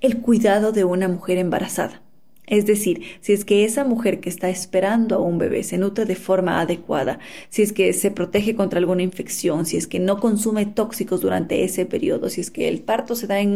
el 0.00 0.20
cuidado 0.20 0.72
de 0.72 0.84
una 0.84 1.08
mujer 1.08 1.38
embarazada. 1.38 2.02
Es 2.46 2.64
decir, 2.64 3.02
si 3.20 3.32
es 3.32 3.44
que 3.44 3.64
esa 3.64 3.84
mujer 3.84 4.20
que 4.20 4.28
está 4.28 4.48
esperando 4.48 5.16
a 5.16 5.20
un 5.20 5.38
bebé 5.38 5.64
se 5.64 5.78
nutre 5.78 6.04
de 6.04 6.14
forma 6.14 6.60
adecuada, 6.60 7.18
si 7.48 7.62
es 7.62 7.72
que 7.72 7.92
se 7.92 8.12
protege 8.12 8.54
contra 8.54 8.78
alguna 8.78 9.02
infección, 9.02 9.66
si 9.66 9.76
es 9.76 9.86
que 9.88 9.98
no 9.98 10.20
consume 10.20 10.64
tóxicos 10.64 11.20
durante 11.20 11.64
ese 11.64 11.86
periodo, 11.86 12.30
si 12.30 12.40
es 12.40 12.52
que 12.52 12.68
el 12.68 12.80
parto 12.82 13.16
se 13.16 13.26
da 13.26 13.40
en 13.40 13.54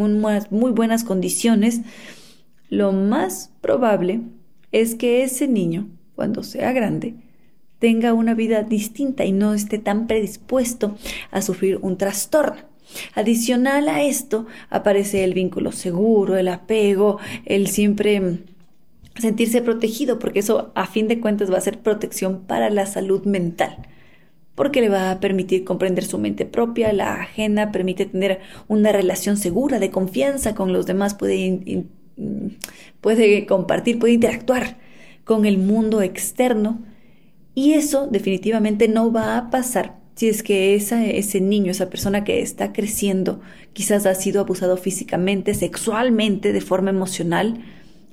muy 0.49 0.71
buenas 0.71 1.03
condiciones, 1.05 1.81
lo 2.69 2.91
más 2.91 3.51
probable 3.61 4.21
es 4.71 4.95
que 4.95 5.23
ese 5.23 5.47
niño, 5.47 5.89
cuando 6.15 6.43
sea 6.43 6.73
grande, 6.73 7.15
tenga 7.79 8.13
una 8.13 8.33
vida 8.33 8.63
distinta 8.63 9.25
y 9.25 9.31
no 9.31 9.53
esté 9.53 9.77
tan 9.79 10.05
predispuesto 10.05 10.95
a 11.31 11.41
sufrir 11.41 11.79
un 11.81 11.97
trastorno. 11.97 12.61
Adicional 13.15 13.87
a 13.87 14.03
esto 14.03 14.47
aparece 14.69 15.23
el 15.23 15.33
vínculo 15.33 15.71
seguro, 15.71 16.37
el 16.37 16.49
apego, 16.49 17.19
el 17.45 17.67
siempre 17.67 18.39
sentirse 19.21 19.61
protegido, 19.61 20.19
porque 20.19 20.39
eso 20.39 20.71
a 20.75 20.87
fin 20.87 21.07
de 21.07 21.19
cuentas 21.19 21.51
va 21.51 21.57
a 21.57 21.61
ser 21.61 21.79
protección 21.79 22.41
para 22.47 22.69
la 22.69 22.85
salud 22.85 23.23
mental. 23.25 23.77
porque 24.55 24.81
le 24.81 24.89
va 24.89 25.11
a 25.11 25.19
permitir 25.19 25.63
comprender 25.63 26.03
su 26.05 26.19
mente 26.19 26.45
propia, 26.45 26.93
la 26.93 27.15
ajena, 27.21 27.71
permite 27.71 28.05
tener 28.05 28.41
una 28.67 28.91
relación 28.91 29.37
segura, 29.37 29.79
de 29.79 29.91
confianza 29.91 30.53
con 30.55 30.73
los 30.73 30.85
demás, 30.85 31.15
puede, 31.15 31.85
puede 33.01 33.45
compartir, 33.45 33.97
puede 33.99 34.13
interactuar 34.13 34.77
con 35.23 35.45
el 35.45 35.57
mundo 35.57 36.01
externo 36.01 36.81
y 37.55 37.73
eso 37.73 38.07
definitivamente 38.07 38.87
no 38.87 39.11
va 39.11 39.37
a 39.37 39.49
pasar 39.49 40.01
si 40.15 40.29
es 40.29 40.43
que 40.43 40.75
esa, 40.75 41.03
ese 41.05 41.41
niño, 41.41 41.71
esa 41.71 41.89
persona 41.89 42.23
que 42.23 42.41
está 42.41 42.73
creciendo, 42.73 43.41
quizás 43.73 44.05
ha 44.05 44.13
sido 44.13 44.41
abusado 44.41 44.77
físicamente, 44.77 45.53
sexualmente, 45.55 46.53
de 46.53 46.61
forma 46.61 46.91
emocional, 46.91 47.63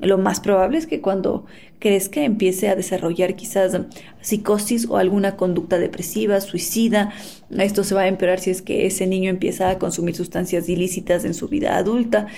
lo 0.00 0.18
más 0.18 0.40
probable 0.40 0.78
es 0.78 0.86
que 0.86 1.00
cuando 1.00 1.44
crezca 1.78 2.22
empiece 2.22 2.68
a 2.68 2.76
desarrollar 2.76 3.34
quizás 3.34 3.76
psicosis 4.20 4.86
o 4.88 4.96
alguna 4.96 5.36
conducta 5.36 5.78
depresiva, 5.78 6.40
suicida. 6.40 7.12
Esto 7.50 7.82
se 7.82 7.94
va 7.94 8.02
a 8.02 8.08
empeorar 8.08 8.38
si 8.38 8.50
es 8.50 8.62
que 8.62 8.86
ese 8.86 9.06
niño 9.06 9.30
empieza 9.30 9.70
a 9.70 9.78
consumir 9.78 10.14
sustancias 10.14 10.68
ilícitas 10.68 11.24
en 11.24 11.34
su 11.34 11.48
vida 11.48 11.76
adulta. 11.76 12.28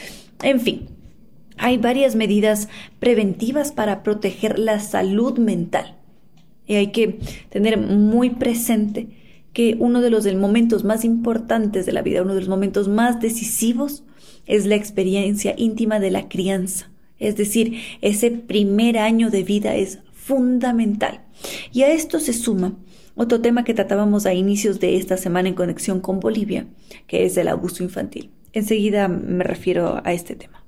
En 0.43 0.61
fin, 0.61 0.89
hay 1.59 1.77
varias 1.77 2.17
medidas 2.17 2.69
preventivas 2.99 3.73
para 3.73 4.03
proteger 4.03 4.59
la 4.59 4.81
salud 4.81 5.39
mental. 5.39 5.97
Y 6.67 6.77
hay 6.77 6.93
que 6.93 7.19
tener 7.51 7.79
muy 7.79 8.31
presente 8.31 9.09
que 9.53 9.77
uno 9.79 10.01
de 10.01 10.11
los 10.11 10.33
momentos 10.35 10.85
más 10.85 11.05
importantes 11.05 11.85
de 11.85 11.93
la 11.93 12.03
vida, 12.03 12.23
uno 12.23 12.35
de 12.35 12.41
los 12.41 12.49
momentos 12.49 12.89
más 12.89 13.21
decisivos, 13.21 14.05
es 14.47 14.65
la 14.65 14.77
experiencia 14.77 15.55
íntima 15.57 16.01
de 16.01 16.11
la 16.11 16.29
crianza. 16.29 16.91
Es 17.21 17.37
decir, 17.37 17.81
ese 18.01 18.31
primer 18.31 18.99
año 18.99 19.31
de 19.31 19.45
vida 19.45 19.77
es 19.77 20.01
fundamental. 20.13 21.21
Y 21.73 21.83
a 21.83 21.93
esto 21.93 22.19
se 22.19 22.33
suma 22.33 22.77
otro 23.15 23.41
tema 23.41 23.65
que 23.65 23.75
tratábamos 23.75 24.27
a 24.27 24.35
inicios 24.35 24.81
de 24.81 24.97
esta 24.97 25.17
semana 25.17 25.49
en 25.49 25.55
conexión 25.55 26.01
con 26.01 26.21
Bolivia, 26.21 26.67
que 27.07 27.25
es 27.25 27.37
el 27.37 27.49
abuso 27.49 27.83
infantil. 27.83 28.31
Enseguida 28.53 29.09
me 29.09 29.45
refiero 29.45 30.01
a 30.03 30.13
este 30.13 30.35
tema. 30.35 30.60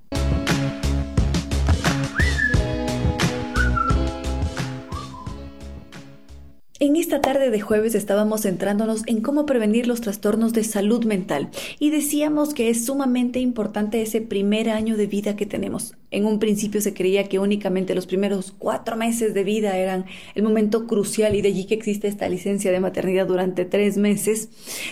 En 6.82 6.96
esta 6.96 7.20
tarde 7.20 7.50
de 7.50 7.60
jueves 7.60 7.94
estábamos 7.94 8.42
centrándonos 8.42 9.04
en 9.06 9.20
cómo 9.20 9.46
prevenir 9.46 9.86
los 9.86 10.00
trastornos 10.00 10.52
de 10.52 10.64
salud 10.64 11.04
mental 11.04 11.48
y 11.78 11.90
decíamos 11.90 12.54
que 12.54 12.70
es 12.70 12.86
sumamente 12.86 13.38
importante 13.38 14.02
ese 14.02 14.20
primer 14.20 14.68
año 14.68 14.96
de 14.96 15.06
vida 15.06 15.36
que 15.36 15.46
tenemos. 15.46 15.94
En 16.10 16.26
un 16.26 16.40
principio 16.40 16.80
se 16.80 16.92
creía 16.92 17.28
que 17.28 17.38
únicamente 17.38 17.94
los 17.94 18.06
primeros 18.06 18.52
cuatro 18.58 18.96
meses 18.96 19.32
de 19.32 19.44
vida 19.44 19.78
eran 19.78 20.06
el 20.34 20.42
momento 20.42 20.88
crucial 20.88 21.36
y 21.36 21.40
de 21.40 21.50
allí 21.50 21.66
que 21.66 21.74
existe 21.74 22.08
esta 22.08 22.28
licencia 22.28 22.72
de 22.72 22.80
maternidad 22.80 23.28
durante 23.28 23.64
tres 23.64 23.96
meses. 23.96 24.48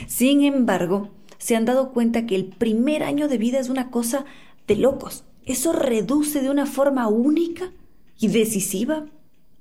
Sin 0.06 0.44
embargo, 0.44 1.10
se 1.38 1.56
han 1.56 1.64
dado 1.64 1.90
cuenta 1.90 2.24
que 2.24 2.36
el 2.36 2.44
primer 2.44 3.02
año 3.02 3.26
de 3.26 3.38
vida 3.38 3.58
es 3.58 3.68
una 3.68 3.90
cosa 3.90 4.26
de 4.68 4.76
locos. 4.76 5.24
Eso 5.44 5.72
reduce 5.72 6.40
de 6.40 6.50
una 6.50 6.66
forma 6.66 7.08
única 7.08 7.72
y 8.20 8.28
decisiva 8.28 9.06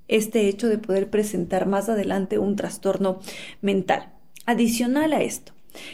este 0.09 0.49
hecho 0.49 0.67
de 0.67 0.77
poder 0.77 1.09
presentar 1.09 1.67
más 1.67 1.87
adelante 1.87 2.37
un 2.37 2.57
trastorno 2.57 3.19
mental. 3.61 4.11
Adicional 4.45 5.13
a 5.13 5.21
esto, 5.21 5.53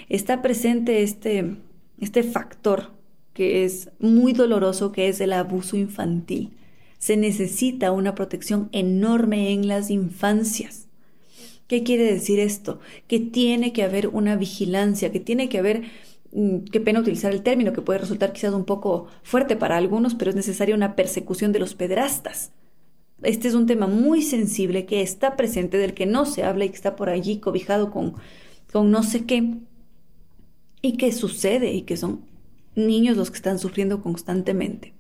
está 0.10 0.42
presente 0.42 1.04
este, 1.04 1.58
este 2.00 2.24
factor 2.24 2.96
que 3.34 3.66
es 3.66 3.90
muy 4.00 4.32
doloroso, 4.32 4.94
que 4.94 5.10
es 5.10 5.20
el 5.20 5.34
abuso 5.34 5.76
infantil. 5.76 6.54
Se 6.98 7.18
necesita 7.18 7.92
una 7.92 8.16
protección 8.16 8.70
enorme 8.72 9.52
en 9.52 9.68
las 9.68 9.92
infancias. 9.92 10.88
¿Qué 11.68 11.84
quiere 11.84 12.06
decir 12.06 12.40
esto? 12.40 12.80
Que 13.08 13.20
tiene 13.20 13.74
que 13.74 13.84
haber 13.84 14.08
una 14.08 14.38
vigilancia, 14.38 15.12
que 15.12 15.20
tiene 15.20 15.50
que 15.50 15.58
haber, 15.58 15.84
mm, 16.32 16.60
qué 16.72 16.80
pena 16.80 17.02
utilizar 17.02 17.34
el 17.34 17.42
término, 17.42 17.74
que 17.74 17.82
puede 17.82 18.00
resultar 18.00 18.32
quizás 18.32 18.54
un 18.54 18.66
poco 18.66 19.08
fuerte 19.24 19.58
para 19.58 19.76
algunos, 19.76 20.16
pero 20.16 20.30
es 20.30 20.36
necesaria 20.36 20.74
una 20.74 20.96
persecución 20.96 21.52
de 21.52 21.60
los 21.60 21.76
pedrastas. 21.76 22.54
Este 23.24 23.48
es 23.48 23.54
un 23.54 23.66
tema 23.66 23.88
muy 23.88 24.22
sensible 24.22 24.86
que 24.86 25.02
está 25.02 25.36
presente, 25.36 25.78
del 25.78 25.94
que 25.94 26.06
no 26.06 26.26
se 26.26 26.44
habla 26.44 26.66
y 26.66 26.70
que 26.70 26.76
está 26.76 26.96
por 26.96 27.10
allí 27.10 27.40
cobijado 27.40 27.92
con, 27.92 28.16
con 28.72 28.92
no 28.92 29.04
sé 29.04 29.26
qué, 29.26 29.56
y 30.82 30.98
que 30.98 31.12
sucede 31.12 31.74
y 31.74 31.84
que 31.84 31.98
son 31.98 32.22
niños 32.76 33.18
los 33.18 33.32
que 33.32 33.38
están 33.38 33.58
sufriendo 33.58 34.02
constantemente. 34.02 34.94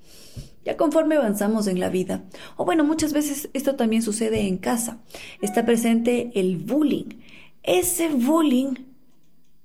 Ya 0.63 0.77
conforme 0.77 1.15
avanzamos 1.15 1.67
en 1.67 1.79
la 1.79 1.89
vida, 1.89 2.23
o 2.57 2.65
bueno, 2.65 2.83
muchas 2.83 3.13
veces 3.13 3.49
esto 3.53 3.75
también 3.75 4.01
sucede 4.01 4.47
en 4.47 4.57
casa, 4.57 4.99
está 5.41 5.65
presente 5.65 6.31
el 6.33 6.57
bullying. 6.57 7.19
Ese 7.61 8.09
bullying 8.09 8.73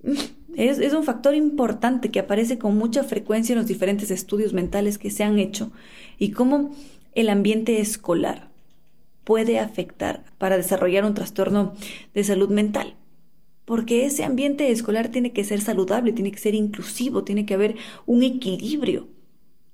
es, 0.57 0.79
es, 0.79 0.93
un 0.93 1.05
factor 1.05 1.35
importante 1.35 2.11
que 2.11 2.21
aparece 2.21 2.59
con 2.59 2.77
mucha 2.77 3.03
frecuencia 3.05 3.55
en 3.55 3.61
los 3.61 3.69
diferentes 3.69 4.11
estudios 4.11 4.53
mentales 4.53 4.99
que 4.99 5.11
se 5.11 5.25
han 5.25 5.39
hecho 5.39 5.73
y 6.19 6.33
cómo 6.33 6.75
el 7.15 7.29
ambiente 7.29 7.81
escolar 7.81 8.51
puede 9.25 9.59
afectar 9.59 10.25
para 10.39 10.57
desarrollar 10.57 11.05
un 11.05 11.15
trastorno 11.15 11.75
de 12.15 12.25
salud 12.25 12.49
mental. 12.49 12.97
Porque 13.65 14.05
ese 14.05 14.25
ambiente 14.25 14.71
escolar 14.71 15.09
tiene 15.09 15.33
que 15.33 15.45
ser 15.45 15.61
saludable, 15.61 16.13
tiene 16.13 16.33
que 16.33 16.39
ser 16.39 16.55
inclusivo, 16.55 17.23
tiene 17.23 17.47
que 17.47 17.55
haber 17.55 17.77
un 18.07 18.23
equilibrio. 18.23 19.09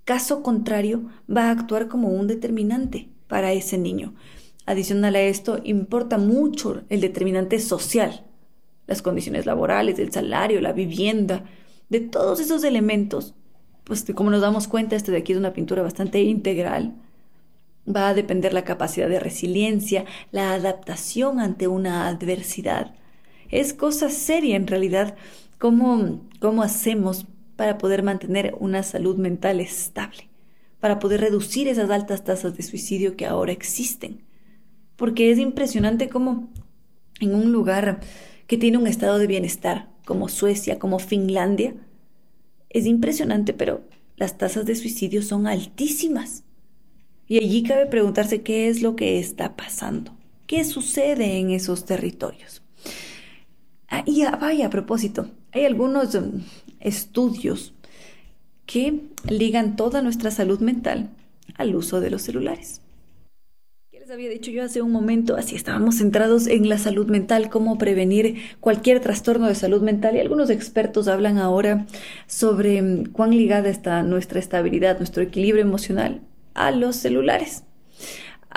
Caso 0.05 0.43
contrario, 0.43 1.07
va 1.35 1.45
a 1.45 1.53
actuar 1.53 1.89
como 1.89 2.09
un 2.09 2.27
determinante 2.27 3.09
para 3.29 3.53
ese 3.53 3.79
niño. 3.79 4.15
Adicional 4.67 5.17
a 5.17 5.23
esto, 5.23 5.61
importa 5.65 6.19
mucho 6.19 6.83
el 6.89 7.01
determinante 7.01 7.59
social, 7.59 8.27
las 8.87 9.01
condiciones 9.01 9.47
laborales, 9.47 9.99
el 9.99 10.13
salario, 10.13 10.61
la 10.61 10.73
vivienda, 10.73 11.45
de 11.89 12.01
todos 12.01 12.41
esos 12.41 12.65
elementos. 12.65 13.35
Pues 13.85 14.05
como 14.15 14.31
nos 14.31 14.43
damos 14.43 14.69
cuenta, 14.69 14.97
este 14.97 15.13
de 15.13 15.19
aquí 15.19 15.33
es 15.33 15.39
una 15.39 15.53
pintura 15.53 15.83
bastante 15.83 16.21
integral 16.21 16.95
Va 17.89 18.09
a 18.09 18.15
depender 18.15 18.53
la 18.53 18.65
capacidad 18.65 19.09
de 19.09 19.21
resiliencia, 19.21 20.05
la 20.33 20.53
adaptación 20.53 21.41
ante 21.41 21.69
una 21.69 22.09
adversidad. 22.09 22.95
Es 23.49 23.73
cosa 23.73 24.11
seria 24.11 24.57
en 24.57 24.67
realidad 24.67 25.17
cómo, 25.59 26.21
cómo 26.41 26.63
hacemos 26.63 27.27
para 27.57 27.79
poder 27.79 28.03
mantener 28.03 28.55
una 28.61 28.83
salud 28.83 29.17
mental 29.17 29.61
estable, 29.61 30.29
para 30.81 30.99
poder 30.99 31.21
reducir 31.21 31.69
esas 31.69 31.91
altas 31.91 32.25
tasas 32.25 32.57
de 32.57 32.63
suicidio 32.63 33.17
que 33.17 33.27
ahora 33.27 33.53
existen. 33.53 34.23
Porque 34.97 35.31
es 35.31 35.39
impresionante 35.39 36.09
cómo 36.09 36.49
en 37.21 37.35
un 37.35 37.53
lugar 37.53 38.01
que 38.47 38.59
tiene 38.59 38.79
un 38.79 38.87
estado 38.87 39.19
de 39.19 39.27
bienestar, 39.27 39.89
como 40.05 40.29
Suecia, 40.29 40.79
como 40.79 40.99
Finlandia, 40.99 41.75
es 42.69 42.87
impresionante, 42.87 43.53
pero 43.53 43.83
las 44.17 44.39
tasas 44.39 44.67
de 44.67 44.77
suicidio 44.77 45.23
son 45.23 45.47
altísimas. 45.47 46.45
Y 47.29 47.39
allí 47.39 47.63
cabe 47.65 47.87
preguntarse 47.87 48.43
qué 48.43 48.69
es 48.69 48.83
lo 48.83 48.95
que 48.95 49.19
está 49.19 49.57
pasando, 49.57 50.13
qué 50.47 50.65
sucede 50.65 51.39
en 51.39 51.51
esos 51.51 51.85
territorios. 51.85 52.63
Ah, 53.89 54.05
y 54.07 54.25
vaya, 54.25 54.67
a 54.67 54.71
propósito, 54.71 55.31
hay 55.53 55.65
algunos 55.65 56.15
um, 56.15 56.43
estudios 56.81 57.75
que 58.65 59.01
ligan 59.29 59.77
toda 59.77 60.03
nuestra 60.03 60.31
salud 60.31 60.61
mental 60.61 61.11
al 61.57 61.75
uso 61.75 62.01
de 62.01 62.11
los 62.11 62.23
celulares. 62.23 62.81
¿Qué 63.91 64.01
les 64.01 64.11
había 64.11 64.29
dicho 64.29 64.51
yo 64.51 64.63
hace 64.63 64.83
un 64.83 64.93
momento? 64.93 65.37
Así 65.37 65.57
estábamos 65.57 65.99
centrados 65.99 66.47
en 66.47 66.69
la 66.69 66.79
salud 66.79 67.07
mental, 67.07 67.49
cómo 67.49 67.79
prevenir 67.79 68.41
cualquier 68.61 69.01
trastorno 69.01 69.47
de 69.47 69.55
salud 69.55 69.83
mental 69.83 70.17
y 70.17 70.21
algunos 70.21 70.51
expertos 70.51 71.09
hablan 71.09 71.39
ahora 71.39 71.87
sobre 72.29 72.83
um, 72.83 73.05
cuán 73.07 73.31
ligada 73.31 73.69
está 73.69 74.05
nuestra 74.05 74.39
estabilidad, 74.39 74.99
nuestro 74.99 75.25
equilibrio 75.25 75.63
emocional 75.63 76.21
a 76.57 76.71
los 76.71 76.97
celulares. 76.97 77.63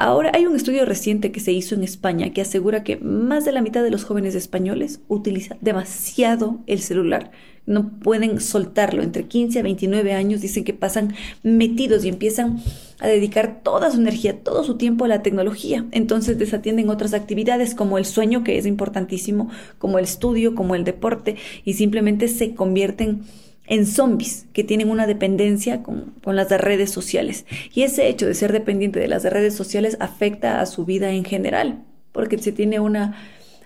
Ahora 0.01 0.31
hay 0.33 0.45
un 0.45 0.55
estudio 0.55 0.85
reciente 0.85 1.33
que 1.33 1.41
se 1.41 1.51
hizo 1.51 1.75
en 1.75 1.83
España 1.83 2.31
que 2.31 2.39
asegura 2.39 2.85
que 2.85 2.95
más 2.97 3.43
de 3.43 3.51
la 3.51 3.61
mitad 3.61 3.83
de 3.83 3.91
los 3.91 4.05
jóvenes 4.05 4.33
españoles 4.33 5.01
utilizan 5.09 5.57
demasiado 5.59 6.59
el 6.67 6.79
celular. 6.79 7.31
No 7.65 7.99
pueden 7.99 8.39
soltarlo. 8.39 9.03
Entre 9.03 9.25
15 9.25 9.59
a 9.59 9.63
29 9.63 10.13
años 10.13 10.39
dicen 10.39 10.63
que 10.63 10.73
pasan 10.73 11.13
metidos 11.43 12.05
y 12.05 12.07
empiezan 12.07 12.61
a 12.99 13.07
dedicar 13.07 13.61
toda 13.61 13.91
su 13.91 13.99
energía, 13.99 14.41
todo 14.41 14.63
su 14.63 14.77
tiempo 14.77 15.03
a 15.03 15.09
la 15.09 15.21
tecnología. 15.21 15.85
Entonces 15.91 16.39
desatienden 16.39 16.89
otras 16.89 17.13
actividades 17.13 17.75
como 17.75 17.97
el 17.97 18.05
sueño, 18.05 18.41
que 18.43 18.57
es 18.57 18.65
importantísimo, 18.65 19.49
como 19.79 19.99
el 19.99 20.05
estudio, 20.05 20.55
como 20.55 20.75
el 20.75 20.85
deporte, 20.85 21.35
y 21.65 21.73
simplemente 21.73 22.29
se 22.29 22.55
convierten 22.55 23.09
en 23.09 23.48
zombies 23.85 24.47
que 24.51 24.63
tienen 24.63 24.89
una 24.89 25.07
dependencia 25.07 25.83
con, 25.83 26.13
las 26.25 26.49
redes 26.49 26.91
sociales. 26.91 27.45
Y 27.73 27.83
ese 27.83 28.07
hecho 28.07 28.25
de 28.25 28.33
ser 28.33 28.51
dependiente 28.51 28.99
de 28.99 29.07
las 29.07 29.23
redes 29.23 29.55
sociales 29.55 29.97
afecta 29.99 30.59
a 30.59 30.65
su 30.65 30.85
vida 30.85 31.11
en 31.11 31.23
general, 31.23 31.83
porque 32.11 32.37
se 32.37 32.51
tiene 32.51 32.79
una 32.79 33.15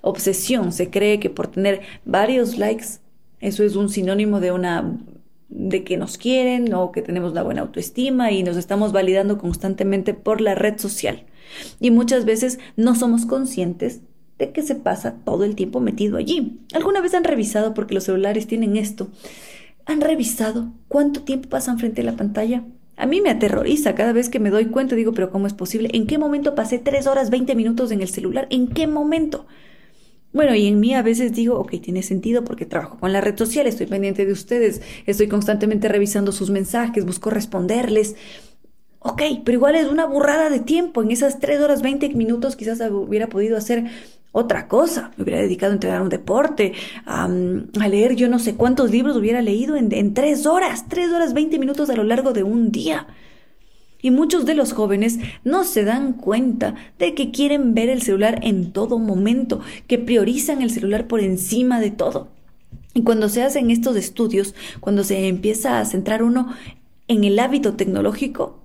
obsesión, 0.01 0.71
se 0.71 0.89
cree 0.89 1.19
que 1.19 1.29
por 1.29 1.47
tener 1.47 1.81
varios 2.05 2.57
likes, 2.57 2.99
eso 3.39 3.63
es 3.63 3.75
un 3.75 3.89
sinónimo 3.89 4.39
de 4.39 4.51
una 4.51 4.97
de 5.49 5.83
que 5.83 5.97
nos 5.97 6.17
quieren 6.17 6.73
o 6.73 6.91
que 6.91 7.01
tenemos 7.01 7.33
la 7.33 7.43
buena 7.43 7.61
autoestima 7.61 8.31
y 8.31 8.43
nos 8.43 8.57
estamos 8.57 8.91
validando 8.91 9.37
constantemente 9.37 10.13
por 10.13 10.41
la 10.41 10.55
red 10.55 10.79
social. 10.79 11.25
Y 11.79 11.91
muchas 11.91 12.25
veces 12.25 12.59
no 12.75 12.95
somos 12.95 13.25
conscientes 13.25 14.01
de 14.39 14.51
que 14.51 14.63
se 14.63 14.75
pasa 14.75 15.15
todo 15.23 15.43
el 15.43 15.55
tiempo 15.55 15.79
metido 15.79 16.17
allí. 16.17 16.59
¿Alguna 16.73 17.01
vez 17.01 17.13
han 17.13 17.23
revisado, 17.23 17.73
porque 17.73 17.93
los 17.93 18.05
celulares 18.05 18.47
tienen 18.47 18.77
esto, 18.77 19.09
han 19.85 20.01
revisado 20.01 20.73
cuánto 20.87 21.21
tiempo 21.23 21.49
pasan 21.49 21.79
frente 21.79 22.01
a 22.01 22.05
la 22.05 22.15
pantalla? 22.15 22.63
A 22.95 23.05
mí 23.05 23.21
me 23.21 23.31
aterroriza 23.31 23.95
cada 23.95 24.13
vez 24.13 24.29
que 24.29 24.39
me 24.39 24.49
doy 24.49 24.67
cuenta, 24.67 24.95
digo, 24.95 25.13
pero 25.13 25.31
¿cómo 25.31 25.47
es 25.47 25.53
posible? 25.53 25.89
¿En 25.93 26.05
qué 26.05 26.17
momento 26.17 26.55
pasé 26.55 26.77
3 26.77 27.07
horas 27.07 27.29
20 27.29 27.55
minutos 27.55 27.91
en 27.91 28.01
el 28.01 28.09
celular? 28.09 28.47
¿En 28.49 28.67
qué 28.67 28.87
momento? 28.87 29.47
Bueno, 30.31 30.55
y 30.55 30.67
en 30.67 30.79
mí 30.79 30.95
a 30.95 31.03
veces 31.03 31.33
digo, 31.33 31.59
ok, 31.59 31.73
tiene 31.81 32.01
sentido 32.01 32.43
porque 32.43 32.65
trabajo 32.65 32.99
con 32.99 33.13
la 33.13 33.21
red 33.21 33.37
social, 33.37 33.67
estoy 33.67 33.85
pendiente 33.85 34.25
de 34.25 34.31
ustedes, 34.31 34.81
estoy 35.05 35.27
constantemente 35.27 35.87
revisando 35.87 36.31
sus 36.31 36.49
mensajes, 36.49 37.05
busco 37.05 37.29
responderles. 37.29 38.15
Ok, 38.99 39.21
pero 39.43 39.57
igual 39.57 39.75
es 39.75 39.87
una 39.87 40.05
burrada 40.05 40.49
de 40.49 40.59
tiempo. 40.59 41.03
En 41.03 41.11
esas 41.11 41.39
3 41.39 41.61
horas 41.61 41.81
20 41.81 42.09
minutos 42.09 42.55
quizás 42.55 42.79
hubiera 42.91 43.27
podido 43.27 43.57
hacer 43.57 43.85
otra 44.33 44.67
cosa. 44.67 45.11
Me 45.15 45.23
hubiera 45.23 45.41
dedicado 45.41 45.71
a 45.71 45.75
entrenar 45.75 46.01
un 46.01 46.09
deporte, 46.09 46.73
a, 47.05 47.29
leer 47.29 48.15
yo 48.17 48.27
no 48.27 48.39
sé 48.39 48.55
cuántos 48.55 48.91
libros 48.91 49.15
hubiera 49.15 49.41
leído 49.41 49.77
en, 49.77 49.93
en 49.93 50.13
tres 50.13 50.45
horas, 50.45 50.89
tres 50.89 51.09
horas 51.13 51.33
veinte 51.33 51.57
minutos 51.57 51.89
a 51.89 51.95
lo 51.95 52.03
largo 52.03 52.33
de 52.33 52.43
un 52.43 52.69
día. 52.69 53.07
Y 54.01 54.11
muchos 54.11 54.45
de 54.45 54.53
los 54.53 54.73
jóvenes 54.73 55.19
no 55.45 55.63
se 55.63 55.85
dan 55.85 56.11
cuenta 56.13 56.75
de 56.99 57.13
que 57.13 57.31
quieren 57.31 57.73
ver 57.73 57.87
el 57.87 58.01
celular 58.01 58.39
en 58.43 58.73
todo 58.73 58.99
momento, 58.99 59.61
que 59.87 59.97
priorizan 59.97 60.61
el 60.61 60.71
celular 60.71 61.07
por 61.07 61.21
encima 61.21 61.79
de 61.79 61.91
todo. 61.91 62.27
Y 62.93 63.03
cuando 63.03 63.29
se 63.29 63.43
hacen 63.43 63.71
estos 63.71 63.95
estudios, 63.95 64.55
cuando 64.81 65.05
se 65.05 65.27
empieza 65.27 65.79
a 65.79 65.85
centrar 65.85 66.21
uno 66.21 66.53
en 67.07 67.23
el 67.23 67.39
hábito 67.39 67.75
tecnológico, 67.75 68.62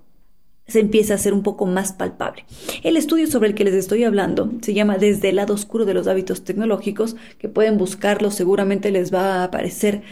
se 0.69 0.81
empieza 0.81 1.15
a 1.15 1.17
hacer 1.17 1.33
un 1.33 1.43
poco 1.43 1.67
más 1.67 1.93
palpable. 1.93 2.45
El 2.83 2.97
estudio 2.97 3.27
sobre 3.27 3.49
el 3.49 3.55
que 3.55 3.65
les 3.65 3.75
estoy 3.75 4.05
hablando 4.05 4.53
se 4.61 4.75
llama 4.75 4.99
Desde 4.99 5.31
el 5.31 5.37
lado 5.37 5.55
oscuro 5.55 5.85
de 5.85 5.95
los 5.95 6.07
hábitos 6.07 6.45
tecnológicos, 6.45 7.17
que 7.39 7.49
pueden 7.49 7.79
buscarlo, 7.79 8.31
seguramente 8.31 8.91
les 8.91 9.13
va 9.13 9.37
a 9.37 9.45
aparecer 9.45 10.03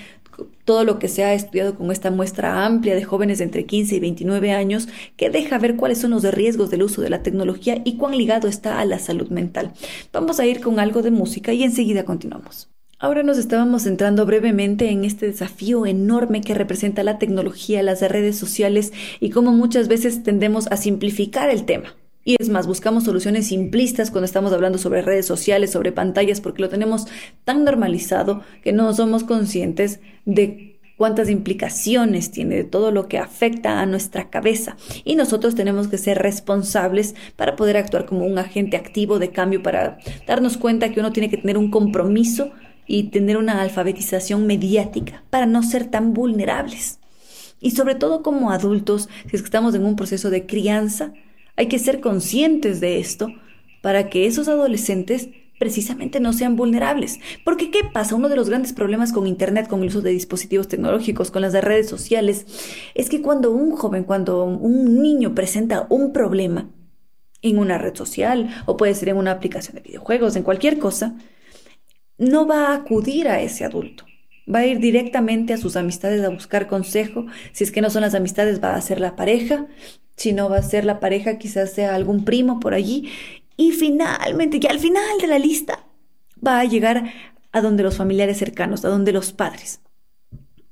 todo 0.64 0.84
lo 0.84 0.98
que 0.98 1.08
se 1.08 1.24
ha 1.24 1.32
estudiado 1.32 1.76
con 1.76 1.90
esta 1.90 2.10
muestra 2.10 2.66
amplia 2.66 2.94
de 2.94 3.04
jóvenes 3.04 3.40
entre 3.40 3.64
15 3.64 3.96
y 3.96 4.00
29 4.00 4.52
años 4.52 4.88
que 5.16 5.30
deja 5.30 5.58
ver 5.58 5.76
cuáles 5.76 5.98
son 5.98 6.10
los 6.10 6.24
riesgos 6.24 6.70
del 6.70 6.82
uso 6.82 7.00
de 7.00 7.10
la 7.10 7.22
tecnología 7.22 7.80
y 7.84 7.96
cuán 7.96 8.16
ligado 8.16 8.48
está 8.48 8.80
a 8.80 8.84
la 8.84 8.98
salud 8.98 9.28
mental. 9.28 9.72
Vamos 10.12 10.40
a 10.40 10.46
ir 10.46 10.60
con 10.60 10.78
algo 10.78 11.02
de 11.02 11.10
música 11.10 11.52
y 11.52 11.62
enseguida 11.62 12.04
continuamos. 12.04 12.68
Ahora 12.98 13.22
nos 13.22 13.36
estábamos 13.36 13.82
centrando 13.82 14.24
brevemente 14.24 14.88
en 14.88 15.04
este 15.04 15.26
desafío 15.26 15.84
enorme 15.84 16.40
que 16.40 16.54
representa 16.54 17.02
la 17.02 17.18
tecnología, 17.18 17.82
las 17.82 18.00
redes 18.00 18.38
sociales 18.38 18.90
y 19.20 19.28
cómo 19.28 19.52
muchas 19.52 19.86
veces 19.86 20.22
tendemos 20.22 20.66
a 20.68 20.78
simplificar 20.78 21.50
el 21.50 21.66
tema. 21.66 21.94
Y 22.24 22.36
es 22.38 22.48
más, 22.48 22.66
buscamos 22.66 23.04
soluciones 23.04 23.48
simplistas 23.48 24.10
cuando 24.10 24.24
estamos 24.24 24.50
hablando 24.54 24.78
sobre 24.78 25.02
redes 25.02 25.26
sociales, 25.26 25.72
sobre 25.72 25.92
pantallas, 25.92 26.40
porque 26.40 26.62
lo 26.62 26.70
tenemos 26.70 27.06
tan 27.44 27.64
normalizado 27.64 28.40
que 28.64 28.72
no 28.72 28.90
somos 28.94 29.24
conscientes 29.24 30.00
de 30.24 30.80
cuántas 30.96 31.28
implicaciones 31.28 32.30
tiene, 32.30 32.56
de 32.56 32.64
todo 32.64 32.92
lo 32.92 33.08
que 33.08 33.18
afecta 33.18 33.80
a 33.80 33.86
nuestra 33.86 34.30
cabeza. 34.30 34.78
Y 35.04 35.16
nosotros 35.16 35.54
tenemos 35.54 35.88
que 35.88 35.98
ser 35.98 36.18
responsables 36.18 37.14
para 37.36 37.56
poder 37.56 37.76
actuar 37.76 38.06
como 38.06 38.24
un 38.24 38.38
agente 38.38 38.78
activo 38.78 39.18
de 39.18 39.32
cambio, 39.32 39.62
para 39.62 39.98
darnos 40.26 40.56
cuenta 40.56 40.90
que 40.90 41.00
uno 41.00 41.12
tiene 41.12 41.28
que 41.28 41.36
tener 41.36 41.58
un 41.58 41.70
compromiso 41.70 42.52
y 42.86 43.10
tener 43.10 43.36
una 43.36 43.60
alfabetización 43.60 44.46
mediática 44.46 45.24
para 45.30 45.46
no 45.46 45.62
ser 45.62 45.86
tan 45.86 46.14
vulnerables. 46.14 47.00
Y 47.60 47.72
sobre 47.72 47.94
todo 47.94 48.22
como 48.22 48.50
adultos, 48.50 49.08
si 49.30 49.36
estamos 49.36 49.74
en 49.74 49.84
un 49.84 49.96
proceso 49.96 50.30
de 50.30 50.46
crianza, 50.46 51.12
hay 51.56 51.68
que 51.68 51.78
ser 51.78 52.00
conscientes 52.00 52.80
de 52.80 52.98
esto 52.98 53.28
para 53.82 54.08
que 54.08 54.26
esos 54.26 54.48
adolescentes 54.48 55.30
precisamente 55.58 56.20
no 56.20 56.32
sean 56.32 56.56
vulnerables. 56.56 57.18
Porque 57.44 57.70
¿qué 57.70 57.80
pasa? 57.92 58.14
Uno 58.14 58.28
de 58.28 58.36
los 58.36 58.48
grandes 58.48 58.72
problemas 58.72 59.12
con 59.12 59.26
Internet, 59.26 59.68
con 59.68 59.80
el 59.80 59.88
uso 59.88 60.02
de 60.02 60.10
dispositivos 60.10 60.68
tecnológicos, 60.68 61.30
con 61.30 61.42
las 61.42 61.54
redes 61.54 61.88
sociales, 61.88 62.46
es 62.94 63.08
que 63.08 63.22
cuando 63.22 63.52
un 63.52 63.72
joven, 63.72 64.04
cuando 64.04 64.44
un 64.44 65.02
niño 65.02 65.34
presenta 65.34 65.86
un 65.88 66.12
problema 66.12 66.68
en 67.42 67.58
una 67.58 67.78
red 67.78 67.94
social, 67.94 68.50
o 68.66 68.76
puede 68.76 68.94
ser 68.94 69.10
en 69.10 69.16
una 69.16 69.32
aplicación 69.32 69.76
de 69.76 69.82
videojuegos, 69.82 70.36
en 70.36 70.42
cualquier 70.42 70.78
cosa, 70.78 71.16
no 72.18 72.46
va 72.46 72.68
a 72.68 72.74
acudir 72.74 73.28
a 73.28 73.40
ese 73.40 73.64
adulto. 73.64 74.04
Va 74.52 74.60
a 74.60 74.66
ir 74.66 74.78
directamente 74.78 75.52
a 75.52 75.56
sus 75.56 75.76
amistades 75.76 76.24
a 76.24 76.28
buscar 76.28 76.68
consejo. 76.68 77.26
Si 77.52 77.64
es 77.64 77.72
que 77.72 77.80
no 77.80 77.90
son 77.90 78.02
las 78.02 78.14
amistades, 78.14 78.62
va 78.62 78.74
a 78.74 78.80
ser 78.80 79.00
la 79.00 79.16
pareja. 79.16 79.66
Si 80.16 80.32
no 80.32 80.48
va 80.48 80.58
a 80.58 80.62
ser 80.62 80.84
la 80.84 81.00
pareja, 81.00 81.38
quizás 81.38 81.72
sea 81.72 81.94
algún 81.94 82.24
primo 82.24 82.60
por 82.60 82.74
allí. 82.74 83.10
Y 83.56 83.72
finalmente, 83.72 84.60
ya 84.60 84.70
al 84.70 84.78
final 84.78 85.18
de 85.20 85.26
la 85.26 85.38
lista, 85.38 85.86
va 86.46 86.60
a 86.60 86.64
llegar 86.64 87.12
a 87.52 87.60
donde 87.60 87.82
los 87.82 87.96
familiares 87.96 88.38
cercanos, 88.38 88.84
a 88.84 88.88
donde 88.88 89.12
los 89.12 89.32
padres. 89.32 89.80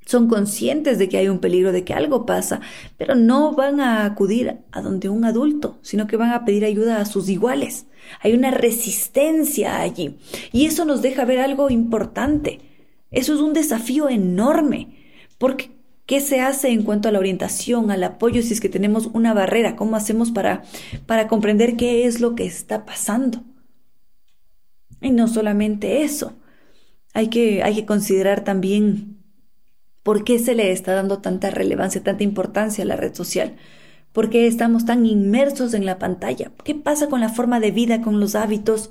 Son 0.04 0.28
conscientes 0.28 0.98
de 0.98 1.08
que 1.08 1.16
hay 1.16 1.28
un 1.28 1.38
peligro, 1.38 1.72
de 1.72 1.84
que 1.84 1.94
algo 1.94 2.26
pasa, 2.26 2.60
pero 2.98 3.14
no 3.14 3.54
van 3.54 3.80
a 3.80 4.04
acudir 4.04 4.58
a 4.70 4.82
donde 4.82 5.08
un 5.08 5.24
adulto, 5.24 5.78
sino 5.82 6.06
que 6.06 6.16
van 6.16 6.30
a 6.30 6.44
pedir 6.44 6.64
ayuda 6.64 7.00
a 7.00 7.06
sus 7.06 7.28
iguales. 7.28 7.86
Hay 8.20 8.34
una 8.34 8.50
resistencia 8.50 9.80
allí. 9.80 10.16
Y 10.52 10.66
eso 10.66 10.84
nos 10.84 11.00
deja 11.00 11.24
ver 11.24 11.40
algo 11.40 11.70
importante. 11.70 12.60
Eso 13.10 13.32
es 13.34 13.40
un 13.40 13.54
desafío 13.54 14.10
enorme. 14.10 14.96
Porque, 15.38 15.70
¿qué 16.04 16.20
se 16.20 16.40
hace 16.40 16.68
en 16.68 16.82
cuanto 16.82 17.08
a 17.08 17.12
la 17.12 17.18
orientación, 17.18 17.90
al 17.90 18.04
apoyo, 18.04 18.42
si 18.42 18.52
es 18.52 18.60
que 18.60 18.68
tenemos 18.68 19.06
una 19.06 19.32
barrera? 19.32 19.74
¿Cómo 19.74 19.96
hacemos 19.96 20.30
para, 20.30 20.64
para 21.06 21.28
comprender 21.28 21.76
qué 21.76 22.04
es 22.06 22.20
lo 22.20 22.34
que 22.34 22.44
está 22.44 22.84
pasando? 22.84 23.42
Y 25.00 25.10
no 25.10 25.28
solamente 25.28 26.02
eso. 26.02 26.34
Hay 27.14 27.28
que, 27.28 27.62
hay 27.62 27.74
que 27.74 27.86
considerar 27.86 28.44
también 28.44 29.13
¿Por 30.04 30.22
qué 30.22 30.38
se 30.38 30.54
le 30.54 30.70
está 30.70 30.92
dando 30.92 31.18
tanta 31.18 31.50
relevancia, 31.50 32.02
tanta 32.02 32.24
importancia 32.24 32.84
a 32.84 32.86
la 32.86 32.94
red 32.94 33.14
social? 33.14 33.56
¿Por 34.12 34.28
qué 34.28 34.46
estamos 34.46 34.84
tan 34.84 35.06
inmersos 35.06 35.72
en 35.72 35.86
la 35.86 35.98
pantalla? 35.98 36.52
¿Qué 36.62 36.74
pasa 36.74 37.08
con 37.08 37.20
la 37.20 37.30
forma 37.30 37.58
de 37.58 37.70
vida, 37.70 38.02
con 38.02 38.20
los 38.20 38.34
hábitos? 38.34 38.90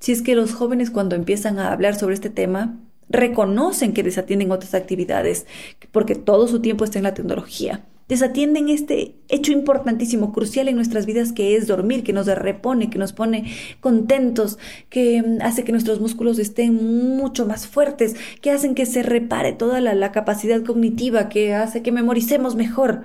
Si 0.00 0.10
es 0.10 0.22
que 0.22 0.34
los 0.34 0.54
jóvenes 0.54 0.90
cuando 0.90 1.16
empiezan 1.16 1.58
a 1.58 1.70
hablar 1.70 1.96
sobre 1.96 2.14
este 2.14 2.30
tema 2.30 2.80
reconocen 3.10 3.92
que 3.92 4.02
desatienden 4.02 4.50
otras 4.50 4.74
actividades, 4.74 5.46
porque 5.92 6.14
todo 6.14 6.48
su 6.48 6.60
tiempo 6.60 6.84
está 6.84 6.98
en 6.98 7.04
la 7.04 7.14
tecnología 7.14 7.84
desatienden 8.08 8.68
este 8.68 9.16
hecho 9.28 9.52
importantísimo, 9.52 10.32
crucial 10.32 10.68
en 10.68 10.76
nuestras 10.76 11.06
vidas, 11.06 11.32
que 11.32 11.56
es 11.56 11.66
dormir, 11.66 12.04
que 12.04 12.12
nos 12.12 12.26
repone, 12.26 12.90
que 12.90 12.98
nos 12.98 13.12
pone 13.12 13.52
contentos, 13.80 14.58
que 14.90 15.22
mm, 15.22 15.42
hace 15.42 15.64
que 15.64 15.72
nuestros 15.72 16.00
músculos 16.00 16.38
estén 16.38 17.16
mucho 17.16 17.46
más 17.46 17.66
fuertes, 17.66 18.16
que 18.40 18.50
hacen 18.50 18.74
que 18.74 18.86
se 18.86 19.02
repare 19.02 19.52
toda 19.52 19.80
la, 19.80 19.94
la 19.94 20.12
capacidad 20.12 20.62
cognitiva, 20.62 21.28
que 21.28 21.54
hace 21.54 21.82
que 21.82 21.92
memoricemos 21.92 22.56
mejor. 22.56 23.02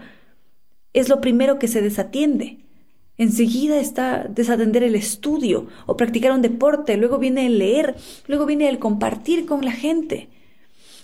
Es 0.94 1.10
lo 1.10 1.22
primero 1.22 1.60
que 1.60 1.68
se 1.68 1.82
desatiende. 1.82 2.66
Enseguida 3.18 3.80
está 3.80 4.24
desatender 4.30 4.82
el 4.82 4.96
estudio 4.96 5.68
o 5.86 5.98
practicar 5.98 6.32
un 6.32 6.42
deporte, 6.42 6.96
luego 6.96 7.20
viene 7.20 7.46
el 7.46 7.60
leer, 7.60 7.96
luego 8.28 8.46
viene 8.46 8.70
el 8.70 8.80
compartir 8.80 9.46
con 9.46 9.66
la 9.66 9.74
gente. 9.74 10.30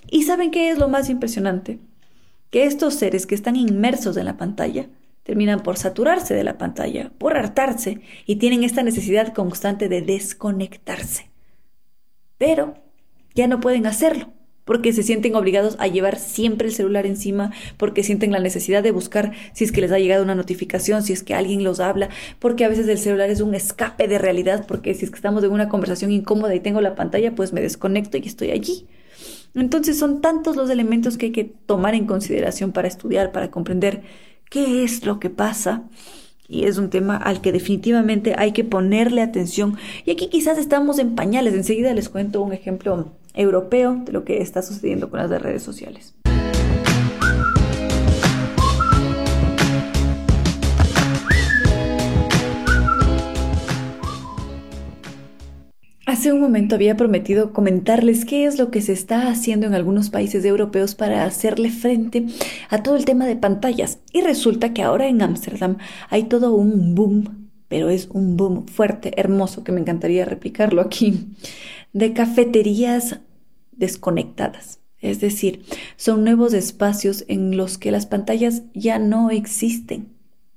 ¿Y 0.10 0.24
saben 0.24 0.50
qué 0.52 0.70
es 0.70 0.78
lo 0.78 0.88
más 0.88 1.10
impresionante? 1.10 1.80
Que 2.50 2.66
estos 2.66 2.96
seres 2.96 3.26
que 3.26 3.36
están 3.36 3.56
inmersos 3.56 4.18
en 4.18 4.26
la 4.26 4.38
pantalla 4.38 4.88
terminan 5.24 5.62
por 5.62 5.78
saturarse 5.78 6.34
de 6.34 6.44
la 6.44 6.58
pantalla, 6.58 7.12
por 7.18 7.36
hartarse 7.36 8.02
y 8.26 8.36
tienen 8.36 8.64
esta 8.64 8.84
necesidad 8.84 9.34
constante 9.34 9.90
de 9.90 10.02
desconectarse. 10.02 11.30
Pero 12.38 12.76
ya 13.34 13.48
no 13.48 13.60
pueden 13.60 13.88
hacerlo 13.88 14.32
porque 14.66 14.94
se 14.94 15.04
sienten 15.04 15.36
obligados 15.36 15.78
a 15.80 15.88
llevar 15.88 16.20
siempre 16.20 16.68
el 16.68 16.74
celular 16.74 17.06
encima, 17.06 17.52
porque 17.78 18.04
sienten 18.04 18.32
la 18.32 18.40
necesidad 18.40 18.84
de 18.84 18.92
buscar 18.92 19.32
si 19.54 19.64
es 19.64 19.72
que 19.72 19.82
les 19.82 19.92
ha 19.92 20.00
llegado 20.00 20.24
una 20.24 20.36
notificación, 20.36 21.04
si 21.04 21.14
es 21.14 21.24
que 21.24 21.36
alguien 21.36 21.64
los 21.64 21.80
habla, 21.80 22.10
porque 22.40 22.66
a 22.66 22.70
veces 22.70 22.88
el 22.88 22.98
celular 22.98 23.30
es 23.30 23.42
un 23.42 23.54
escape 23.54 24.08
de 24.08 24.18
realidad, 24.18 24.66
porque 24.68 24.94
si 24.96 25.06
es 25.06 25.12
que 25.12 25.18
estamos 25.18 25.44
en 25.44 25.52
una 25.52 25.70
conversación 25.70 26.12
incómoda 26.12 26.56
y 26.56 26.60
tengo 26.60 26.82
la 26.82 26.96
pantalla, 26.96 27.36
pues 27.36 27.54
me 27.54 27.62
desconecto 27.62 28.18
y 28.18 28.26
estoy 28.26 28.52
allí. 28.52 28.88
Entonces 29.56 29.98
son 29.98 30.22
tantos 30.22 30.56
los 30.56 30.70
elementos 30.70 31.18
que 31.18 31.28
hay 31.28 31.32
que 31.32 31.46
tomar 31.46 31.96
en 31.96 32.06
consideración 32.06 32.72
para 32.72 32.88
estudiar, 32.88 33.32
para 33.32 33.52
comprender 33.52 34.04
qué 34.50 34.84
es 34.84 35.06
lo 35.06 35.20
que 35.20 35.30
pasa. 35.30 35.84
Y 36.48 36.66
es 36.66 36.78
un 36.78 36.90
tema 36.90 37.18
al 37.18 37.42
que 37.42 37.52
definitivamente 37.52 38.36
hay 38.38 38.52
que 38.52 38.64
ponerle 38.64 39.22
atención. 39.22 39.78
Y 40.06 40.12
aquí 40.12 40.28
quizás 40.28 40.58
estamos 40.58 41.00
en 41.00 41.16
pañales. 41.16 41.54
Enseguida 41.54 41.94
les 41.94 42.10
cuento 42.10 42.42
un 42.42 42.54
ejemplo 42.54 43.14
europeo 43.34 44.02
de 44.06 44.12
lo 44.12 44.24
que 44.24 44.42
está 44.42 44.62
sucediendo 44.62 45.10
con 45.10 45.20
las 45.20 45.42
redes 45.42 45.64
sociales. 45.64 46.14
Hace 56.16 56.32
un 56.32 56.40
momento 56.40 56.76
había 56.76 56.96
prometido 56.96 57.52
comentarles 57.52 58.24
qué 58.24 58.46
es 58.46 58.58
lo 58.58 58.72
que 58.72 58.82
se 58.82 58.94
está 58.94 59.28
haciendo 59.28 59.68
en 59.68 59.74
algunos 59.74 60.10
países 60.10 60.46
europeos 60.46 60.96
para 60.96 61.26
hacerle 61.26 61.70
frente 61.72 62.28
a 62.70 62.82
todo 62.84 62.96
el 62.96 63.04
tema 63.04 63.26
de 63.26 63.36
pantallas. 63.36 64.00
Y 64.14 64.22
resulta 64.22 64.74
que 64.74 64.82
ahora 64.82 65.10
en 65.10 65.22
Ámsterdam 65.22 65.76
hay 66.10 66.24
todo 66.24 66.56
un 66.56 66.96
boom 66.96 67.50
pero 67.68 67.90
es 67.90 68.08
un 68.14 68.38
boom 68.38 68.66
fuerte, 68.66 69.12
hermoso, 69.18 69.66
que 69.66 69.74
me 69.74 69.82
encantaría 69.82 70.24
replicarlo 70.24 70.82
aquí, 70.82 71.28
de 71.92 72.14
cafeterías 72.14 73.20
desconectadas. 73.74 74.80
Es 75.02 75.20
decir, 75.20 75.66
son 75.98 76.24
nuevos 76.24 76.54
espacios 76.54 77.26
en 77.28 77.58
los 77.58 77.78
que 77.78 77.92
las 77.92 78.06
pantallas 78.06 78.64
ya 78.74 79.00
no 79.00 79.32
existen, 79.32 80.15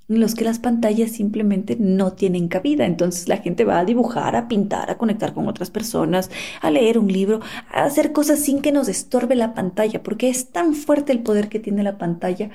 en 0.09 0.21
los 0.21 0.35
que 0.35 0.45
las 0.45 0.59
pantallas 0.59 1.13
simplemente 1.13 1.77
no 1.79 2.13
tienen 2.13 2.49
cabida. 2.49 2.87
Entonces 2.87 3.29
la 3.29 3.39
gente 3.39 3.65
va 3.65 3.79
a 3.79 3.85
dibujar, 3.85 4.37
a 4.37 4.49
pintar, 4.49 4.91
a 4.91 4.99
conectar 4.99 5.35
con 5.35 5.49
otras 5.49 5.71
personas, 5.71 6.31
a 6.61 6.71
leer 6.71 6.99
un 6.99 7.13
libro, 7.13 7.41
a 7.71 7.85
hacer 7.85 8.13
cosas 8.13 8.41
sin 8.41 8.61
que 8.63 8.73
nos 8.73 8.89
estorbe 8.89 9.35
la 9.35 9.55
pantalla, 9.55 10.03
porque 10.03 10.29
es 10.29 10.51
tan 10.51 10.75
fuerte 10.75 11.13
el 11.13 11.21
poder 11.21 11.49
que 11.49 11.61
tiene 11.61 11.83
la 11.83 11.99
pantalla 11.99 12.51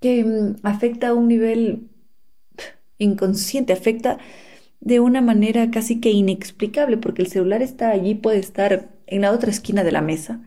que 0.00 0.24
mm, 0.24 0.56
afecta 0.62 1.08
a 1.08 1.14
un 1.14 1.28
nivel 1.28 1.88
inconsciente, 2.98 3.72
afecta 3.72 4.18
de 4.80 5.00
una 5.00 5.22
manera 5.22 5.70
casi 5.70 6.00
que 6.00 6.10
inexplicable, 6.10 6.98
porque 6.98 7.22
el 7.22 7.28
celular 7.28 7.62
está 7.62 7.90
allí, 7.90 8.14
puede 8.14 8.38
estar 8.38 8.90
en 9.06 9.22
la 9.22 9.32
otra 9.32 9.50
esquina 9.50 9.82
de 9.84 9.92
la 9.92 10.02
mesa, 10.02 10.42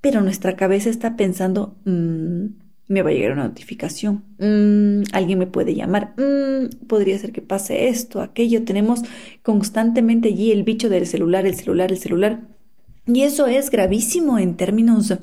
pero 0.00 0.20
nuestra 0.20 0.56
cabeza 0.56 0.90
está 0.90 1.16
pensando, 1.16 1.76
mm, 1.84 2.46
me 2.88 3.02
va 3.02 3.10
a 3.10 3.12
llegar 3.12 3.32
una 3.32 3.48
notificación, 3.48 4.24
mm, 4.38 5.12
alguien 5.12 5.38
me 5.38 5.46
puede 5.46 5.74
llamar, 5.74 6.14
mm, 6.16 6.86
podría 6.86 7.18
ser 7.18 7.32
que 7.32 7.42
pase 7.42 7.88
esto, 7.88 8.20
aquello, 8.20 8.64
tenemos 8.64 9.02
constantemente 9.42 10.28
allí 10.28 10.52
el 10.52 10.62
bicho 10.62 10.88
del 10.88 11.06
celular, 11.06 11.46
el 11.46 11.54
celular, 11.54 11.90
el 11.90 11.98
celular, 11.98 12.40
y 13.06 13.22
eso 13.22 13.46
es 13.46 13.70
gravísimo 13.70 14.38
en 14.38 14.56
términos 14.56 15.10
eh, 15.10 15.18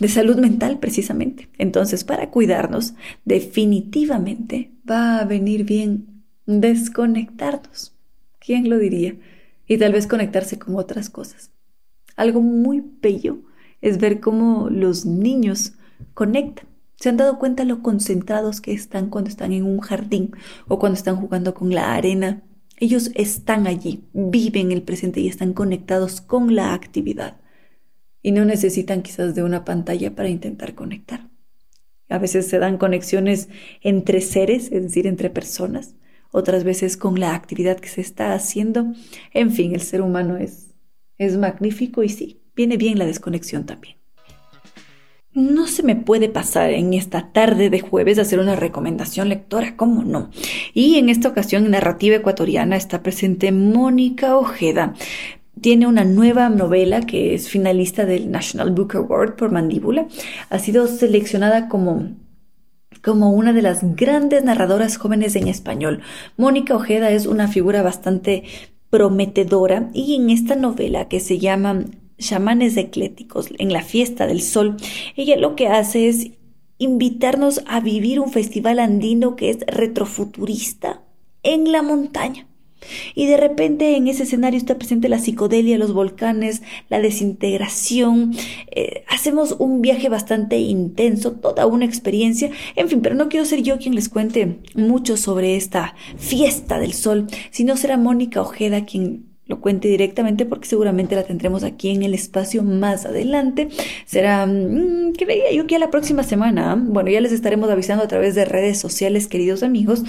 de 0.00 0.08
salud 0.08 0.36
mental 0.38 0.78
precisamente. 0.80 1.48
Entonces, 1.58 2.04
para 2.04 2.30
cuidarnos, 2.30 2.94
definitivamente 3.24 4.72
va 4.88 5.18
a 5.18 5.24
venir 5.24 5.64
bien 5.64 6.24
desconectarnos. 6.46 7.94
¿Quién 8.40 8.68
lo 8.68 8.78
diría? 8.78 9.14
Y 9.68 9.78
tal 9.78 9.92
vez 9.92 10.06
conectarse 10.06 10.58
con 10.58 10.74
otras 10.76 11.08
cosas. 11.08 11.52
Algo 12.16 12.42
muy 12.42 12.82
bello 13.00 13.38
es 13.80 13.98
ver 13.98 14.20
cómo 14.20 14.68
los 14.68 15.06
niños 15.06 15.74
conectan. 16.14 16.66
¿Se 16.96 17.08
han 17.08 17.16
dado 17.16 17.38
cuenta 17.38 17.64
lo 17.64 17.82
concentrados 17.82 18.60
que 18.60 18.72
están 18.72 19.10
cuando 19.10 19.28
están 19.28 19.52
en 19.52 19.64
un 19.64 19.80
jardín 19.80 20.36
o 20.68 20.78
cuando 20.78 20.96
están 20.96 21.16
jugando 21.16 21.52
con 21.52 21.74
la 21.74 21.94
arena? 21.94 22.42
Ellos 22.78 23.10
están 23.14 23.66
allí, 23.66 24.04
viven 24.12 24.72
el 24.72 24.82
presente 24.82 25.20
y 25.20 25.28
están 25.28 25.52
conectados 25.52 26.20
con 26.20 26.54
la 26.54 26.74
actividad. 26.74 27.40
Y 28.22 28.30
no 28.30 28.44
necesitan 28.44 29.02
quizás 29.02 29.34
de 29.34 29.42
una 29.42 29.64
pantalla 29.64 30.14
para 30.14 30.28
intentar 30.28 30.74
conectar. 30.74 31.28
A 32.08 32.18
veces 32.18 32.46
se 32.46 32.58
dan 32.58 32.78
conexiones 32.78 33.48
entre 33.80 34.20
seres, 34.20 34.70
es 34.70 34.82
decir, 34.82 35.06
entre 35.06 35.30
personas, 35.30 35.96
otras 36.30 36.62
veces 36.62 36.96
con 36.96 37.18
la 37.18 37.34
actividad 37.34 37.80
que 37.80 37.88
se 37.88 38.00
está 38.00 38.32
haciendo. 38.32 38.92
En 39.32 39.50
fin, 39.50 39.74
el 39.74 39.80
ser 39.80 40.02
humano 40.02 40.36
es, 40.36 40.74
es 41.18 41.36
magnífico 41.36 42.02
y 42.02 42.08
sí, 42.08 42.42
viene 42.54 42.76
bien 42.76 42.98
la 42.98 43.06
desconexión 43.06 43.66
también. 43.66 44.01
No 45.34 45.66
se 45.66 45.82
me 45.82 45.96
puede 45.96 46.28
pasar 46.28 46.70
en 46.70 46.92
esta 46.92 47.32
tarde 47.32 47.70
de 47.70 47.80
jueves 47.80 48.18
hacer 48.18 48.38
una 48.38 48.54
recomendación 48.54 49.30
lectora, 49.30 49.76
¿cómo 49.76 50.04
no? 50.04 50.30
Y 50.74 50.96
en 50.96 51.08
esta 51.08 51.28
ocasión, 51.28 51.64
en 51.64 51.70
Narrativa 51.70 52.16
Ecuatoriana, 52.16 52.76
está 52.76 53.02
presente 53.02 53.50
Mónica 53.50 54.36
Ojeda. 54.36 54.92
Tiene 55.58 55.86
una 55.86 56.04
nueva 56.04 56.50
novela 56.50 57.00
que 57.00 57.34
es 57.34 57.48
finalista 57.48 58.04
del 58.04 58.30
National 58.30 58.72
Book 58.72 58.94
Award 58.94 59.36
por 59.36 59.50
Mandíbula. 59.50 60.06
Ha 60.50 60.58
sido 60.58 60.86
seleccionada 60.86 61.68
como 61.68 62.10
como 63.02 63.32
una 63.32 63.52
de 63.52 63.62
las 63.62 63.96
grandes 63.96 64.44
narradoras 64.44 64.96
jóvenes 64.96 65.34
en 65.34 65.48
español. 65.48 66.02
Mónica 66.36 66.76
Ojeda 66.76 67.10
es 67.10 67.26
una 67.26 67.48
figura 67.48 67.82
bastante 67.82 68.44
prometedora 68.90 69.88
y 69.92 70.14
en 70.14 70.30
esta 70.30 70.54
novela 70.54 71.08
que 71.08 71.18
se 71.18 71.38
llama 71.38 71.84
chamanes 72.22 72.76
ecléticos 72.76 73.48
en 73.58 73.72
la 73.72 73.82
fiesta 73.82 74.26
del 74.26 74.40
sol, 74.40 74.76
ella 75.16 75.36
lo 75.36 75.56
que 75.56 75.68
hace 75.68 76.08
es 76.08 76.30
invitarnos 76.78 77.62
a 77.66 77.80
vivir 77.80 78.18
un 78.18 78.30
festival 78.30 78.78
andino 78.78 79.36
que 79.36 79.50
es 79.50 79.58
retrofuturista 79.66 81.02
en 81.42 81.70
la 81.70 81.82
montaña. 81.82 82.46
Y 83.14 83.26
de 83.26 83.36
repente 83.36 83.96
en 83.96 84.08
ese 84.08 84.24
escenario 84.24 84.58
está 84.58 84.76
presente 84.76 85.08
la 85.08 85.18
psicodelia, 85.18 85.78
los 85.78 85.92
volcanes, 85.92 86.62
la 86.88 87.00
desintegración. 87.00 88.34
Eh, 88.70 89.04
hacemos 89.08 89.56
un 89.58 89.82
viaje 89.82 90.08
bastante 90.08 90.58
intenso, 90.58 91.32
toda 91.32 91.66
una 91.66 91.84
experiencia. 91.84 92.50
En 92.74 92.88
fin, 92.88 93.00
pero 93.00 93.14
no 93.14 93.28
quiero 93.28 93.46
ser 93.46 93.62
yo 93.62 93.78
quien 93.78 93.94
les 93.94 94.08
cuente 94.08 94.58
mucho 94.74 95.16
sobre 95.16 95.56
esta 95.56 95.94
fiesta 96.16 96.78
del 96.78 96.92
sol, 96.92 97.26
sino 97.50 97.76
será 97.76 97.96
Mónica 97.96 98.40
Ojeda 98.40 98.84
quien 98.84 99.31
lo 99.52 99.60
cuente 99.60 99.86
directamente 99.86 100.46
porque 100.46 100.66
seguramente 100.66 101.14
la 101.14 101.24
tendremos 101.24 101.62
aquí 101.62 101.90
en 101.90 102.02
el 102.02 102.14
espacio 102.14 102.62
más 102.62 103.04
adelante. 103.04 103.68
Será, 104.06 104.46
mm, 104.46 105.12
que 105.12 105.26
veía 105.26 105.52
yo 105.52 105.66
que 105.66 105.76
a 105.76 105.78
la 105.78 105.90
próxima 105.90 106.22
semana. 106.22 106.74
Bueno, 106.74 107.10
ya 107.10 107.20
les 107.20 107.32
estaremos 107.32 107.68
avisando 107.68 108.02
a 108.02 108.08
través 108.08 108.34
de 108.34 108.46
redes 108.46 108.78
sociales, 108.78 109.28
queridos 109.28 109.62
amigos. 109.62 110.04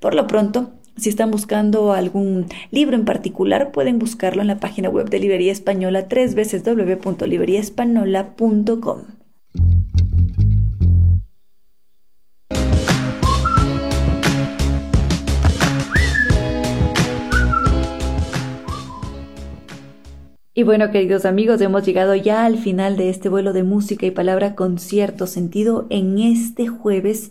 Por 0.00 0.14
lo 0.14 0.26
pronto, 0.26 0.70
si 0.96 1.10
están 1.10 1.30
buscando 1.30 1.92
algún 1.92 2.46
libro 2.70 2.96
en 2.96 3.04
particular, 3.04 3.70
pueden 3.70 3.98
buscarlo 3.98 4.40
en 4.40 4.48
la 4.48 4.60
página 4.60 4.88
web 4.88 5.10
de 5.10 5.20
Librería 5.20 5.52
Española, 5.52 6.08
tres 6.08 6.34
veces 6.34 6.64
www.libreriaespañola.com. 6.64 9.15
Y 20.58 20.62
bueno, 20.62 20.90
queridos 20.90 21.26
amigos, 21.26 21.60
hemos 21.60 21.84
llegado 21.84 22.14
ya 22.14 22.46
al 22.46 22.56
final 22.56 22.96
de 22.96 23.10
este 23.10 23.28
vuelo 23.28 23.52
de 23.52 23.62
música 23.62 24.06
y 24.06 24.10
palabra 24.10 24.54
con 24.54 24.78
cierto 24.78 25.26
sentido 25.26 25.86
en 25.90 26.18
este 26.18 26.66
jueves 26.66 27.30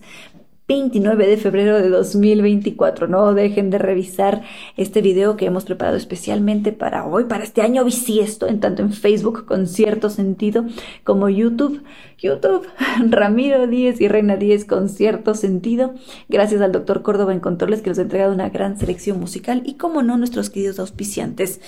29 0.68 1.28
de 1.28 1.38
febrero 1.38 1.80
de 1.80 1.90
2024. 1.90 3.08
No 3.08 3.36
dejen 3.36 3.70
de 3.70 3.78
revisar 3.78 4.42
este 4.78 5.02
video 5.02 5.38
que 5.38 5.46
hemos 5.46 5.64
preparado 5.64 5.96
especialmente 5.96 6.72
para 6.72 7.06
hoy, 7.06 7.26
para 7.26 7.44
este 7.44 7.62
año 7.62 7.86
bisiesto, 7.86 8.48
en 8.48 8.60
tanto 8.60 8.82
en 8.82 8.92
Facebook 8.92 9.46
con 9.46 9.68
cierto 9.68 10.10
sentido 10.10 10.66
como 11.04 11.30
YouTube. 11.30 11.84
YouTube, 12.18 12.68
Ramiro 13.10 13.68
Díez 13.68 14.02
y 14.02 14.08
Reina 14.08 14.38
Díez 14.38 14.66
con 14.66 14.90
cierto 14.90 15.36
sentido. 15.36 15.94
Gracias 16.30 16.62
al 16.62 16.72
doctor 16.72 17.04
Córdoba 17.04 17.34
en 17.34 17.42
Controles 17.42 17.84
que 17.84 17.90
nos 17.90 18.00
ha 18.00 18.04
entregado 18.04 18.34
una 18.34 18.50
gran 18.50 18.80
selección 18.80 19.20
musical 19.20 19.62
y 19.66 19.76
como 19.76 20.02
no 20.02 20.18
nuestros 20.18 20.50
queridos 20.50 20.80
auspiciantes. 20.80 21.62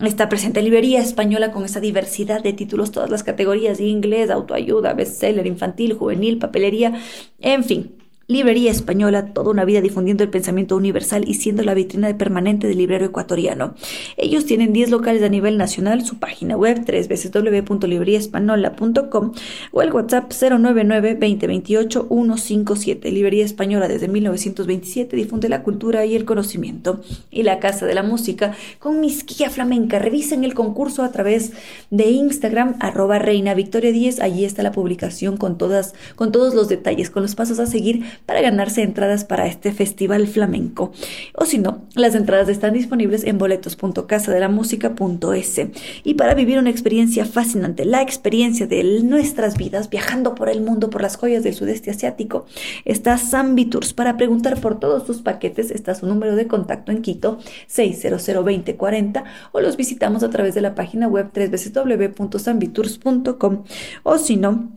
Está 0.00 0.28
presente 0.28 0.62
librería 0.62 1.00
española 1.00 1.52
con 1.52 1.64
esa 1.64 1.78
diversidad 1.78 2.42
de 2.42 2.54
títulos, 2.54 2.90
todas 2.90 3.10
las 3.10 3.22
categorías, 3.22 3.78
inglés, 3.78 4.30
autoayuda, 4.30 4.94
bestseller, 4.94 5.46
infantil, 5.46 5.92
juvenil, 5.92 6.38
papelería, 6.38 6.94
en 7.38 7.62
fin 7.62 7.99
Librería 8.30 8.70
Española, 8.70 9.34
toda 9.34 9.50
una 9.50 9.64
vida 9.64 9.80
difundiendo 9.80 10.22
el 10.22 10.30
pensamiento 10.30 10.76
universal 10.76 11.24
y 11.26 11.34
siendo 11.34 11.64
la 11.64 11.74
vitrina 11.74 12.16
permanente 12.16 12.68
del 12.68 12.78
librero 12.78 13.04
ecuatoriano. 13.04 13.74
Ellos 14.16 14.46
tienen 14.46 14.72
10 14.72 14.90
locales 14.90 15.24
a 15.24 15.28
nivel 15.28 15.58
nacional, 15.58 16.06
su 16.06 16.20
página 16.20 16.56
web 16.56 16.84
www.libreriaespanola.com 16.86 19.32
o 19.72 19.82
el 19.82 19.92
WhatsApp 19.92 20.32
099 20.32 21.14
2028 21.14 22.06
157. 22.08 23.10
Librería 23.10 23.44
Española 23.44 23.88
desde 23.88 24.06
1927 24.06 25.16
difunde 25.16 25.48
la 25.48 25.64
cultura 25.64 26.06
y 26.06 26.14
el 26.14 26.24
conocimiento. 26.24 27.00
Y 27.32 27.42
la 27.42 27.58
Casa 27.58 27.84
de 27.84 27.94
la 27.94 28.04
Música 28.04 28.54
con 28.78 29.00
Misquilla 29.00 29.50
Flamenca. 29.50 29.98
Revisen 29.98 30.44
el 30.44 30.54
concurso 30.54 31.02
a 31.02 31.10
través 31.10 31.50
de 31.90 32.10
Instagram, 32.10 32.76
arroba 32.78 33.18
Reina 33.18 33.54
Victoria 33.54 33.90
10. 33.90 34.20
Allí 34.20 34.44
está 34.44 34.62
la 34.62 34.70
publicación 34.70 35.36
con, 35.36 35.58
todas, 35.58 35.94
con 36.14 36.30
todos 36.30 36.54
los 36.54 36.68
detalles, 36.68 37.10
con 37.10 37.24
los 37.24 37.34
pasos 37.34 37.58
a 37.58 37.66
seguir 37.66 38.04
para 38.26 38.42
ganarse 38.42 38.82
entradas 38.82 39.24
para 39.24 39.46
este 39.46 39.70
festival 39.72 40.26
flamenco. 40.26 40.90
O 41.34 41.44
si 41.44 41.58
no, 41.58 41.82
las 41.94 42.14
entradas 42.14 42.48
están 42.48 42.72
disponibles 42.74 43.24
en 43.24 43.38
boletos.casadelamusica.es. 43.38 45.60
Y 46.04 46.14
para 46.14 46.34
vivir 46.34 46.58
una 46.58 46.70
experiencia 46.70 47.24
fascinante, 47.24 47.84
la 47.84 48.02
experiencia 48.02 48.66
de 48.66 48.82
nuestras 49.04 49.56
vidas 49.56 49.88
viajando 49.90 50.34
por 50.34 50.48
el 50.48 50.60
mundo, 50.60 50.90
por 50.90 51.02
las 51.02 51.14
joyas 51.16 51.44
del 51.44 51.54
sudeste 51.54 51.90
asiático, 51.90 52.46
está 52.84 53.16
Zambi. 53.16 53.60
Para 53.94 54.16
preguntar 54.16 54.58
por 54.60 54.80
todos 54.80 55.06
sus 55.06 55.20
paquetes 55.20 55.70
está 55.70 55.94
su 55.94 56.06
número 56.06 56.34
de 56.34 56.46
contacto 56.46 56.92
en 56.92 57.02
Quito 57.02 57.38
600 57.66 58.26
2040 58.26 59.24
o 59.52 59.60
los 59.60 59.76
visitamos 59.76 60.22
a 60.22 60.30
través 60.30 60.54
de 60.54 60.62
la 60.62 60.74
página 60.74 61.08
web 61.08 61.30
www.zambitours.com 61.34 63.64
o 64.02 64.18
si 64.18 64.36
no, 64.36 64.70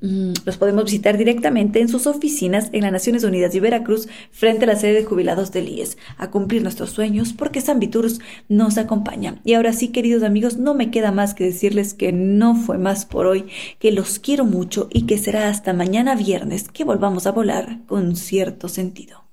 Mm, 0.00 0.32
los 0.44 0.56
podemos 0.56 0.84
visitar 0.84 1.18
directamente 1.18 1.80
en 1.80 1.88
sus 1.88 2.06
oficinas 2.06 2.70
en 2.72 2.82
las 2.82 2.92
Naciones 2.92 3.24
Unidas 3.24 3.54
y 3.54 3.60
Veracruz 3.60 4.08
frente 4.30 4.64
a 4.64 4.68
la 4.68 4.76
sede 4.76 4.94
de 4.94 5.04
jubilados 5.04 5.52
del 5.52 5.68
IES, 5.68 5.98
a 6.16 6.30
cumplir 6.30 6.62
nuestros 6.62 6.90
sueños 6.90 7.32
porque 7.32 7.60
San 7.60 7.80
Viturus 7.80 8.20
nos 8.48 8.78
acompaña. 8.78 9.40
Y 9.44 9.54
ahora 9.54 9.72
sí, 9.72 9.88
queridos 9.88 10.22
amigos, 10.22 10.56
no 10.56 10.74
me 10.74 10.90
queda 10.90 11.12
más 11.12 11.34
que 11.34 11.44
decirles 11.44 11.94
que 11.94 12.12
no 12.12 12.54
fue 12.54 12.78
más 12.78 13.04
por 13.04 13.26
hoy, 13.26 13.46
que 13.78 13.92
los 13.92 14.18
quiero 14.18 14.44
mucho 14.44 14.88
y 14.90 15.06
que 15.06 15.18
será 15.18 15.48
hasta 15.48 15.72
mañana 15.72 16.14
viernes 16.14 16.68
que 16.68 16.84
volvamos 16.84 17.26
a 17.26 17.32
volar 17.32 17.78
con 17.86 18.16
cierto 18.16 18.68
sentido. 18.68 19.24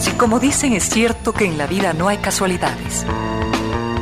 Si 0.00 0.12
como 0.12 0.40
dicen 0.40 0.72
es 0.72 0.84
cierto 0.84 1.32
que 1.32 1.44
en 1.44 1.58
la 1.58 1.66
vida 1.66 1.92
no 1.92 2.08
hay 2.08 2.18
casualidades, 2.18 3.04